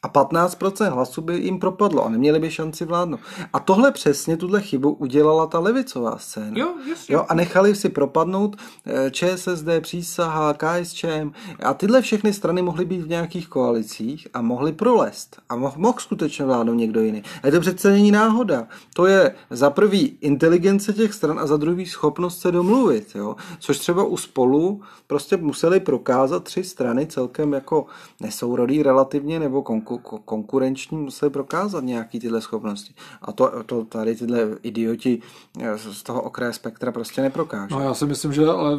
a 0.03 0.09
15% 0.09 0.93
hlasů 0.93 1.21
by 1.21 1.39
jim 1.39 1.59
propadlo 1.59 2.05
a 2.05 2.09
neměli 2.09 2.39
by 2.39 2.51
šanci 2.51 2.85
vládnout. 2.85 3.21
A 3.53 3.61
tohle 3.61 3.93
přesně, 3.93 4.37
tuhle 4.37 4.61
chybu 4.61 4.93
udělala 4.93 5.47
ta 5.47 5.59
levicová 5.59 6.19
scéna. 6.19 6.53
Jo, 6.55 6.75
jasně. 6.91 7.15
Jo, 7.15 7.27
a 7.29 7.35
nechali 7.35 7.75
si 7.75 7.89
propadnout 7.89 8.57
eh, 8.87 9.11
ČSSD, 9.11 9.69
přísaha, 9.81 10.55
KSČM 10.55 11.33
a 11.63 11.75
tyhle 11.75 12.03
všechny 12.03 12.33
strany 12.33 12.63
mohly 12.63 12.85
být 12.85 13.01
v 13.01 13.09
nějakých 13.09 13.49
koalicích 13.49 14.29
a 14.35 14.43
mohly 14.43 14.73
prolest 14.73 15.37
a 15.49 15.57
mohl, 15.57 15.75
mohl 15.77 15.99
skutečně 15.99 16.45
vládnout 16.45 16.75
někdo 16.75 17.01
jiný. 17.01 17.23
A 17.43 17.51
to 17.51 17.61
přece 17.61 17.91
není 17.91 18.11
náhoda. 18.11 18.67
To 18.95 19.07
je 19.07 19.35
za 19.51 19.71
prvý 19.71 20.19
inteligence 20.21 20.93
těch 20.93 21.15
stran 21.15 21.39
a 21.39 21.47
za 21.47 21.57
druhý 21.57 21.87
schopnost 21.87 22.41
se 22.41 22.53
domluvit. 22.53 23.15
Jo? 23.15 23.37
Což 23.59 23.79
třeba 23.79 24.05
u 24.05 24.17
spolu 24.17 24.81
prostě 25.07 25.37
museli 25.37 25.81
prokázat 25.81 26.45
tři 26.45 26.65
strany 26.65 27.07
celkem 27.07 27.53
jako 27.53 27.87
nesourodý 28.21 28.83
relativně 28.83 29.39
nebo 29.41 29.63
konku, 29.63 29.90
ko- 29.90 29.90
konkurenční 29.99 30.99
museli 30.99 31.31
prokázat 31.31 31.85
nějaký 31.85 32.21
tyhle 32.21 32.41
schopnosti. 32.41 32.95
A 33.23 33.33
to, 33.33 33.63
to 33.67 33.85
tady 33.85 34.15
tyhle 34.17 34.49
idioti 34.63 35.23
eh, 35.61 35.79
z 35.79 36.03
toho 36.03 36.23
okraje 36.23 36.53
spektra 36.53 36.93
prostě 36.93 37.23
neprokážou. 37.23 37.75
No 37.75 37.81
já 37.85 37.95
si 37.95 38.07
myslím, 38.07 38.33
že 38.33 38.47
ale 38.47 38.79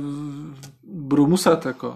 budou 0.84 1.28
muset, 1.28 1.65
jako. 1.65 1.95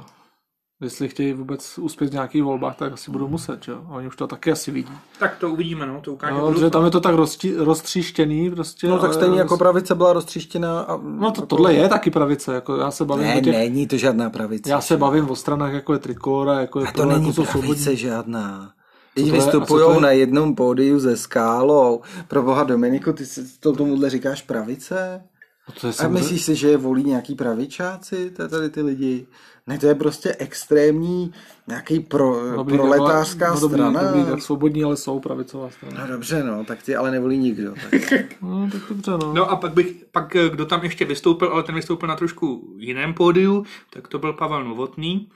Jestli 0.82 1.10
chtějí 1.10 1.34
vůbec 1.34 1.78
uspět 1.78 2.10
v 2.10 2.14
nějakých 2.14 2.44
volbách, 2.44 2.76
tak 2.78 2.94
asi 2.94 3.12
budou 3.12 3.28
muset, 3.28 3.64
že 3.64 3.72
jo. 3.72 3.82
A 3.90 3.92
Oni 3.96 4.08
už 4.08 4.16
to 4.16 4.28
taky 4.28 4.52
asi 4.52 4.72
vidí. 4.72 4.92
Tak 5.20 5.38
to 5.38 5.50
uvidíme, 5.52 5.86
no, 5.86 6.02
to 6.02 6.14
ukáže. 6.14 6.34
No, 6.34 6.60
že 6.60 6.70
tam 6.70 6.86
je 6.86 6.92
to 6.92 7.00
tak 7.02 7.16
roztí, 7.16 7.54
roztříštěný 7.56 8.52
prostě. 8.52 8.88
No 8.88 8.96
tak 8.96 9.04
ale- 9.06 9.14
stejně 9.14 9.40
jako 9.40 9.58
pravice 9.58 9.96
byla 9.96 10.14
roztříštěná. 10.14 10.80
A, 10.80 10.98
No 10.98 11.32
to, 11.32 11.42
jako... 11.42 11.46
tohle 11.46 11.74
je 11.74 11.90
taky 11.90 12.12
pravice, 12.12 12.54
jako 12.54 12.76
já 12.76 12.92
se 12.92 13.06
bavím 13.06 13.26
Ne, 13.26 13.38
o 13.38 13.42
těch, 13.42 13.54
není 13.54 13.88
to 13.88 13.98
žádná 13.98 14.30
pravice. 14.30 14.70
já 14.70 14.82
se 14.82 14.98
bavím 14.98 15.30
o 15.30 15.36
stranách, 15.36 15.74
jako 15.74 15.94
je 15.94 16.00
Trikolora, 16.00 16.60
jako 16.60 16.80
je 16.80 16.88
A 16.88 16.92
to 16.92 16.98
tohle, 17.02 17.14
není 17.14 17.28
jako 17.28 17.44
pravice 17.44 17.96
žádná. 17.96 18.72
A 19.16 19.28
co 19.28 19.32
vystupují 19.32 19.96
je? 19.96 20.02
na 20.02 20.12
jednom 20.12 20.56
pódiu 20.56 21.00
ze 21.00 21.18
skálou. 21.18 22.02
Pro 22.28 22.44
boha 22.44 22.64
Dominiku, 22.64 23.14
ty 23.14 23.26
si 23.26 23.60
to 23.60 23.74
tomuhle 23.74 24.10
říkáš 24.10 24.42
pravice? 24.42 25.24
No 25.68 25.74
to 25.82 25.88
je 25.88 25.94
A 26.00 26.08
myslíš 26.08 26.42
si, 26.42 26.56
že 26.56 26.70
je 26.70 26.78
volí 26.78 27.04
nějaký 27.04 27.36
pravičáci, 27.36 28.32
tady 28.50 28.70
ty 28.70 28.82
lidi? 28.82 29.28
Ne, 29.68 29.80
to 29.80 29.88
je 29.88 29.96
prostě 29.96 30.36
extrémní 30.40 31.34
nějaký 31.68 32.00
pro, 32.00 32.56
dobrý, 32.56 32.78
proletářská 32.78 33.54
no, 33.54 33.60
dobrý, 33.60 33.78
strana. 33.78 34.04
Dobrý, 34.04 34.26
tak 34.26 34.42
svobodní, 34.42 34.84
ale 34.84 34.98
jsou 34.98 35.20
pravicová 35.20 35.70
strana. 35.70 36.02
No 36.02 36.08
dobře, 36.08 36.44
no, 36.44 36.66
tak 36.66 36.84
ty 36.84 36.96
ale 36.96 37.12
nevolí 37.12 37.38
nikdo. 37.38 37.74
Tak. 37.92 38.02
No, 38.42 38.70
tak 38.72 38.82
dobře, 38.90 39.12
no. 39.12 39.34
No 39.34 39.50
a 39.50 39.56
pak 39.56 39.74
bych, 39.74 40.06
pak 40.12 40.36
eh, 40.36 40.50
kdo 40.50 40.66
tam 40.66 40.84
ještě 40.84 41.06
vystoupil, 41.06 41.48
ale 41.48 41.64
ten 41.64 41.76
vystoupil 41.76 42.10
na 42.10 42.16
trošku 42.16 42.76
jiném 42.78 43.14
pódiu, 43.14 43.66
tak 43.90 44.08
to 44.08 44.20
byl 44.20 44.34
Pavel 44.34 44.64
Novotný, 44.64 45.30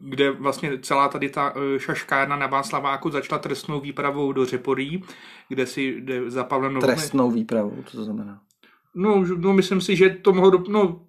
kde 0.00 0.30
vlastně 0.30 0.78
celá 0.82 1.08
tady 1.08 1.28
ta 1.28 1.54
eh, 1.56 1.78
šaškárna 1.78 2.36
na 2.36 2.46
Václaváku 2.46 3.10
začala 3.10 3.38
trestnou 3.38 3.80
výpravou 3.80 4.32
do 4.32 4.46
Řeporí, 4.46 5.02
kde 5.48 5.66
si 5.66 5.82
jde 5.82 6.30
za 6.30 6.44
Pavlem 6.44 6.74
Novotným. 6.74 6.96
Trestnou 6.96 7.30
výpravu, 7.30 7.84
co 7.86 7.96
to 7.96 8.04
znamená? 8.04 8.40
No, 8.94 9.24
no, 9.36 9.52
myslím 9.52 9.80
si, 9.80 9.96
že 9.96 10.10
to 10.10 10.32
mohlo, 10.32 10.50
do, 10.50 10.64
no, 10.68 11.00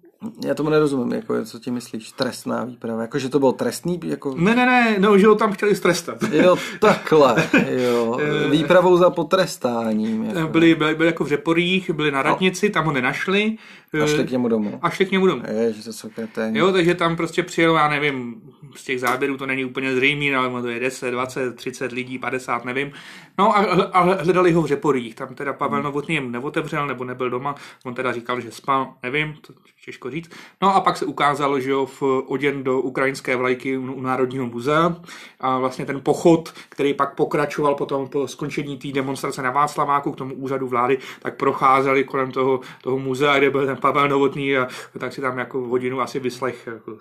Já 0.44 0.54
tomu 0.54 0.70
nerozumím, 0.70 1.12
jako, 1.12 1.44
co 1.44 1.58
ti 1.58 1.70
myslíš, 1.70 2.12
trestná 2.12 2.64
výprava, 2.64 3.02
jako 3.02 3.18
že 3.18 3.28
to 3.28 3.38
bylo 3.38 3.52
trestný, 3.52 4.00
jako... 4.04 4.34
ne, 4.34 4.54
ne, 4.54 4.66
ne, 4.66 4.96
no, 4.98 5.18
že 5.18 5.26
ho 5.26 5.34
tam 5.34 5.52
chtěli 5.52 5.76
strestat. 5.76 6.22
Jo, 6.32 6.56
takhle, 6.80 7.48
jo, 7.68 8.20
výpravou 8.50 8.96
za 8.96 9.10
potrestáním. 9.10 10.24
Jako. 10.24 10.48
Byli, 10.48 10.74
byli, 10.74 10.94
byli 10.94 11.06
jako 11.06 11.24
v 11.24 11.28
Řeporích, 11.28 11.90
byli 11.90 12.10
na 12.10 12.22
radnici, 12.22 12.70
tam 12.70 12.84
ho 12.84 12.92
nenašli. 12.92 13.56
A 14.02 14.06
šli 14.06 14.20
eh, 14.20 14.26
k 14.26 14.30
němu 14.30 14.48
domů. 14.48 14.78
A 14.82 14.90
šli 14.90 15.06
k 15.06 15.10
němu 15.10 15.26
domů. 15.26 15.42
Ježiš, 15.60 15.84
to 15.84 15.92
jsou 15.92 16.08
kreténi. 16.08 16.58
Jo, 16.58 16.72
takže 16.72 16.94
tam 16.94 17.16
prostě 17.16 17.42
přijel, 17.42 17.74
já 17.74 17.88
nevím, 17.88 18.42
z 18.76 18.84
těch 18.84 19.00
záběrů 19.00 19.36
to 19.36 19.46
není 19.46 19.64
úplně 19.64 19.94
zřejmý, 19.94 20.34
ale 20.34 20.62
to 20.62 20.68
je 20.68 20.80
10, 20.80 21.10
20, 21.10 21.56
30 21.56 21.92
lidí, 21.92 22.18
50, 22.18 22.64
nevím. 22.64 22.92
No 23.40 23.56
a, 23.56 23.60
a 23.92 24.00
hledali 24.00 24.52
ho 24.52 24.62
v 24.62 24.66
Řeporích. 24.66 25.14
Tam 25.14 25.34
teda 25.34 25.52
Pavel 25.52 25.82
Novotný 25.82 26.14
jim 26.14 26.32
neotevřel, 26.32 26.86
nebo 26.86 27.04
nebyl 27.04 27.30
doma. 27.30 27.54
On 27.84 27.94
teda 27.94 28.12
říkal, 28.12 28.40
že 28.40 28.50
spal, 28.50 28.94
nevím, 29.02 29.34
to 29.46 29.52
těžko 29.84 30.10
říct. 30.10 30.30
No 30.62 30.74
a 30.74 30.80
pak 30.80 30.96
se 30.96 31.04
ukázalo, 31.04 31.60
že 31.60 31.70
jo, 31.70 31.86
v 31.86 32.02
oděn 32.02 32.64
do 32.64 32.80
ukrajinské 32.80 33.36
vlajky 33.36 33.78
u 33.78 33.92
u 33.92 34.00
Národního 34.00 34.46
muzea. 34.46 34.96
A 35.40 35.58
vlastně 35.58 35.86
ten 35.86 36.00
pochod, 36.00 36.52
který 36.68 36.94
pak 36.94 37.14
pokračoval 37.14 37.74
potom 37.74 38.08
po 38.08 38.28
skončení 38.28 38.78
té 38.78 38.88
demonstrace 38.88 39.42
na 39.42 39.50
Václaváku 39.50 40.12
k 40.12 40.16
tomu 40.16 40.34
úřadu 40.34 40.68
vlády, 40.68 40.98
tak 41.20 41.36
procházeli 41.36 42.04
kolem 42.04 42.32
toho, 42.32 42.60
toho 42.82 42.98
muzea, 42.98 43.38
kde 43.38 43.50
byl 43.50 43.66
ten 43.66 43.76
Pavel 43.76 44.08
Novotný 44.08 44.56
a 44.56 44.68
tak 44.98 45.12
si 45.12 45.20
tam 45.20 45.38
jako 45.38 45.58
hodinu 45.58 46.00
asi 46.00 46.20
vyslech. 46.20 46.66
Jako. 46.66 46.98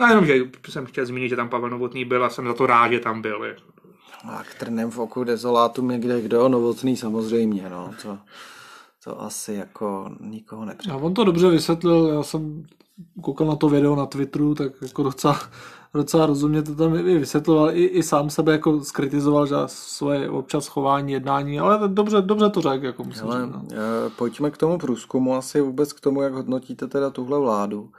No 0.00 0.06
jenom, 0.06 0.26
že 0.26 0.34
jsem 0.68 0.86
chtěl 0.86 1.06
zmínit, 1.06 1.28
že 1.28 1.36
tam 1.36 1.48
Pavel 1.48 1.70
Novotný 1.70 2.04
byl 2.04 2.24
a 2.24 2.30
jsem 2.30 2.46
za 2.46 2.54
to 2.54 2.66
rád, 2.66 2.92
že 2.92 3.00
tam 3.00 3.22
byl. 3.22 3.44
jako. 3.44 3.75
A 4.28 4.42
k 4.44 4.54
trnem 4.54 4.90
v 4.90 4.98
oku 4.98 5.24
dezolátum 5.24 5.90
je 5.90 5.98
kde 5.98 6.20
kdo, 6.20 6.48
novotný 6.48 6.96
samozřejmě, 6.96 7.70
no, 7.70 7.90
to, 8.02 8.18
to 9.04 9.22
asi 9.22 9.52
jako 9.54 10.10
nikoho 10.20 10.62
A 10.62 10.64
nepřijde. 10.64 10.96
on 10.96 11.14
to 11.14 11.24
dobře 11.24 11.50
vysvětlil, 11.50 12.06
já 12.06 12.22
jsem 12.22 12.66
koukal 13.22 13.46
na 13.46 13.56
to 13.56 13.68
video 13.68 13.96
na 13.96 14.06
Twitteru, 14.06 14.54
tak 14.54 14.72
jako 14.82 15.02
docela, 15.02 15.40
docela 15.94 16.26
rozumně 16.26 16.62
to 16.62 16.74
tam 16.74 16.96
i 16.96 17.18
vysvětloval, 17.18 17.70
i, 17.70 17.84
i 17.84 18.02
sám 18.02 18.30
sebe 18.30 18.52
jako 18.52 18.84
skritizoval 18.84 19.46
za 19.46 19.68
svoje 19.68 20.30
občas 20.30 20.66
chování, 20.66 21.12
jednání, 21.12 21.60
ale 21.60 21.88
dobře, 21.88 22.22
dobře 22.22 22.50
to 22.50 22.60
řekl, 22.60 22.84
jako 22.86 23.04
musím 23.04 23.24
Ale 23.24 23.44
říct. 23.44 23.52
No. 23.52 23.62
eh, 23.72 24.10
pojďme 24.16 24.50
k 24.50 24.56
tomu 24.56 24.78
průzkumu, 24.78 25.34
asi 25.36 25.60
vůbec 25.60 25.92
k 25.92 26.00
tomu, 26.00 26.22
jak 26.22 26.32
hodnotíte 26.32 26.86
teda 26.86 27.10
tuhle 27.10 27.40
vládu. 27.40 27.90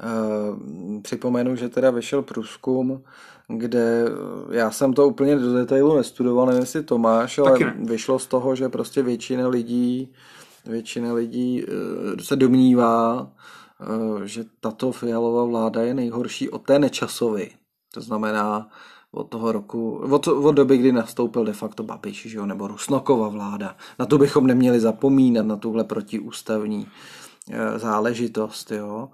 Eh, 0.00 1.00
Připomenu, 1.02 1.56
že 1.56 1.68
teda 1.68 1.90
vyšel 1.90 2.22
průzkum, 2.22 3.02
kde 3.48 4.04
eh, 4.06 4.56
já 4.56 4.70
jsem 4.70 4.92
to 4.92 5.08
úplně 5.08 5.36
do 5.36 5.52
detailu 5.52 5.96
nestudoval, 5.96 6.46
nevím 6.46 6.60
jestli 6.60 6.82
Tomáš, 6.82 7.38
ale 7.38 7.58
ne. 7.58 7.76
vyšlo 7.78 8.18
z 8.18 8.26
toho, 8.26 8.56
že 8.56 8.68
prostě 8.68 9.02
většina 9.02 9.48
lidí, 9.48 10.12
většina 10.66 11.12
lidí 11.12 11.64
eh, 11.64 12.22
se 12.22 12.36
domnívá, 12.36 13.30
že 14.24 14.44
tato 14.60 14.92
fialová 14.92 15.44
vláda 15.44 15.82
je 15.82 15.94
nejhorší 15.94 16.50
od 16.50 16.62
té 16.62 16.78
nečasovy. 16.78 17.50
To 17.94 18.00
znamená 18.00 18.68
od 19.12 19.24
toho 19.24 19.52
roku, 19.52 19.96
od, 19.96 20.28
od 20.28 20.52
doby, 20.52 20.78
kdy 20.78 20.92
nastoupil 20.92 21.44
de 21.44 21.52
facto 21.52 21.82
Babiš, 21.82 22.26
že 22.26 22.38
jo, 22.38 22.46
nebo 22.46 22.68
Rusnokova 22.68 23.28
vláda. 23.28 23.76
Na 23.98 24.06
to 24.06 24.18
bychom 24.18 24.46
neměli 24.46 24.80
zapomínat, 24.80 25.46
na 25.46 25.56
tuhle 25.56 25.84
protiústavní 25.84 26.86
záležitost, 27.76 28.70
jo. 28.70 29.08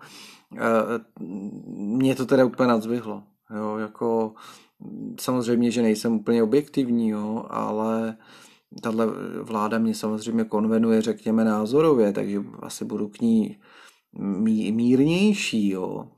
Eh, 0.56 1.20
Mě 1.76 2.14
to 2.14 2.26
teda 2.26 2.44
úplně 2.44 2.66
nadzvihlo, 2.68 3.22
jo, 3.56 3.76
jako 3.76 4.32
samozřejmě, 5.20 5.70
že 5.70 5.82
nejsem 5.82 6.12
úplně 6.12 6.42
objektivní, 6.42 7.08
jo, 7.08 7.46
ale 7.50 8.16
tahle 8.82 9.06
vláda 9.42 9.78
mě 9.78 9.94
samozřejmě 9.94 10.44
konvenuje, 10.44 11.02
řekněme, 11.02 11.44
názorově, 11.44 12.12
takže 12.12 12.42
asi 12.62 12.84
budu 12.84 13.08
k 13.08 13.20
ní 13.20 13.58
mí, 14.18 14.72
mírnější, 14.72 15.68
jo. 15.70 16.08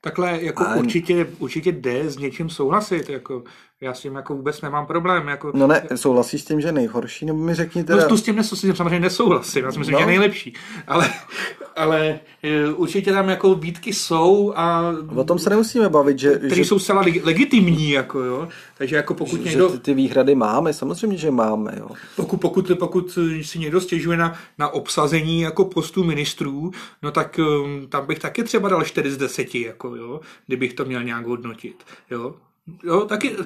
Takhle 0.00 0.42
jako 0.42 0.62
A- 0.66 0.74
určitě, 0.76 1.26
určitě 1.38 1.72
jde 1.72 2.10
s 2.10 2.18
něčím 2.18 2.48
souhlasit, 2.50 3.08
jako 3.08 3.44
já 3.82 3.94
s 3.94 4.00
tím 4.00 4.14
jako 4.14 4.34
vůbec 4.34 4.60
nemám 4.60 4.86
problém, 4.86 5.28
jako 5.28 5.52
No 5.54 5.66
ne, 5.66 5.82
souhlasíš 5.94 6.40
s 6.42 6.44
tím, 6.44 6.60
že 6.60 6.72
nejhorší, 6.72 7.26
nebo 7.26 7.38
mi 7.38 7.54
řekni 7.54 7.84
teda... 7.84 8.02
No, 8.02 8.08
tu 8.08 8.16
s 8.16 8.22
tím, 8.22 8.36
nes- 8.36 8.54
s 8.56 8.60
tím 8.60 8.76
samozřejmě 8.76 9.00
nesouhlasím, 9.00 9.64
já 9.64 9.72
si 9.72 9.78
myslím, 9.78 9.92
No. 9.92 9.98
že 9.98 10.02
je 10.02 10.06
nejlepší. 10.06 10.54
Ale, 10.86 11.10
ale 11.76 12.20
e, 12.42 12.72
určitě 12.72 13.12
tam 13.12 13.28
jako 13.28 13.54
výtky 13.54 13.92
jsou 13.92 14.52
a 14.56 14.82
O 15.14 15.24
tom 15.24 15.38
se 15.38 15.50
nemusíme 15.50 15.88
bavit, 15.88 16.18
že, 16.18 16.32
které 16.38 16.54
že, 16.54 16.64
jsou 16.64 16.78
zcela 16.78 17.02
leg- 17.04 17.24
legitimní, 17.24 17.90
jako 17.90 18.18
jo. 18.20 18.48
Takže 18.78 18.96
jako 18.96 19.14
pokud 19.14 19.40
že 19.40 19.48
někdo, 19.48 19.68
ty, 19.70 19.78
ty 19.78 19.94
výhrady 19.94 20.34
máme, 20.34 20.72
samozřejmě, 20.72 21.16
že 21.16 21.30
máme, 21.30 21.74
jo. 21.78 21.88
pokud, 22.16 22.36
pokud, 22.40 22.70
pokud 22.78 23.18
si 23.42 23.58
někdo 23.58 23.80
stěžuje 23.80 24.16
na, 24.16 24.34
na 24.58 24.68
obsazení 24.68 25.40
jako 25.40 25.64
postů 25.64 26.04
ministrů, 26.04 26.70
no 27.02 27.10
tak 27.10 27.40
um, 27.62 27.86
tam 27.88 28.06
bych 28.06 28.18
taky 28.18 28.42
třeba 28.44 28.68
dal 28.68 28.84
4 28.84 29.10
z 29.10 29.16
10, 29.16 29.54
jako 29.54 29.96
jo, 29.96 30.20
kdybych 30.46 30.74
to 30.74 30.84
měl 30.84 31.02
nějak 31.02 31.26
hodnotit, 31.26 31.84
jo. 32.10 32.34
Jo, 32.84 33.00
taky, 33.00 33.36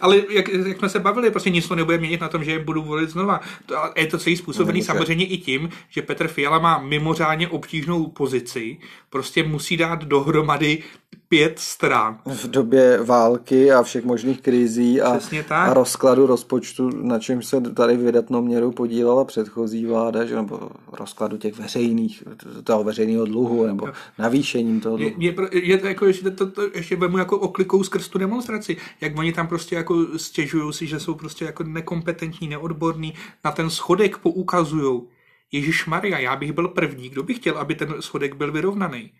ale 0.00 0.22
jak, 0.30 0.48
jak, 0.48 0.78
jsme 0.78 0.88
se 0.88 1.00
bavili, 1.00 1.30
prostě 1.30 1.50
nic 1.50 1.68
to 1.68 1.74
nebude 1.74 1.98
měnit 1.98 2.20
na 2.20 2.28
tom, 2.28 2.44
že 2.44 2.50
je 2.50 2.58
budu 2.58 2.82
volit 2.82 3.10
znova. 3.10 3.40
To, 3.66 3.74
je 3.96 4.06
to 4.06 4.18
celý 4.18 4.36
způsobený 4.36 4.78
Nemůže. 4.78 4.86
samozřejmě 4.86 5.26
i 5.26 5.38
tím, 5.38 5.68
že 5.88 6.02
Petr 6.02 6.28
Fiala 6.28 6.58
má 6.58 6.78
mimořádně 6.78 7.48
obtížnou 7.48 8.06
pozici, 8.06 8.78
prostě 9.10 9.42
musí 9.42 9.76
dát 9.76 10.04
dohromady 10.04 10.82
pět 11.28 11.58
stran. 11.58 12.18
V 12.26 12.50
době 12.50 13.02
války 13.02 13.72
a 13.72 13.82
všech 13.82 14.04
možných 14.04 14.40
krizí 14.42 15.00
a, 15.00 15.20
a 15.50 15.74
rozkladu 15.74 16.26
rozpočtu, 16.26 16.90
na 17.02 17.18
čem 17.18 17.42
se 17.42 17.60
tady 17.60 17.96
vydatnou 17.96 18.42
měrou 18.42 18.70
podílela 18.70 19.24
předchozí 19.24 19.86
vláda, 19.86 20.24
že, 20.24 20.36
nebo 20.36 20.70
rozkladu 20.92 21.36
těch 21.36 21.58
veřejných, 21.58 22.22
toho 22.64 22.84
veřejného 22.84 23.26
dluhu, 23.26 23.66
nebo 23.66 23.88
navýšením 24.18 24.80
toho 24.80 24.98
Je, 24.98 25.10
dluhu. 25.10 25.48
je, 25.52 25.66
je 25.66 25.78
to 25.78 25.86
jako, 25.86 26.12
že 26.12 26.30
to, 26.30 26.50
to 26.50 26.62
ještě 26.74 26.96
vemu 26.96 27.18
jako 27.18 27.38
oklikou 27.38 27.82
skrz 27.84 28.08
tu 28.08 28.18
demonstraci, 28.18 28.76
jak 29.00 29.18
oni 29.18 29.32
tam 29.32 29.46
prostě 29.46 29.76
jako 29.76 30.18
stěžují 30.18 30.72
si, 30.72 30.86
že 30.86 31.00
jsou 31.00 31.14
prostě 31.14 31.44
jako 31.44 31.62
nekompetentní, 31.62 32.48
neodborní, 32.48 33.14
na 33.44 33.52
ten 33.52 33.70
schodek 33.70 34.18
poukazujou. 34.18 35.08
Ježíš 35.52 35.86
Maria, 35.86 36.18
já 36.18 36.36
bych 36.36 36.52
byl 36.52 36.68
první, 36.68 37.08
kdo 37.08 37.22
by 37.22 37.34
chtěl, 37.34 37.58
aby 37.58 37.74
ten 37.74 37.94
schodek 38.00 38.36
byl 38.36 38.52
vyrovnaný. 38.52 39.10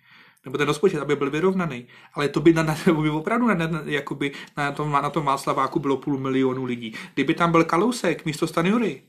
Nebo 0.44 0.58
ten 0.58 0.66
rozpočet, 0.66 1.00
aby 1.00 1.16
byl 1.16 1.30
vyrovnaný. 1.30 1.86
Ale 2.14 2.28
to 2.28 2.40
by, 2.40 2.52
na, 2.52 2.62
na, 2.62 2.76
by 3.02 3.10
opravdu 3.10 3.46
na, 3.46 3.54
na, 3.54 3.82
jakoby 3.84 4.32
na, 4.56 4.72
tom, 4.72 4.92
na 4.92 5.10
tom 5.10 5.24
Václaváku 5.24 5.78
bylo 5.78 5.96
půl 5.96 6.18
milionu 6.18 6.64
lidí. 6.64 6.94
Kdyby 7.14 7.34
tam 7.34 7.52
byl 7.52 7.64
Kalousek 7.64 8.24
místo 8.24 8.46
Stanjury, 8.46 9.02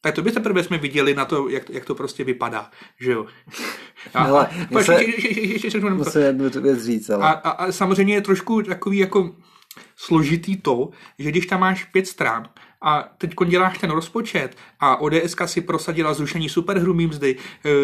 tak 0.00 0.14
to 0.14 0.22
by 0.22 0.32
teprve 0.32 0.64
jsme 0.64 0.78
viděli 0.78 1.14
na 1.14 1.24
to, 1.24 1.48
jak, 1.48 1.70
jak 1.70 1.84
to 1.84 1.94
prostě 1.94 2.24
vypadá. 2.24 2.70
Že 3.00 3.12
jo? 3.12 3.26
A, 4.14 4.22
Hele. 4.22 4.48
Musím 4.70 6.22
jednu 6.22 6.50
věc 6.50 6.84
říct, 6.84 7.10
ale... 7.10 7.34
A 7.34 7.72
samozřejmě 7.72 8.14
je 8.14 8.20
trošku 8.20 8.62
takový 8.62 8.98
jako 8.98 9.36
složitý 9.96 10.56
to, 10.56 10.90
že 11.18 11.30
když 11.30 11.46
tam 11.46 11.60
máš 11.60 11.84
pět 11.84 12.06
stran 12.06 12.48
a 12.82 13.08
teď 13.18 13.34
děláš 13.46 13.78
ten 13.78 13.90
rozpočet 13.90 14.56
a 14.80 14.96
ODS 14.96 15.36
si 15.46 15.60
prosadila 15.60 16.14
zrušení 16.14 16.48
superhrubý 16.48 17.06
mzdy, 17.06 17.36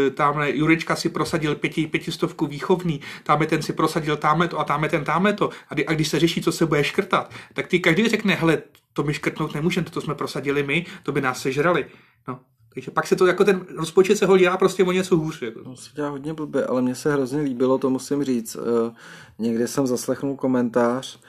e, 0.06 0.10
tamhle 0.10 0.56
Jurečka 0.56 0.96
si 0.96 1.08
prosadil 1.08 1.54
pěti, 1.54 1.86
pětistovku 1.86 2.46
výchovný, 2.46 3.00
tamhle 3.22 3.46
ten 3.46 3.62
si 3.62 3.72
prosadil 3.72 4.16
tamhle 4.16 4.48
to 4.48 4.58
a 4.58 4.64
tamhle 4.64 4.88
ten 4.88 5.04
tamhle 5.04 5.32
to 5.32 5.50
a, 5.50 5.74
a 5.86 5.92
když 5.92 6.08
se 6.08 6.18
řeší, 6.18 6.42
co 6.42 6.52
se 6.52 6.66
bude 6.66 6.84
škrtat, 6.84 7.30
tak 7.54 7.66
ty 7.66 7.80
každý 7.80 8.08
řekne, 8.08 8.34
hele, 8.34 8.62
to 8.92 9.02
my 9.02 9.14
škrtnout 9.14 9.54
nemůžeme, 9.54 9.84
to, 9.84 9.90
to 9.90 10.00
jsme 10.00 10.14
prosadili 10.14 10.62
my, 10.62 10.86
to 11.02 11.12
by 11.12 11.20
nás 11.20 11.42
sežrali. 11.42 11.86
No, 12.28 12.40
takže 12.74 12.90
pak 12.90 13.06
se 13.06 13.16
to 13.16 13.26
jako 13.26 13.44
ten 13.44 13.66
rozpočet 13.76 14.18
se 14.18 14.26
ho 14.26 14.38
dělá 14.38 14.56
prostě 14.56 14.84
o 14.84 14.92
něco 14.92 15.16
hůř. 15.16 15.42
Jako. 15.42 15.60
To 15.64 15.76
se 15.76 15.90
dělá 15.94 16.08
hodně 16.08 16.34
blbě, 16.34 16.64
ale 16.64 16.82
mně 16.82 16.94
se 16.94 17.12
hrozně 17.12 17.40
líbilo, 17.40 17.78
to 17.78 17.90
musím 17.90 18.24
říct. 18.24 18.56
Eh, 18.56 18.94
Někde 19.38 19.68
jsem 19.68 19.86
zaslechnul 19.86 20.36
komentář, 20.36 21.20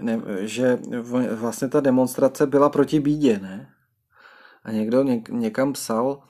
ne, 0.00 0.20
že 0.40 0.78
vlastně 1.34 1.68
ta 1.68 1.80
demonstrace 1.80 2.46
byla 2.46 2.68
proti 2.68 3.00
bídě, 3.00 3.38
ne? 3.38 3.68
A 4.64 4.72
někdo 4.72 5.02
něk, 5.02 5.28
někam 5.28 5.72
psal, 5.72 6.22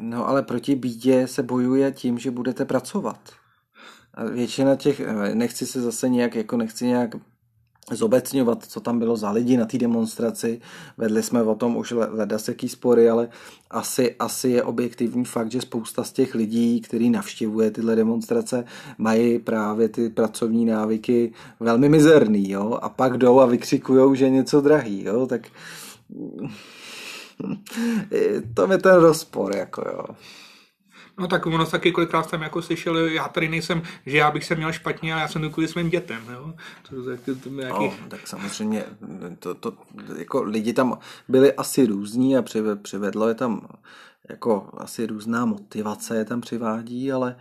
no 0.00 0.28
ale 0.28 0.42
proti 0.42 0.76
bídě 0.76 1.26
se 1.28 1.42
bojuje 1.42 1.92
tím, 1.92 2.18
že 2.18 2.30
budete 2.30 2.64
pracovat. 2.64 3.30
A 4.14 4.24
většina 4.24 4.76
těch, 4.76 5.00
nechci 5.34 5.66
se 5.66 5.80
zase 5.80 6.08
nějak, 6.08 6.34
jako 6.34 6.56
nechci 6.56 6.86
nějak 6.86 7.14
zobecňovat, 7.90 8.64
co 8.64 8.80
tam 8.80 8.98
bylo 8.98 9.16
za 9.16 9.30
lidi 9.30 9.56
na 9.56 9.66
té 9.66 9.78
demonstraci. 9.78 10.60
Vedli 10.98 11.22
jsme 11.22 11.42
o 11.42 11.54
tom 11.54 11.76
už 11.76 11.90
le- 11.90 12.08
ledaseký 12.10 12.68
spory, 12.68 13.10
ale 13.10 13.28
asi, 13.70 14.14
asi 14.18 14.48
je 14.48 14.62
objektivní 14.62 15.24
fakt, 15.24 15.50
že 15.50 15.60
spousta 15.60 16.04
z 16.04 16.12
těch 16.12 16.34
lidí, 16.34 16.80
který 16.80 17.10
navštěvuje 17.10 17.70
tyhle 17.70 17.96
demonstrace, 17.96 18.64
mají 18.98 19.38
právě 19.38 19.88
ty 19.88 20.10
pracovní 20.10 20.64
návyky 20.64 21.32
velmi 21.60 21.88
mizerný, 21.88 22.50
jo? 22.50 22.78
A 22.82 22.88
pak 22.88 23.18
jdou 23.18 23.40
a 23.40 23.46
vykřikujou, 23.46 24.14
že 24.14 24.24
je 24.24 24.30
něco 24.30 24.60
drahý, 24.60 25.04
jo? 25.04 25.26
Tak 25.26 25.48
to 28.54 28.72
je 28.72 28.78
ten 28.78 28.94
rozpor, 28.94 29.56
jako 29.56 29.82
jo. 29.88 30.04
No 31.18 31.28
tak 31.28 31.46
ono 31.46 31.66
taky 31.66 31.92
kolikrát 31.92 32.30
jsem 32.30 32.42
jako 32.42 32.62
slyšel, 32.62 32.96
já 32.96 33.28
tady 33.28 33.48
nejsem, 33.48 33.82
že 34.06 34.16
já 34.16 34.30
bych 34.30 34.44
se 34.44 34.54
měl 34.54 34.72
špatně, 34.72 35.12
ale 35.12 35.22
já 35.22 35.28
jsem 35.28 35.42
tu 35.42 35.50
kvůli 35.50 35.68
svým 35.68 35.90
dětem, 35.90 36.22
jo. 36.32 36.54
To, 36.88 37.02
to, 37.04 37.16
to, 37.16 37.34
to, 37.34 37.48
nějaký... 37.48 37.84
No, 37.84 38.08
tak 38.08 38.28
samozřejmě 38.28 38.84
to, 39.38 39.54
to, 39.54 39.72
jako 40.18 40.42
lidi 40.42 40.72
tam 40.72 40.98
byli 41.28 41.52
asi 41.52 41.86
různí 41.86 42.36
a 42.36 42.42
přive- 42.42 42.76
přivedlo 42.76 43.28
je 43.28 43.34
tam 43.34 43.68
jako 44.28 44.70
asi 44.76 45.06
různá 45.06 45.44
motivace 45.44 46.16
je 46.16 46.24
tam 46.24 46.40
přivádí, 46.40 47.12
ale, 47.12 47.36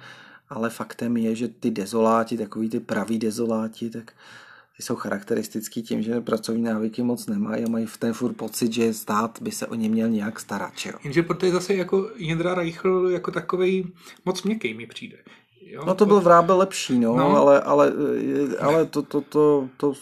ale 0.50 0.70
faktem 0.70 1.18
je, 1.18 1.36
že 1.36 1.48
ty 1.48 1.72
dezoláti, 1.72 2.38
takový 2.38 2.70
ty 2.70 2.80
praví 2.80 3.20
dezoláti, 3.20 3.90
tak 3.90 4.14
jsou 4.82 4.96
charakteristický 4.96 5.84
tím, 5.84 6.02
že 6.02 6.22
pracovní 6.22 6.64
návyky 6.64 7.04
moc 7.04 7.28
nemají 7.28 7.64
a 7.66 7.70
mají 7.70 7.86
v 7.86 7.98
ten 7.98 8.14
furt 8.14 8.34
pocit, 8.34 8.74
že 8.74 8.94
stát 8.94 9.38
by 9.42 9.52
se 9.52 9.68
o 9.68 9.76
ně 9.76 9.90
měl 9.90 10.10
nějak 10.10 10.40
starat, 10.40 10.74
že 10.78 10.90
jo. 10.90 10.96
Jenže 11.04 11.24
proto 11.24 11.46
je 11.46 11.52
zase 11.52 11.74
jako 11.74 12.10
Jindra 12.16 12.56
Reichl 12.56 13.08
jako 13.12 13.32
takovej 13.32 13.86
moc 14.26 14.44
měkký 14.44 14.74
mi 14.74 14.88
přijde. 14.88 15.18
Jo? 15.66 15.84
No 15.88 15.96
to 15.96 16.06
byl 16.06 16.22
vrábel 16.22 16.58
lepší, 16.58 17.00
no, 17.00 17.18
No. 17.18 17.38
ale, 17.38 17.62
ale, 17.62 17.94
ale 18.60 18.86
to, 18.86 19.02
to, 19.02 19.22
to, 19.22 19.68
to 19.78 19.94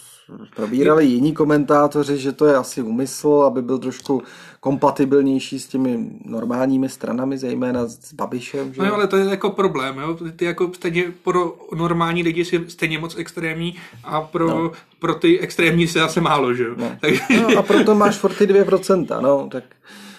probírali 0.56 1.06
jiní 1.06 1.34
komentátoři, 1.34 2.18
že 2.18 2.32
to 2.32 2.46
je 2.46 2.56
asi 2.56 2.82
úmysl, 2.82 3.44
aby 3.48 3.62
byl 3.62 3.78
trošku 3.80 4.24
kompatibilnější 4.60 5.60
s 5.60 5.68
těmi 5.68 6.10
normálními 6.26 6.90
stranami, 6.90 7.38
zejména 7.38 7.88
s 7.88 8.14
Babišem. 8.14 8.74
Že? 8.74 8.82
No 8.82 8.88
jo, 8.88 8.94
ale 8.94 9.08
to 9.08 9.18
je 9.18 9.26
jako 9.26 9.50
problém, 9.50 9.98
jo. 9.98 10.18
Ty- 10.36 10.46
jako 10.46 10.72
stejně 10.74 11.04
pro 11.24 11.58
normální 11.76 12.24
lidi 12.24 12.46
si 12.46 12.66
stejně 12.68 13.00
moc 13.00 13.18
extrémní 13.18 13.76
a 14.04 14.22
pro, 14.22 14.48
no. 14.48 14.72
pro 15.00 15.16
ty 15.16 15.40
extrémní 15.40 15.88
se 15.88 16.00
zase 16.00 16.22
málo, 16.22 16.54
že 16.54 16.64
jo. 16.64 16.76
No. 16.78 16.98
Takže, 17.00 17.22
no 17.42 17.58
a 17.58 17.62
proto 17.62 17.96
máš 17.96 18.18
furt 18.18 18.34
ty 18.34 18.46
2%, 18.46 19.22
no, 19.22 19.50
tak 19.52 19.64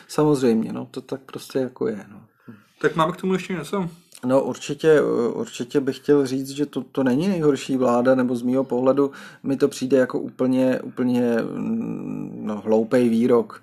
samozřejmě, 0.08 0.72
no, 0.72 0.88
to 0.90 1.00
tak 1.00 1.20
prostě 1.20 1.58
jako 1.58 1.88
je, 1.88 2.04
no. 2.12 2.20
tak 2.80 2.96
máme 2.96 3.12
k 3.12 3.16
tomu 3.16 3.32
ještě 3.32 3.52
něco? 3.52 3.88
No 4.24 4.42
určitě, 4.42 5.02
určitě 5.32 5.80
bych 5.80 5.96
chtěl 5.96 6.26
říct, 6.26 6.50
že 6.50 6.66
to, 6.66 6.84
to 6.92 7.02
není 7.04 7.28
nejhorší 7.28 7.76
vláda, 7.76 8.14
nebo 8.14 8.36
z 8.36 8.42
mýho 8.42 8.64
pohledu 8.64 9.10
mi 9.42 9.56
to 9.56 9.68
přijde 9.68 9.96
jako 9.96 10.18
úplně, 10.18 10.80
úplně 10.80 11.36
mm, 11.54 12.40
no, 12.42 12.62
hloupej 12.64 13.08
výrok. 13.08 13.62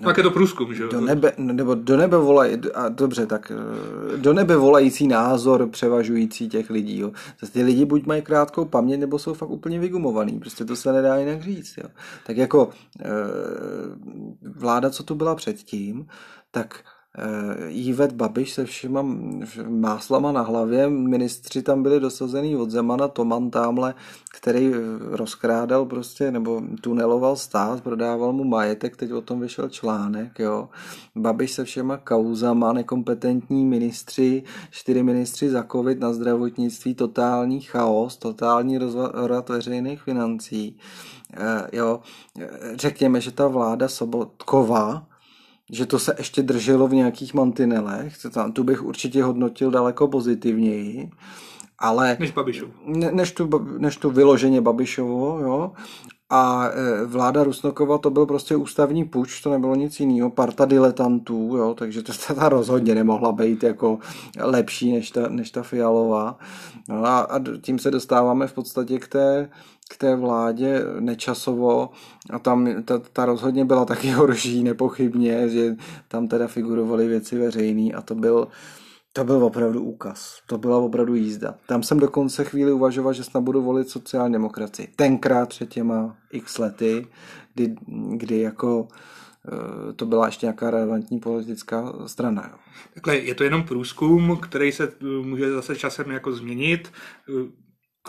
No. 0.00 0.06
Tak 0.06 0.16
je 0.16 0.22
to 0.22 0.30
průzkum, 0.30 0.74
že 0.74 0.82
jo. 0.82 0.88
Do 0.88 1.00
nebe, 1.00 1.32
nebo 1.38 1.74
do 1.74 1.96
nebe 1.96 2.16
volají, 2.16 2.56
a 2.74 2.88
dobře, 2.88 3.26
tak 3.26 3.52
eh, 3.54 4.16
do 4.16 4.32
nebe 4.32 4.56
volající 4.56 5.08
názor 5.08 5.68
převažující 5.68 6.48
těch 6.48 6.70
lidí. 6.70 6.98
Jo. 6.98 7.12
Zase 7.40 7.52
ty 7.52 7.62
lidi 7.62 7.84
buď 7.84 8.06
mají 8.06 8.22
krátkou 8.22 8.64
paměť, 8.64 9.00
nebo 9.00 9.18
jsou 9.18 9.34
fakt 9.34 9.50
úplně 9.50 9.78
vygumovaný. 9.78 10.38
Prostě 10.38 10.64
to 10.64 10.76
se 10.76 10.92
nedá 10.92 11.16
jinak 11.16 11.42
říct. 11.42 11.74
Jo. 11.76 11.88
Tak 12.26 12.36
jako 12.36 12.70
eh, 13.00 13.10
vláda, 14.42 14.90
co 14.90 15.02
tu 15.02 15.14
byla 15.14 15.34
předtím, 15.34 16.06
tak 16.50 16.84
eh, 17.18 17.70
jí 17.70 17.92
ved 17.92 18.12
Babiš 18.12 18.52
se 18.52 18.64
všema 18.64 19.02
máslama 19.68 20.32
na 20.32 20.40
hlavě, 20.42 20.88
ministři 20.88 21.62
tam 21.62 21.82
byli 21.82 22.00
dosazený 22.00 22.56
od 22.56 22.70
Zemana, 22.70 23.08
Toman 23.08 23.50
tamhle, 23.50 23.94
který 24.36 24.72
eh, 24.74 24.78
rozkrádal 25.00 25.86
prostě, 25.86 26.30
nebo 26.30 26.62
tuneloval 26.80 27.36
stát, 27.36 27.80
prodával 27.80 28.32
mu 28.32 28.44
majetek, 28.44 28.96
teď 28.96 29.12
o 29.12 29.20
tom 29.20 29.40
vyšel 29.40 29.68
článek, 29.68 30.38
jo. 30.38 30.68
Babiš 31.16 31.52
se 31.52 31.64
všema 31.64 31.96
kauzama, 31.96 32.72
nekompetentní 32.72 33.66
ministři, 33.66 34.42
čtyři 34.70 35.02
ministři 35.02 35.50
za 35.50 35.62
covid 35.72 36.00
na 36.00 36.12
zdravotnictví, 36.12 36.94
totální 36.94 37.60
chaos, 37.60 38.16
totální 38.16 38.78
rozvrat 38.78 39.48
veřejných 39.48 40.02
financí. 40.02 40.78
Eh, 41.36 41.66
jo, 41.72 42.00
eh, 42.40 42.48
řekněme, 42.74 43.20
že 43.20 43.30
ta 43.30 43.48
vláda 43.48 43.88
Sobotkova, 43.88 45.06
že 45.72 45.86
to 45.86 45.98
se 45.98 46.14
ještě 46.18 46.42
drželo 46.42 46.88
v 46.88 46.94
nějakých 46.94 47.34
mantinelech, 47.34 48.14
tam, 48.34 48.52
tu 48.52 48.64
bych 48.64 48.82
určitě 48.82 49.24
hodnotil 49.24 49.70
daleko 49.70 50.08
pozitivněji, 50.08 51.10
ale 51.78 52.16
Než 52.20 52.30
Babišov. 52.30 52.68
ne, 52.86 53.12
než, 53.12 53.32
tu, 53.32 53.50
než 53.78 53.96
tu 53.96 54.10
vyloženě 54.10 54.60
Babišovo, 54.60 55.38
jo, 55.38 55.72
a 56.30 56.68
e, 56.68 57.04
vláda 57.06 57.44
Rusnokova 57.44 57.98
to 57.98 58.10
byl 58.10 58.26
prostě 58.26 58.56
ústavní 58.56 59.04
puč, 59.04 59.40
to 59.40 59.50
nebylo 59.50 59.74
nic 59.74 60.00
jiného, 60.00 60.30
parta 60.30 60.64
diletantů, 60.64 61.56
jo, 61.56 61.74
takže 61.74 62.02
to 62.02 62.12
ta 62.34 62.48
rozhodně 62.48 62.94
nemohla 62.94 63.32
být 63.32 63.62
jako 63.62 63.98
lepší 64.40 64.92
než 64.92 65.10
ta, 65.10 65.28
než 65.28 65.50
ta 65.50 65.62
Fialová. 65.62 66.38
No 66.88 67.04
a, 67.04 67.18
a 67.20 67.40
tím 67.62 67.78
se 67.78 67.90
dostáváme 67.90 68.46
v 68.46 68.52
podstatě 68.52 68.98
k 68.98 69.08
té, 69.08 69.50
k 69.90 69.96
té 69.96 70.16
vládě 70.16 70.84
nečasovo 71.00 71.90
a 72.30 72.38
tam 72.38 72.82
ta, 72.84 72.98
ta 72.98 73.24
rozhodně 73.24 73.64
byla 73.64 73.84
taky 73.84 74.10
horší, 74.10 74.64
nepochybně, 74.64 75.48
že 75.48 75.76
tam 76.08 76.28
teda 76.28 76.46
figurovaly 76.46 77.08
věci 77.08 77.38
veřejné 77.38 77.92
a 77.92 78.02
to 78.02 78.14
byl 78.14 78.48
to 79.12 79.24
byl 79.24 79.44
opravdu 79.44 79.82
úkaz. 79.82 80.38
To 80.46 80.58
byla 80.58 80.78
opravdu 80.78 81.14
jízda. 81.14 81.54
Tam 81.66 81.82
jsem 81.82 81.98
dokonce 81.98 82.44
chvíli 82.44 82.72
uvažoval, 82.72 83.12
že 83.12 83.24
snad 83.24 83.40
budu 83.40 83.62
volit 83.62 83.88
sociální 83.88 84.32
demokracii. 84.32 84.88
Tenkrát 84.96 85.48
před 85.48 85.68
těma 85.68 86.16
x 86.32 86.58
lety, 86.58 87.06
kdy, 87.54 87.74
kdy 88.16 88.40
jako 88.40 88.88
eh, 89.48 89.92
to 89.92 90.06
byla 90.06 90.26
ještě 90.26 90.46
nějaká 90.46 90.70
relevantní 90.70 91.20
politická 91.20 91.92
strana. 92.06 92.58
Takhle, 92.94 93.16
je 93.16 93.34
to 93.34 93.44
jenom 93.44 93.62
průzkum, 93.62 94.36
který 94.42 94.72
se 94.72 94.84
eh, 94.84 95.04
může 95.04 95.52
zase 95.52 95.76
časem 95.76 96.10
jako 96.10 96.32
změnit 96.32 96.92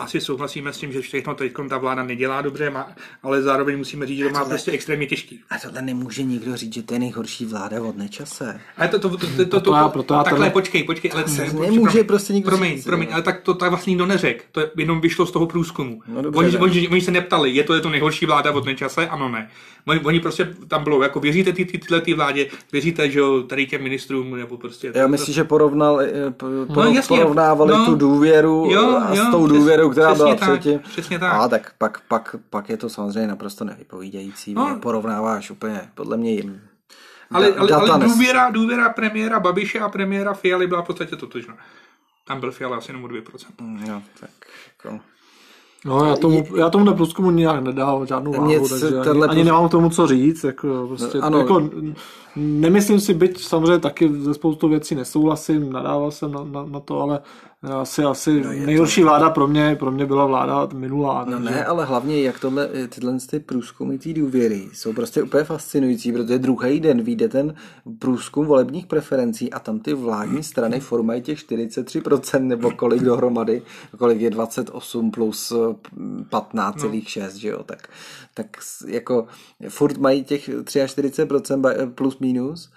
asi 0.02 0.20
souhlasíme 0.20 0.72
s 0.72 0.78
tím, 0.78 0.92
že 0.92 1.00
všechno 1.00 1.34
teď 1.34 1.52
ta 1.68 1.78
vláda 1.78 2.02
nedělá 2.02 2.42
dobře, 2.42 2.70
má, 2.70 2.92
ale 3.22 3.42
zároveň 3.42 3.78
musíme 3.78 4.06
říct, 4.06 4.18
že 4.18 4.24
to 4.24 4.30
má 4.30 4.44
prostě 4.44 4.70
extrémně 4.70 5.06
těžký. 5.06 5.40
A 5.50 5.58
tohle 5.58 5.82
nemůže 5.82 6.22
nikdo 6.22 6.56
říct, 6.56 6.74
že 6.74 6.82
to 6.82 6.94
je 6.94 7.00
nejhorší 7.00 7.46
vláda 7.46 7.82
od 7.82 7.96
nečase. 7.96 8.60
Ale 8.76 8.88
to, 8.88 8.98
to, 8.98 9.08
to, 9.08 9.16
to, 9.16 9.44
to, 9.44 9.60
to, 9.60 9.90
to, 9.90 10.02
to 10.02 10.22
takhle, 10.24 10.50
počkej, 10.50 10.84
počkej, 10.84 11.10
ale 11.14 11.28
se 11.28 11.52
nemůže 11.52 12.04
prostě 12.04 12.32
nikdo 12.32 12.50
promiň, 12.50 12.74
říct. 12.74 12.84
Promiň, 12.84 13.08
ale 13.12 13.22
tak 13.22 13.40
to 13.40 13.54
tak 13.54 13.70
vlastně 13.70 13.90
nikdo 13.90 14.06
neřekl, 14.06 14.44
to 14.52 14.60
jenom 14.76 15.00
vyšlo 15.00 15.26
z 15.26 15.30
toho 15.30 15.46
průzkumu. 15.46 16.02
No, 16.08 16.22
dobře, 16.22 16.38
oni, 16.38 16.56
oni, 16.58 16.88
oni, 16.88 17.00
se 17.00 17.10
neptali, 17.10 17.50
je 17.50 17.64
to, 17.64 17.74
je 17.74 17.80
to 17.80 17.90
nejhorší 17.90 18.26
vláda 18.26 18.52
od 18.52 18.64
nečase? 18.64 19.08
Ano, 19.08 19.28
ne. 19.28 19.50
Oni, 19.86 20.00
oni 20.00 20.20
prostě 20.20 20.54
tam 20.68 20.84
bylo, 20.84 21.02
jako 21.02 21.20
věříte 21.20 21.52
ty, 21.52 21.64
ty, 21.64 21.78
tyhle 21.78 22.00
ty 22.00 22.14
vládě, 22.14 22.46
věříte, 22.72 23.10
že 23.10 23.20
tady 23.46 23.66
těm 23.66 23.82
ministrům, 23.82 24.36
nebo 24.36 24.56
prostě... 24.56 24.92
Já 24.94 25.06
myslím, 25.06 25.34
že 25.34 25.44
porovnal, 25.44 26.00
eh, 26.00 26.34
no, 26.68 27.02
porovnávali 27.08 27.72
no, 27.72 27.86
tu 27.86 27.94
důvěru 27.94 28.78
a 28.78 29.16
s 29.16 29.30
tou 29.30 29.46
důvěrou, 29.46 29.91
která 29.92 30.14
byla 30.14 30.34
tak, 30.34 30.50
předtím. 30.50 30.78
Přesně 30.78 31.18
tak. 31.18 31.32
A 31.32 31.48
tak 31.48 31.74
pak, 31.78 32.00
pak, 32.08 32.36
pak 32.50 32.68
je 32.68 32.76
to 32.76 32.88
samozřejmě 32.88 33.26
naprosto 33.26 33.64
nevypovídající. 33.64 34.54
No. 34.54 34.78
Porovnáváš 34.82 35.50
úplně, 35.50 35.90
podle 35.94 36.16
mě 36.16 36.30
jim. 36.30 36.60
Ale, 37.30 37.54
ale, 37.54 37.72
ale 37.72 38.04
důvěra, 38.04 38.50
důvěra 38.50 38.88
premiéra 38.88 39.40
Babiše 39.40 39.78
a 39.78 39.88
premiéra 39.88 40.34
Fialy 40.34 40.66
byla 40.66 40.82
v 40.82 40.86
podstatě 40.86 41.16
totožná. 41.16 41.56
Tam 42.26 42.40
byl 42.40 42.52
Fiala 42.52 42.76
asi 42.76 42.90
jenom 42.90 43.04
o 43.04 43.08
2%. 43.08 43.46
Mm, 43.60 43.84
jo, 43.86 44.02
tak 44.20 44.30
jako... 44.84 45.00
No, 45.84 46.04
já 46.04 46.16
tomu, 46.16 46.44
já 46.56 46.70
tomu 46.70 46.84
na 46.84 46.92
průzkumu 46.92 47.30
nějak 47.30 47.62
nedal 47.62 48.06
žádnou 48.06 48.32
váhu, 48.32 48.68
takže 48.68 48.86
ani, 49.10 49.22
ani 49.22 49.44
nemám 49.44 49.68
tomu 49.68 49.90
co 49.90 50.06
říct. 50.06 50.44
Jako, 50.44 50.84
prostě, 50.88 51.18
ano. 51.18 51.38
Jako, 51.38 51.70
nemyslím 52.36 53.00
si, 53.00 53.14
byť 53.14 53.44
samozřejmě 53.44 53.78
taky 53.78 54.10
ze 54.14 54.34
spoustu 54.34 54.68
věcí 54.68 54.94
nesouhlasím, 54.94 55.72
nadával 55.72 56.10
jsem 56.10 56.32
na, 56.32 56.44
na, 56.44 56.64
na 56.64 56.80
to, 56.80 57.00
ale 57.00 57.20
asi, 57.62 58.02
asi 58.02 58.40
no 58.40 58.52
nejhorší 58.52 59.00
to... 59.00 59.06
vláda 59.06 59.30
pro 59.30 59.48
mě, 59.48 59.76
pro 59.78 59.90
mě 59.90 60.06
byla 60.06 60.26
vláda 60.26 60.68
minulá. 60.74 61.24
No 61.24 61.32
takže... 61.32 61.50
ne, 61.50 61.64
ale 61.64 61.84
hlavně 61.84 62.22
jak 62.22 62.40
tohle, 62.40 62.68
tyhle 62.88 63.18
ty 63.30 63.40
průzkumy 63.40 63.98
té 63.98 64.12
důvěry 64.12 64.68
jsou 64.72 64.92
prostě 64.92 65.22
úplně 65.22 65.44
fascinující, 65.44 66.12
protože 66.12 66.38
druhý 66.38 66.80
den 66.80 67.02
vyjde 67.02 67.28
ten 67.28 67.54
průzkum 67.98 68.46
volebních 68.46 68.86
preferencí 68.86 69.52
a 69.52 69.58
tam 69.58 69.80
ty 69.80 69.94
vládní 69.94 70.42
strany 70.42 70.80
formají 70.80 71.22
těch 71.22 71.38
43% 71.38 72.42
nebo 72.42 72.70
kolik 72.70 73.02
dohromady, 73.02 73.62
kolik 73.98 74.20
je 74.20 74.30
28 74.30 75.10
plus 75.10 75.52
15,6, 76.30 77.22
no. 77.22 77.38
že 77.38 77.48
jo, 77.48 77.62
tak, 77.62 77.88
tak 78.34 78.46
jako 78.86 79.26
furt 79.68 79.96
mají 79.96 80.24
těch 80.24 80.48
43% 80.48 81.92
plus 81.92 82.18
minus, 82.18 82.70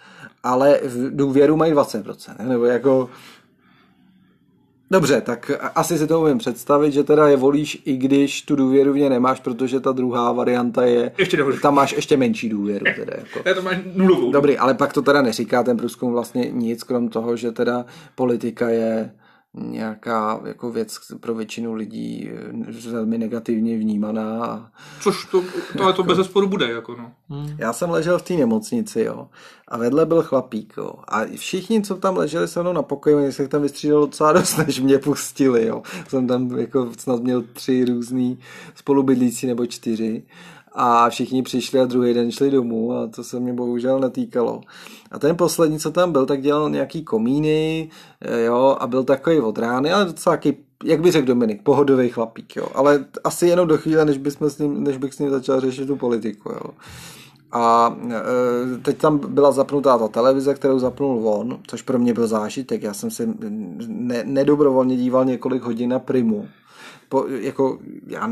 ale 0.44 0.80
v 0.84 1.16
důvěru 1.16 1.58
mají 1.58 1.74
20%, 1.74 2.48
nebo 2.48 2.66
jako 2.66 3.10
Dobře, 4.92 5.22
tak 5.22 5.52
asi 5.76 5.98
si 5.98 6.08
to 6.08 6.22
umím 6.22 6.38
představit, 6.38 6.92
že 6.92 7.04
teda 7.04 7.28
je 7.28 7.38
volíš, 7.38 7.82
i 7.86 7.98
když 7.98 8.42
tu 8.42 8.56
důvěru 8.56 8.94
v 8.94 8.98
ně 8.98 9.10
nemáš, 9.10 9.40
protože 9.40 9.80
ta 9.80 9.92
druhá 9.92 10.32
varianta 10.32 10.86
je, 10.86 11.12
ještě 11.18 11.38
tam 11.62 11.76
máš 11.76 11.92
ještě 11.94 12.18
menší 12.18 12.50
důvěru. 12.50 12.86
Teda, 12.96 13.14
jako. 13.36 13.54
to 13.56 13.62
máš 13.62 13.78
nulovou. 13.96 14.32
Dobrý, 14.32 14.58
ale 14.58 14.74
pak 14.74 14.94
to 14.94 15.02
teda 15.02 15.22
neříká 15.22 15.64
ten 15.64 15.78
průzkum 15.78 16.12
vlastně 16.12 16.50
nic, 16.52 16.84
krom 16.84 17.10
toho, 17.10 17.36
že 17.36 17.52
teda 17.52 17.86
politika 18.16 18.70
je 18.70 19.12
nějaká 19.58 20.42
jako 20.46 20.72
věc 20.72 20.98
pro 21.20 21.36
většinu 21.36 21.74
lidí 21.74 22.30
eh, 22.88 22.90
velmi 22.90 23.18
negativně 23.18 23.78
vnímaná. 23.78 24.72
Což 25.02 25.26
to, 25.26 25.44
to, 25.78 25.94
to 25.94 26.04
bez 26.04 26.18
zesporu 26.18 26.48
bude. 26.48 26.72
Jako 26.72 26.96
no. 26.96 27.12
Hmm. 27.30 27.56
Já 27.58 27.74
jsem 27.74 27.90
ležel 27.90 28.20
v 28.20 28.22
té 28.22 28.34
nemocnici 28.34 29.02
jo, 29.02 29.28
a 29.68 29.78
vedle 29.78 30.06
byl 30.06 30.24
chlapík. 30.24 30.74
Jo, 30.78 30.94
a 31.08 31.22
všichni, 31.36 31.82
co 31.82 31.96
tam 31.96 32.18
leželi 32.18 32.48
se 32.48 32.62
mnou 32.62 32.74
na 32.74 32.84
pokoji, 32.84 33.16
oni 33.16 33.32
se 33.32 33.48
tam 33.48 33.62
vystřídalo 33.62 34.06
docela 34.06 34.34
dost, 34.34 34.58
než 34.68 34.80
mě 34.80 35.00
pustili. 35.00 35.66
Jo. 35.66 35.84
Jsem 36.08 36.28
tam 36.28 36.58
jako 36.58 36.92
snad 36.98 37.24
měl 37.24 37.42
tři 37.54 37.86
různý 37.86 38.40
spolubydlící 38.76 39.48
nebo 39.48 39.66
čtyři 39.66 40.24
a 40.76 41.10
všichni 41.10 41.44
přišli 41.44 41.80
a 41.80 41.86
druhý 41.86 42.14
den 42.14 42.32
šli 42.32 42.52
domů 42.52 42.94
a 42.94 43.08
to 43.08 43.24
se 43.24 43.40
mě 43.40 43.54
bohužel 43.54 44.00
netýkalo. 44.00 44.62
A 45.12 45.20
ten 45.20 45.38
poslední, 45.38 45.80
co 45.80 45.92
tam 45.92 46.12
byl, 46.12 46.26
tak 46.26 46.42
dělal 46.42 46.70
nějaký 46.70 47.04
komíny, 47.04 47.90
eh, 48.22 48.44
jo, 48.44 48.78
a 48.80 48.88
byl 48.88 49.04
takový 49.04 49.40
od 49.40 49.58
rány, 49.58 49.92
ale 49.92 50.06
docela 50.06 50.34
jaký, 50.34 50.58
jak 50.84 51.02
by 51.02 51.12
řekl 51.12 51.28
Dominik, 51.28 51.62
pohodový 51.64 52.10
chlapík, 52.10 52.56
jo. 52.56 52.68
Ale 52.76 53.06
asi 53.24 53.48
jenom 53.48 53.68
do 53.68 53.78
chvíle, 53.78 54.06
než, 54.06 54.18
bychom 54.18 54.50
s 54.50 54.58
ním, 54.58 54.84
než 54.84 54.98
bych 54.98 55.14
s 55.14 55.20
ním 55.20 55.30
začal 55.30 55.60
řešit 55.60 55.86
tu 55.86 55.96
politiku, 55.96 56.50
jo. 56.50 56.72
A 57.52 57.96
e, 58.10 58.78
teď 58.78 58.98
tam 58.98 59.20
byla 59.28 59.52
zapnutá 59.52 59.98
ta 59.98 60.08
televize, 60.08 60.54
kterou 60.54 60.80
zapnul 60.80 61.30
on, 61.30 61.60
což 61.68 61.82
pro 61.82 62.00
mě 62.00 62.14
byl 62.14 62.28
zážitek. 62.28 62.84
Já 62.84 62.94
jsem 62.94 63.12
se 63.12 63.30
ne, 63.88 64.24
nedobrovolně 64.26 64.98
díval 64.98 65.26
několik 65.26 65.64
hodin 65.64 65.90
na 65.90 66.00
Primu 66.00 66.48
po, 67.10 67.26
jako 67.28 67.80
já 68.08 68.30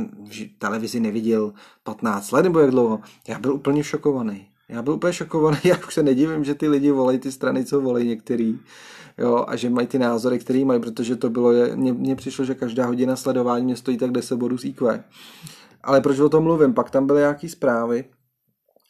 televizi 0.57 0.99
neviděl 0.99 1.53
15 1.84 2.32
let 2.32 2.43
nebo 2.43 2.59
jak 2.59 2.71
dlouho, 2.71 2.99
já 3.28 3.39
byl 3.39 3.53
úplně 3.53 3.84
šokovaný. 3.84 4.47
Já 4.69 4.82
byl 4.82 4.93
úplně 4.93 5.13
šokovaný, 5.13 5.57
já 5.63 5.78
už 5.88 5.93
se 5.93 6.03
nedivím, 6.03 6.43
že 6.43 6.55
ty 6.55 6.67
lidi 6.67 6.91
volají 6.91 7.19
ty 7.19 7.32
strany, 7.32 7.65
co 7.65 7.82
volají 7.82 8.07
některý. 8.07 8.59
Jo, 9.17 9.45
a 9.47 9.55
že 9.55 9.69
mají 9.69 9.88
ty 9.88 9.99
názory, 9.99 10.39
které 10.39 10.65
mají, 10.65 10.82
protože 10.82 11.15
to 11.15 11.30
bylo, 11.30 11.51
mně 11.76 12.15
přišlo, 12.15 12.45
že 12.45 12.55
každá 12.55 12.86
hodina 12.86 13.15
sledování 13.15 13.65
mě 13.65 13.76
stojí 13.76 13.97
tak 13.97 14.11
10 14.11 14.36
bodů 14.36 14.57
z 14.57 14.65
IQ. 14.65 15.03
Ale 15.84 16.01
proč 16.01 16.19
o 16.19 16.30
tom 16.30 16.43
mluvím? 16.43 16.74
Pak 16.74 16.89
tam 16.89 17.07
byly 17.07 17.19
nějaký 17.19 17.49
zprávy 17.49 18.05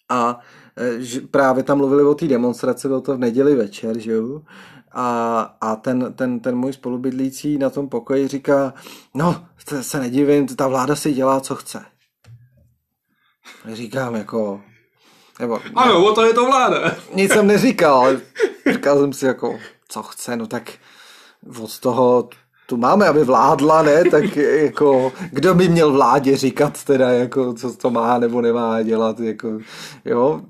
a 0.10 0.40
e, 0.78 1.02
že 1.02 1.22
právě 1.22 1.64
tam 1.64 1.78
mluvili 1.78 2.04
o 2.04 2.16
té 2.16 2.28
demonstraci, 2.28 2.88
bylo 2.88 3.02
to 3.02 3.16
v 3.16 3.20
neděli 3.20 3.56
večer, 3.56 4.00
že 4.00 4.12
jo? 4.12 4.42
A, 4.94 5.40
a 5.62 5.76
ten, 5.76 6.14
ten, 6.14 6.40
ten 6.40 6.56
můj 6.56 6.74
spolubydlící 6.74 7.58
na 7.58 7.70
tom 7.70 7.90
pokoji 7.90 8.28
říká, 8.28 8.74
no, 9.14 9.46
se 9.82 10.00
nedivím, 10.00 10.48
ta 10.48 10.68
vláda 10.68 10.96
si 10.96 11.14
dělá, 11.14 11.40
co 11.42 11.56
chce. 11.56 11.86
Říkám 13.74 14.16
jako... 14.16 14.62
Nebo, 15.40 15.60
ano, 15.76 16.06
o 16.06 16.14
to 16.14 16.26
je 16.26 16.34
to 16.34 16.46
vláda. 16.46 16.96
Nic 17.14 17.32
jsem 17.32 17.48
neříkal, 17.48 17.96
ale 17.96 18.22
říkal 18.72 19.00
jsem 19.00 19.14
si 19.14 19.26
jako, 19.26 19.60
co 19.88 20.04
chce, 20.04 20.38
no 20.38 20.48
tak 20.48 20.74
od 21.60 21.80
toho 21.80 22.30
tu 22.74 22.78
máme, 22.78 23.08
aby 23.08 23.24
vládla, 23.24 23.84
ne, 23.84 24.04
tak 24.12 24.36
jako, 24.36 25.14
kdo 25.32 25.54
by 25.54 25.70
měl 25.70 25.92
vládě 25.92 26.38
říkat 26.38 26.84
teda, 26.84 27.10
jako, 27.10 27.54
co 27.54 27.78
to 27.78 27.90
má 27.90 28.18
nebo 28.18 28.42
nemá 28.42 28.82
dělat, 28.82 29.20
jako, 29.20 29.60
jo, 30.06 30.42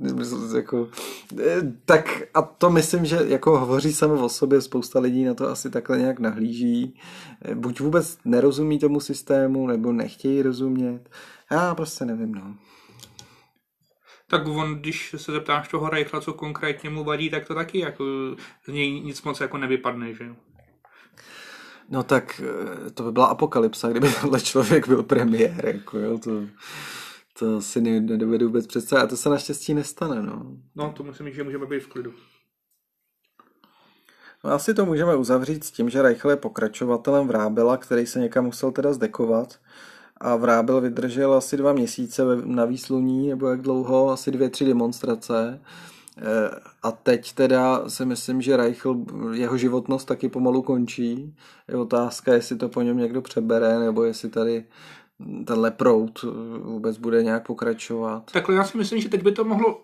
jako, 0.56 0.88
tak 1.86 2.24
a 2.34 2.42
to 2.42 2.70
myslím, 2.70 3.06
že 3.06 3.20
jako 3.28 3.60
hovoří 3.60 3.94
samo 3.94 4.26
o 4.26 4.30
sobě, 4.30 4.62
spousta 4.62 5.00
lidí 5.00 5.24
na 5.24 5.34
to 5.34 5.50
asi 5.50 5.70
takhle 5.70 5.98
nějak 5.98 6.20
nahlíží, 6.20 7.00
buď 7.54 7.80
vůbec 7.80 8.18
nerozumí 8.26 8.80
tomu 8.80 9.00
systému, 9.00 9.68
nebo 9.68 9.92
nechtějí 9.92 10.42
rozumět, 10.42 11.10
já 11.52 11.76
prostě 11.76 12.06
nevím, 12.06 12.32
no. 12.36 12.56
Tak 14.28 14.48
on, 14.48 14.76
když 14.76 15.16
se 15.18 15.32
zeptáš 15.32 15.68
toho 15.68 15.90
Reichla, 15.90 16.22
co 16.22 16.34
konkrétně 16.34 16.90
mu 16.90 17.04
vadí, 17.04 17.30
tak 17.30 17.48
to 17.48 17.56
taky 17.56 17.80
jako 17.80 18.06
z 18.66 18.74
něj 18.74 19.02
nic 19.02 19.24
moc 19.24 19.40
jako 19.40 19.58
nevypadne, 19.58 20.14
že 20.14 20.24
jo. 20.24 20.36
No 21.94 22.04
tak 22.04 22.42
eh, 22.44 22.90
to 22.92 23.04
by 23.04 23.12
byla 23.12 23.26
apokalypsa, 23.26 23.90
kdyby 23.90 24.08
tenhle 24.22 24.42
člověk 24.42 24.88
byl 24.88 25.04
premiér, 25.04 25.66
jako 25.66 26.00
jo, 26.00 26.18
to, 26.18 26.42
to 27.40 27.62
si 27.62 27.82
nedovedu 27.82 28.46
vůbec 28.46 28.68
představit 28.68 29.04
a 29.04 29.08
to 29.08 29.18
se 29.18 29.30
naštěstí 29.30 29.74
nestane, 29.74 30.22
no. 30.22 30.58
No, 30.76 30.94
to 30.98 31.04
musím 31.04 31.26
říct, 31.26 31.36
že 31.36 31.44
můžeme 31.44 31.66
být 31.66 31.80
v 31.80 31.88
klidu. 31.88 32.14
No 34.44 34.52
asi 34.52 34.74
to 34.74 34.86
můžeme 34.86 35.16
uzavřít 35.16 35.64
s 35.64 35.72
tím, 35.72 35.90
že 35.90 36.02
Reichl 36.02 36.30
je 36.30 36.36
pokračovatelem 36.36 37.28
Vrábela, 37.28 37.78
který 37.78 38.06
se 38.06 38.20
někam 38.20 38.46
musel 38.46 38.72
teda 38.72 38.94
zdekovat 38.94 39.60
a 40.18 40.36
Vrábel 40.36 40.82
vydržel 40.82 41.34
asi 41.34 41.58
dva 41.58 41.74
měsíce 41.74 42.24
na 42.46 42.66
výsluní, 42.66 43.30
nebo 43.30 43.48
jak 43.48 43.62
dlouho, 43.62 44.10
asi 44.10 44.32
dvě, 44.32 44.50
tři 44.50 44.66
demonstrace 44.66 45.62
a 46.84 46.92
teď 46.92 47.34
teda 47.34 47.90
si 47.90 48.06
myslím, 48.06 48.42
že 48.42 48.58
Reichl, 48.58 49.06
jeho 49.34 49.58
životnost 49.58 50.08
taky 50.08 50.30
pomalu 50.30 50.62
končí. 50.62 51.36
Je 51.68 51.78
otázka, 51.78 52.34
jestli 52.34 52.56
to 52.56 52.70
po 52.70 52.82
něm 52.82 52.98
někdo 52.98 53.22
přebere, 53.22 53.80
nebo 53.80 54.04
jestli 54.04 54.30
tady 54.30 54.66
tenhle 55.46 55.72
prout 55.72 56.26
vůbec 56.64 56.98
bude 56.98 57.24
nějak 57.24 57.48
pokračovat. 57.48 58.32
Takhle 58.32 58.56
já 58.56 58.64
si 58.64 58.78
myslím, 58.78 59.02
že 59.02 59.10
teď 59.10 59.24
by 59.24 59.32
to 59.32 59.44
mohlo 59.44 59.82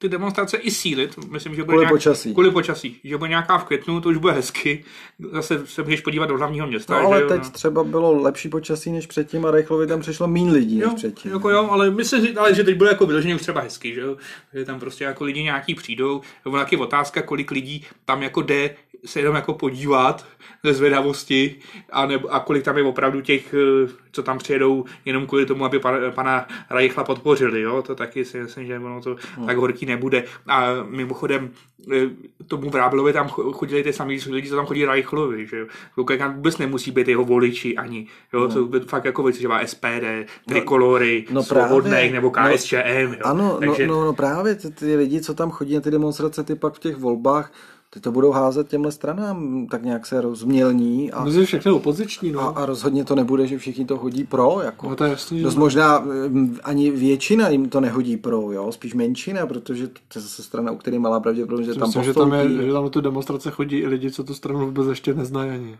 ty 0.00 0.08
demonstrace 0.08 0.56
i 0.56 0.70
sílit. 0.70 1.16
Myslím, 1.30 1.54
že 1.54 1.62
bude 1.62 1.74
Kvůli 1.74 1.82
nějak, 1.82 1.92
počasí. 1.92 2.32
Kvůli 2.32 2.50
počasí. 2.50 3.00
Že 3.04 3.16
bude 3.16 3.28
nějaká 3.28 3.58
v 3.58 3.64
květnu, 3.64 4.00
to 4.00 4.08
už 4.08 4.16
bude 4.16 4.32
hezky. 4.32 4.84
Zase 5.32 5.66
se 5.66 5.82
můžeš 5.82 6.00
podívat 6.00 6.26
do 6.26 6.36
hlavního 6.38 6.66
města. 6.66 7.00
No 7.00 7.06
ale 7.06 7.20
že 7.20 7.26
teď 7.26 7.42
no. 7.42 7.50
třeba 7.50 7.84
bylo 7.84 8.22
lepší 8.22 8.48
počasí 8.48 8.92
než 8.92 9.06
předtím 9.06 9.46
a 9.46 9.50
Reichlovi 9.50 9.86
tam 9.86 10.00
přišlo 10.00 10.28
mín 10.28 10.50
lidí 10.50 10.78
než 10.78 10.84
Jo, 10.84 10.94
předtím. 10.96 11.32
jako 11.32 11.50
jo, 11.50 11.68
ale 11.70 11.90
myslím, 11.90 12.26
že, 12.26 12.34
ale 12.34 12.54
že 12.54 12.64
teď 12.64 12.76
bude 12.76 12.90
jako 12.90 13.06
vyloženě 13.06 13.34
už 13.34 13.40
třeba 13.40 13.60
hezky, 13.60 13.94
že 13.94 14.00
jo? 14.00 14.16
Že 14.54 14.64
tam 14.64 14.80
prostě 14.80 15.04
jako 15.04 15.24
lidi 15.24 15.42
nějaký 15.42 15.74
přijdou, 15.74 16.20
nebo 16.44 16.56
taky 16.56 16.76
otázka, 16.76 17.22
kolik 17.22 17.50
lidí 17.50 17.84
tam 18.04 18.22
jako 18.22 18.42
jde 18.42 18.70
se 19.04 19.20
jenom 19.20 19.34
jako 19.34 19.54
podívat 19.54 20.26
ze 20.64 20.74
zvědavosti 20.74 21.56
a, 21.92 22.06
nebo, 22.06 22.28
a 22.28 22.40
kolik 22.40 22.64
tam 22.64 22.78
je 22.78 22.84
opravdu 22.84 23.20
těch, 23.20 23.54
eh, 23.54 23.92
co 24.12 24.22
tam 24.22 24.38
přijedou 24.38 24.84
jenom 25.04 25.26
kvůli 25.26 25.46
tomu, 25.46 25.64
aby 25.64 25.78
pana, 25.78 26.10
pana 26.10 26.46
Reichla 26.70 27.04
podpořili, 27.04 27.60
jo? 27.60 27.82
To 27.82 27.94
taky 27.94 28.24
si 28.24 28.40
myslím, 28.40 28.66
že 28.66 28.78
ono 28.78 29.00
to 29.00 29.16
hmm. 29.36 29.46
tak 29.46 29.56
horký 29.56 29.86
nebude. 29.86 30.24
A 30.46 30.68
mimochodem 30.88 31.50
eh, 31.92 32.10
tomu 32.46 32.70
Vrábelovi 32.70 33.12
tam 33.12 33.26
cho- 33.26 33.52
chodili 33.52 33.82
ty 33.82 33.92
samý 33.92 34.20
lidi, 34.30 34.48
co 34.48 34.56
tam 34.56 34.66
chodí 34.66 34.84
Reichlovi, 34.84 35.46
že 35.46 35.58
jo? 35.58 35.66
Lukáš 35.96 36.34
vůbec 36.34 36.58
nemusí 36.58 36.90
být 36.90 37.08
jeho 37.08 37.24
voliči 37.24 37.76
ani, 37.76 38.06
jo? 38.32 38.48
To 38.48 38.66
by 38.66 38.80
fakt 38.80 39.04
jako 39.04 39.22
věci, 39.22 39.40
že 39.40 39.48
má 39.48 39.66
SPD, 39.66 40.26
trikolory, 40.48 41.24
no 41.30 41.34
no, 41.40 41.42
svobodných 41.42 42.12
nebo 42.12 42.32
No, 42.36 42.54
KSČM, 42.54 43.14
jo? 43.18 43.24
Ano, 43.24 43.56
Takže, 43.60 43.86
no, 43.86 43.94
no, 43.94 44.04
no 44.04 44.12
právě 44.12 44.54
ty, 44.54 44.70
ty 44.70 44.96
lidi, 44.96 45.20
co 45.20 45.34
tam 45.34 45.50
chodí 45.50 45.74
na 45.74 45.80
ty 45.80 45.90
demonstrace, 45.90 46.44
ty 46.44 46.54
pak 46.54 46.74
v 46.74 46.78
těch 46.78 46.96
volbách, 46.96 47.52
ty 47.94 48.00
to 48.00 48.12
budou 48.12 48.30
házet 48.30 48.68
těmhle 48.68 48.92
stranám, 48.92 49.66
tak 49.70 49.82
nějak 49.82 50.06
se 50.06 50.20
rozmělní 50.20 51.12
a, 51.12 51.24
Mezi 51.24 51.46
všechny 51.46 51.70
opoziční, 51.70 52.32
no. 52.32 52.40
a, 52.40 52.48
a 52.48 52.66
rozhodně 52.66 53.04
to 53.04 53.14
nebude, 53.14 53.46
že 53.46 53.58
všichni 53.58 53.84
to 53.84 53.96
hodí 53.96 54.24
pro, 54.24 54.60
jako. 54.64 54.88
No 54.88 54.96
to 54.96 55.04
je 55.04 55.10
jasný, 55.10 55.38
že 55.38 55.44
Dost 55.44 55.56
možná 55.56 55.98
mm, 55.98 56.56
ani 56.64 56.90
většina 56.90 57.48
jim 57.48 57.68
to 57.68 57.80
nehodí 57.80 58.16
pro, 58.16 58.52
jo, 58.52 58.72
spíš 58.72 58.94
menšina, 58.94 59.46
protože 59.46 59.88
to 59.88 59.94
je 60.14 60.20
zase 60.20 60.42
strana, 60.42 60.72
u 60.72 60.76
které 60.76 60.94
je 60.94 61.00
malá 61.00 61.20
pravděpodobnost, 61.20 61.66
že 61.66 61.74
tam 61.74 61.88
Myslím, 61.88 62.02
že 62.02 62.12
postoupí. 62.12 62.30
tam, 62.30 62.40
je, 62.60 62.66
že 62.66 62.72
tam 62.72 62.84
na 62.84 62.90
tu 62.90 63.00
demonstrace 63.00 63.50
chodí 63.50 63.76
i 63.76 63.86
lidi, 63.86 64.10
co 64.10 64.24
tu 64.24 64.34
stranu 64.34 64.66
vůbec 64.66 64.86
ještě 64.88 65.14
neznají 65.14 65.50
ani. 65.50 65.78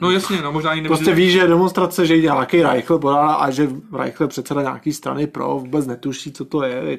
no 0.00 0.10
jasně, 0.10 0.42
no 0.42 0.52
možná 0.52 0.70
ani 0.70 0.80
nebude, 0.80 0.96
Prostě 0.98 1.14
ví, 1.14 1.30
že 1.30 1.38
je 1.38 1.46
demonstrace, 1.46 2.06
že 2.06 2.14
jde 2.16 2.22
nějaký 2.22 2.62
Reichl 2.62 3.08
a 3.08 3.50
že 3.50 3.70
Reichl 3.92 4.28
předseda 4.28 4.62
nějaký 4.62 4.92
strany 4.92 5.26
pro, 5.26 5.58
vůbec 5.58 5.86
netuší, 5.86 6.32
co 6.32 6.44
to 6.44 6.62
je. 6.62 6.98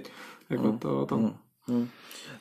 Jako 0.49 0.72
to, 0.72 1.05
to, 1.05 1.32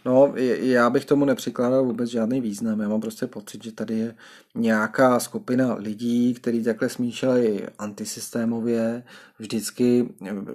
No, 0.04 0.32
já 0.60 0.90
bych 0.90 1.04
tomu 1.04 1.24
nepřikládal 1.24 1.84
vůbec 1.84 2.10
žádný 2.10 2.40
význam. 2.40 2.80
Já 2.80 2.88
mám 2.88 3.00
prostě 3.00 3.26
pocit, 3.26 3.64
že 3.64 3.72
tady 3.72 3.98
je 3.98 4.14
nějaká 4.54 5.20
skupina 5.20 5.74
lidí, 5.74 6.34
kteří 6.34 6.64
takhle 6.64 6.88
smýšleli 6.88 7.66
antisystémově, 7.78 9.02
vždycky 9.38 10.08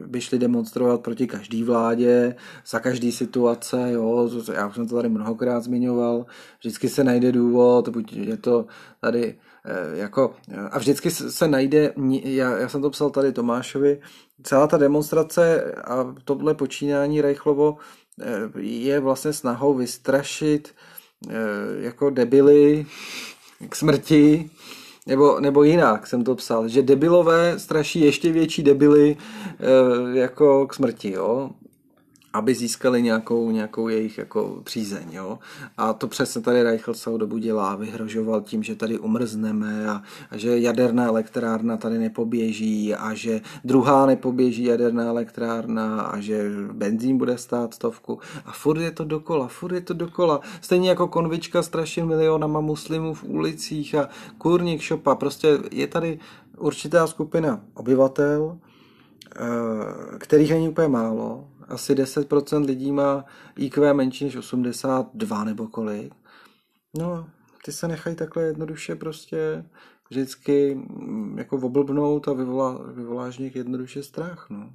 by 0.07 0.21
šli 0.21 0.39
demonstrovat 0.39 1.01
proti 1.01 1.27
každý 1.27 1.63
vládě, 1.63 2.35
za 2.67 2.79
každý 2.79 3.11
situace, 3.11 3.91
jo, 3.91 4.29
já 4.53 4.67
už 4.67 4.75
jsem 4.75 4.87
to 4.87 4.95
tady 4.95 5.09
mnohokrát 5.09 5.63
zmiňoval, 5.63 6.25
vždycky 6.59 6.89
se 6.89 7.03
najde 7.03 7.31
důvod, 7.31 7.89
buď 7.89 8.13
je 8.13 8.37
to 8.37 8.65
tady 9.01 9.35
jako, 9.93 10.33
a 10.71 10.79
vždycky 10.79 11.11
se 11.11 11.47
najde, 11.47 11.93
já, 12.23 12.57
já 12.57 12.69
jsem 12.69 12.81
to 12.81 12.89
psal 12.89 13.09
tady 13.09 13.31
Tomášovi, 13.31 13.99
celá 14.43 14.67
ta 14.67 14.77
demonstrace 14.77 15.71
a 15.71 16.15
tohle 16.23 16.53
počínání 16.53 17.21
Reichlovo 17.21 17.77
eh, 18.21 18.59
je 18.59 18.99
vlastně 18.99 19.33
snahou 19.33 19.73
vystrašit 19.73 20.73
eh, 21.29 21.33
jako 21.79 22.09
debily 22.09 22.85
k 23.69 23.75
smrti, 23.75 24.49
nebo, 25.07 25.39
nebo 25.39 25.63
jinak 25.63 26.07
jsem 26.07 26.23
to 26.23 26.35
psal, 26.35 26.67
že 26.67 26.81
debilové 26.81 27.59
straší 27.59 28.01
ještě 28.01 28.31
větší 28.31 28.63
debily 28.63 29.17
eh, 29.59 30.19
jako 30.19 30.67
k 30.67 30.73
smrti, 30.73 31.11
jo 31.11 31.49
aby 32.33 32.55
získali 32.55 33.01
nějakou, 33.01 33.51
nějakou 33.51 33.87
jejich 33.87 34.17
jako 34.17 34.61
přízeň. 34.63 35.07
Jo? 35.11 35.39
A 35.77 35.93
to 35.93 36.07
přesně 36.07 36.41
tady 36.41 36.63
Reichl 36.63 36.93
celou 36.93 37.17
dobu 37.17 37.37
dělá. 37.37 37.75
Vyhrožoval 37.75 38.41
tím, 38.41 38.63
že 38.63 38.75
tady 38.75 38.99
umrzneme 38.99 39.89
a, 39.89 40.01
a 40.31 40.37
že 40.37 40.59
jaderná 40.59 41.05
elektrárna 41.05 41.77
tady 41.77 41.97
nepoběží 41.97 42.95
a 42.95 43.13
že 43.13 43.41
druhá 43.63 44.05
nepoběží 44.05 44.63
jaderná 44.63 45.03
elektrárna 45.03 46.01
a 46.01 46.19
že 46.19 46.49
benzín 46.73 47.17
bude 47.17 47.37
stát 47.37 47.73
stovku. 47.73 48.19
A 48.45 48.51
furt 48.51 48.79
je 48.79 48.91
to 48.91 49.03
dokola, 49.03 49.47
furt 49.47 49.73
je 49.73 49.81
to 49.81 49.93
dokola. 49.93 50.41
Stejně 50.61 50.89
jako 50.89 51.07
konvička 51.07 51.63
strašil 51.63 52.05
milionama 52.05 52.61
muslimů 52.61 53.13
v 53.13 53.23
ulicích 53.23 53.95
a 53.95 54.09
kurník 54.37 54.81
šopa. 54.81 55.15
Prostě 55.15 55.59
je 55.71 55.87
tady 55.87 56.19
určitá 56.57 57.07
skupina 57.07 57.61
obyvatel, 57.73 58.57
eh, 59.35 60.19
kterých 60.19 60.51
není 60.51 60.69
úplně 60.69 60.87
málo. 60.87 61.47
Asi 61.67 61.95
10% 61.95 62.65
lidí 62.65 62.91
má 62.91 63.25
IQ 63.55 63.93
menší 63.93 64.25
než 64.25 64.35
82 64.35 65.43
nebo 65.43 65.67
kolik. 65.67 66.13
No, 66.97 67.29
ty 67.65 67.71
se 67.71 67.87
nechají 67.87 68.15
takhle 68.15 68.43
jednoduše 68.43 68.95
prostě 68.95 69.65
vždycky 70.09 70.75
mm, 70.75 71.37
jako 71.37 71.57
oblbnout 71.57 72.27
a 72.27 72.33
vyvolá, 72.33 72.79
vyvoláš 72.93 73.37
nich 73.37 73.55
jednoduše 73.55 74.03
strach, 74.03 74.47
no. 74.49 74.69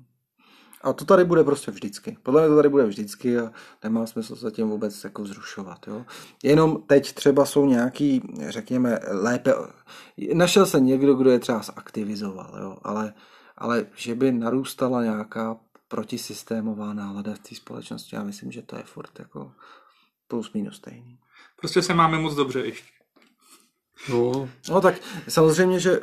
A 0.83 0.93
to 0.93 1.05
tady 1.05 1.25
bude 1.25 1.45
prostě 1.45 1.71
vždycky. 1.71 2.17
Podle 2.23 2.41
mě 2.41 2.49
to 2.49 2.57
tady 2.57 2.69
bude 2.69 2.87
vždycky 2.87 3.39
a 3.39 3.53
nemá 3.85 4.07
smysl 4.07 4.37
se 4.37 4.51
tím 4.51 4.69
vůbec 4.69 5.05
jako 5.05 5.25
zrušovat. 5.25 5.87
Jo? 5.87 6.05
Jenom 6.43 6.83
teď 6.87 7.13
třeba 7.13 7.45
jsou 7.45 7.67
nějaký, 7.67 8.23
řekněme, 8.49 8.99
lépe... 9.11 9.55
Našel 10.35 10.67
se 10.67 10.81
někdo, 10.81 11.15
kdo 11.15 11.31
je 11.31 11.39
třeba 11.39 11.63
zaktivizoval, 11.63 12.59
jo? 12.61 12.77
Ale, 12.83 13.15
ale 13.59 13.87
že 13.97 14.15
by 14.15 14.33
narůstala 14.33 15.03
nějaká 15.03 15.57
protisystémová 15.93 16.93
nálada 16.93 17.35
v 17.35 17.39
té 17.39 17.55
společnosti, 17.55 18.17
já 18.17 18.25
myslím, 18.25 18.53
že 18.53 18.63
to 18.63 18.77
je 18.77 18.83
furt 18.83 19.19
jako 19.19 19.53
plus 20.29 20.53
minus 20.53 20.77
stejný. 20.77 21.19
prostě 21.61 21.83
se 21.83 21.95
máme 21.95 22.19
moc 22.19 22.35
dobře 22.35 22.61
ještě. 22.61 22.89
no, 24.11 24.49
No 24.69 24.81
tak 24.81 24.95
samozřejmě, 25.29 25.81
že 25.81 25.93
eh, 25.93 26.01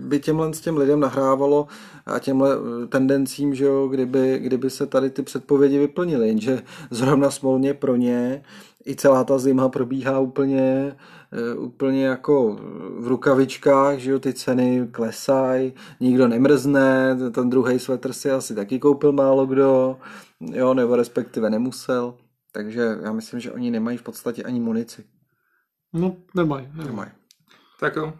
by 0.00 0.20
těmhle 0.20 0.54
s 0.54 0.60
těm 0.60 0.76
lidem 0.76 1.00
nahrávalo 1.00 1.66
a 2.06 2.18
těmhle 2.18 2.56
eh, 2.56 2.86
tendencím, 2.86 3.54
že 3.54 3.64
jo, 3.64 3.88
kdyby, 3.88 4.38
kdyby 4.38 4.70
se 4.70 4.86
tady 4.86 5.10
ty 5.10 5.22
předpovědi 5.22 5.78
vyplnily, 5.78 6.28
jenže 6.28 6.62
zrovna 6.90 7.30
smolně 7.30 7.74
pro 7.74 7.96
ně 7.96 8.44
i 8.86 8.96
celá 8.96 9.24
ta 9.24 9.38
zima 9.38 9.68
probíhá 9.68 10.18
úplně, 10.18 10.96
eh, 11.32 11.54
úplně 11.54 12.06
jako 12.06 12.58
v 12.98 13.08
rukavičkách, 13.08 13.98
že 13.98 14.10
jo, 14.10 14.18
ty 14.18 14.32
ceny 14.32 14.88
klesají, 14.92 15.72
nikdo 16.00 16.28
nemrzne, 16.28 17.16
ten 17.30 17.50
druhý 17.50 17.78
svetr 17.78 18.12
si 18.12 18.30
asi 18.30 18.54
taky 18.54 18.78
koupil 18.78 19.12
málo 19.12 19.46
kdo, 19.46 19.98
jo, 20.40 20.74
nebo 20.74 20.96
respektive 20.96 21.50
nemusel, 21.50 22.14
takže 22.52 22.98
já 23.02 23.12
myslím, 23.12 23.40
že 23.40 23.52
oni 23.52 23.70
nemají 23.70 23.98
v 23.98 24.02
podstatě 24.02 24.42
ani 24.42 24.60
munici. 24.60 25.04
no 25.92 26.16
nemají. 26.34 26.66
nemají. 26.66 26.88
Nemají. 26.88 27.10
Tak 27.80 27.96
jo. 27.96 28.12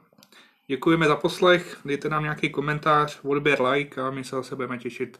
Děkujeme 0.66 1.06
za 1.06 1.16
poslech, 1.16 1.76
dejte 1.84 2.08
nám 2.08 2.22
nějaký 2.22 2.50
komentář, 2.50 3.20
odběr, 3.22 3.62
like 3.62 4.00
a 4.00 4.10
my 4.10 4.24
se 4.24 4.36
zase 4.36 4.56
budeme 4.56 4.78
těšit 4.78 5.18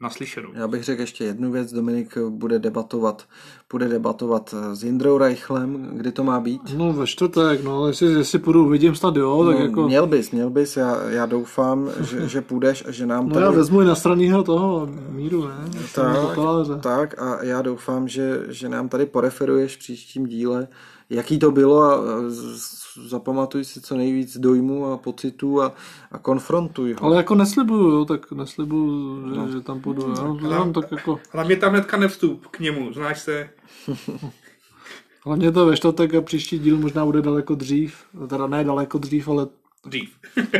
na 0.00 0.10
slyšenou. 0.10 0.48
Já 0.54 0.68
bych 0.68 0.84
řekl 0.84 1.00
ještě 1.00 1.24
jednu 1.24 1.50
věc. 1.52 1.72
Dominik 1.72 2.18
bude 2.28 2.58
debatovat, 2.58 3.24
bude 3.72 3.88
debatovat 3.88 4.54
s 4.72 4.84
Jindrou 4.84 5.18
Reichlem, 5.18 5.90
kdy 5.92 6.12
to 6.12 6.24
má 6.24 6.40
být. 6.40 6.62
No 6.76 6.92
ve 6.92 7.06
čtvrtek, 7.06 7.64
no, 7.64 7.86
jestli, 7.86 8.06
jestli 8.12 8.38
půjdu, 8.38 8.68
vidím 8.68 8.94
snad 8.94 9.16
jo, 9.16 9.44
tak 9.46 9.58
no, 9.58 9.64
jako... 9.64 9.86
Měl 9.86 10.06
bys, 10.06 10.30
měl 10.30 10.50
bys, 10.50 10.76
já, 10.76 11.02
já 11.10 11.26
doufám, 11.26 11.90
že, 12.00 12.28
že 12.28 12.40
půjdeš 12.40 12.84
a 12.88 12.90
že 12.90 13.06
nám 13.06 13.28
No 13.28 13.34
tady... 13.34 13.44
já 13.46 13.50
vezmu 13.50 13.82
i 13.82 13.84
na 13.84 13.94
stranýho 13.94 14.42
toho 14.42 14.88
míru, 15.10 15.48
ne? 15.48 15.54
tak, 15.94 16.16
Tak. 16.36 16.82
tak 16.82 17.22
a 17.22 17.42
já 17.44 17.62
doufám, 17.62 18.08
že, 18.08 18.40
že 18.48 18.68
nám 18.68 18.88
tady 18.88 19.06
poreferuješ 19.06 19.76
v 19.76 19.78
příštím 19.78 20.26
díle, 20.26 20.68
jaký 21.10 21.38
to 21.38 21.50
bylo 21.50 21.82
a 21.82 21.94
a 21.94 22.00
z- 22.28 22.85
zapamatuj 23.08 23.64
si 23.64 23.80
co 23.80 23.96
nejvíc 23.96 24.38
dojmů 24.38 24.86
a 24.86 24.96
pocitů 24.96 25.62
a, 25.62 25.72
a 26.12 26.18
konfrontuj 26.18 26.92
ho. 26.92 27.04
Ale 27.04 27.16
jako 27.16 27.34
neslibuju, 27.34 27.90
jo, 27.90 28.04
tak 28.04 28.32
neslibuju, 28.32 29.28
že, 29.34 29.52
že 29.52 29.60
tam 29.60 29.80
půjdu. 29.80 30.02
Jo. 30.02 30.38
Jenom 30.42 30.72
tak 30.72 30.92
jako, 30.92 31.18
Hlavně 31.32 31.56
tam 31.56 31.72
hnedka 31.72 31.96
nevstup 31.96 32.46
k 32.46 32.60
němu, 32.60 32.92
znáš 32.92 33.20
se. 33.20 33.50
hlavně 35.24 35.52
to 35.52 35.66
ve 35.66 35.76
čtvrtek 35.76 36.14
a 36.14 36.20
příští 36.20 36.58
díl 36.58 36.76
možná 36.76 37.04
bude 37.04 37.22
daleko 37.22 37.54
dřív. 37.54 37.96
Teda 38.28 38.46
ne 38.46 38.64
daleko 38.64 38.98
dřív, 38.98 39.28
ale 39.28 39.46
Dřív. 39.86 40.10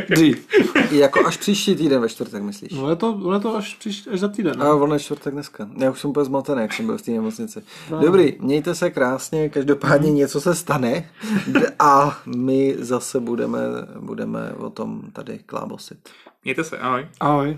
dřív. 0.09 0.47
I 0.91 0.97
jako 0.97 1.25
až 1.25 1.37
příští 1.37 1.75
týden 1.75 2.01
ve 2.01 2.09
čtvrtek, 2.09 2.43
myslíš? 2.43 2.71
No 2.71 2.89
je 2.89 2.95
to, 2.95 3.13
ono 3.13 3.33
je 3.33 3.39
to 3.39 3.55
až, 3.55 3.75
příští, 3.75 4.09
až 4.09 4.19
za 4.19 4.27
týden. 4.27 4.61
A 4.61 4.65
Ne? 4.65 4.71
ono 4.71 4.93
je 4.93 4.99
čtvrtek 4.99 5.33
dneska. 5.33 5.69
Já 5.77 5.91
už 5.91 5.99
jsem 6.01 6.09
úplně 6.09 6.25
zmatený, 6.25 6.61
jak 6.61 6.73
jsem 6.73 6.85
byl 6.85 6.97
v 6.97 7.01
té 7.01 7.11
nemocnici. 7.11 7.61
Dobrý, 8.01 8.35
mějte 8.39 8.75
se 8.75 8.89
krásně, 8.89 9.49
každopádně 9.49 10.11
něco 10.11 10.41
se 10.41 10.55
stane 10.55 11.09
a 11.79 12.19
my 12.25 12.75
zase 12.79 13.19
budeme, 13.19 13.59
budeme 13.99 14.53
o 14.53 14.69
tom 14.69 15.01
tady 15.13 15.39
klábosit. 15.45 16.09
Mějte 16.43 16.63
se, 16.63 16.77
ahoj. 16.77 17.07
Ahoj. 17.19 17.57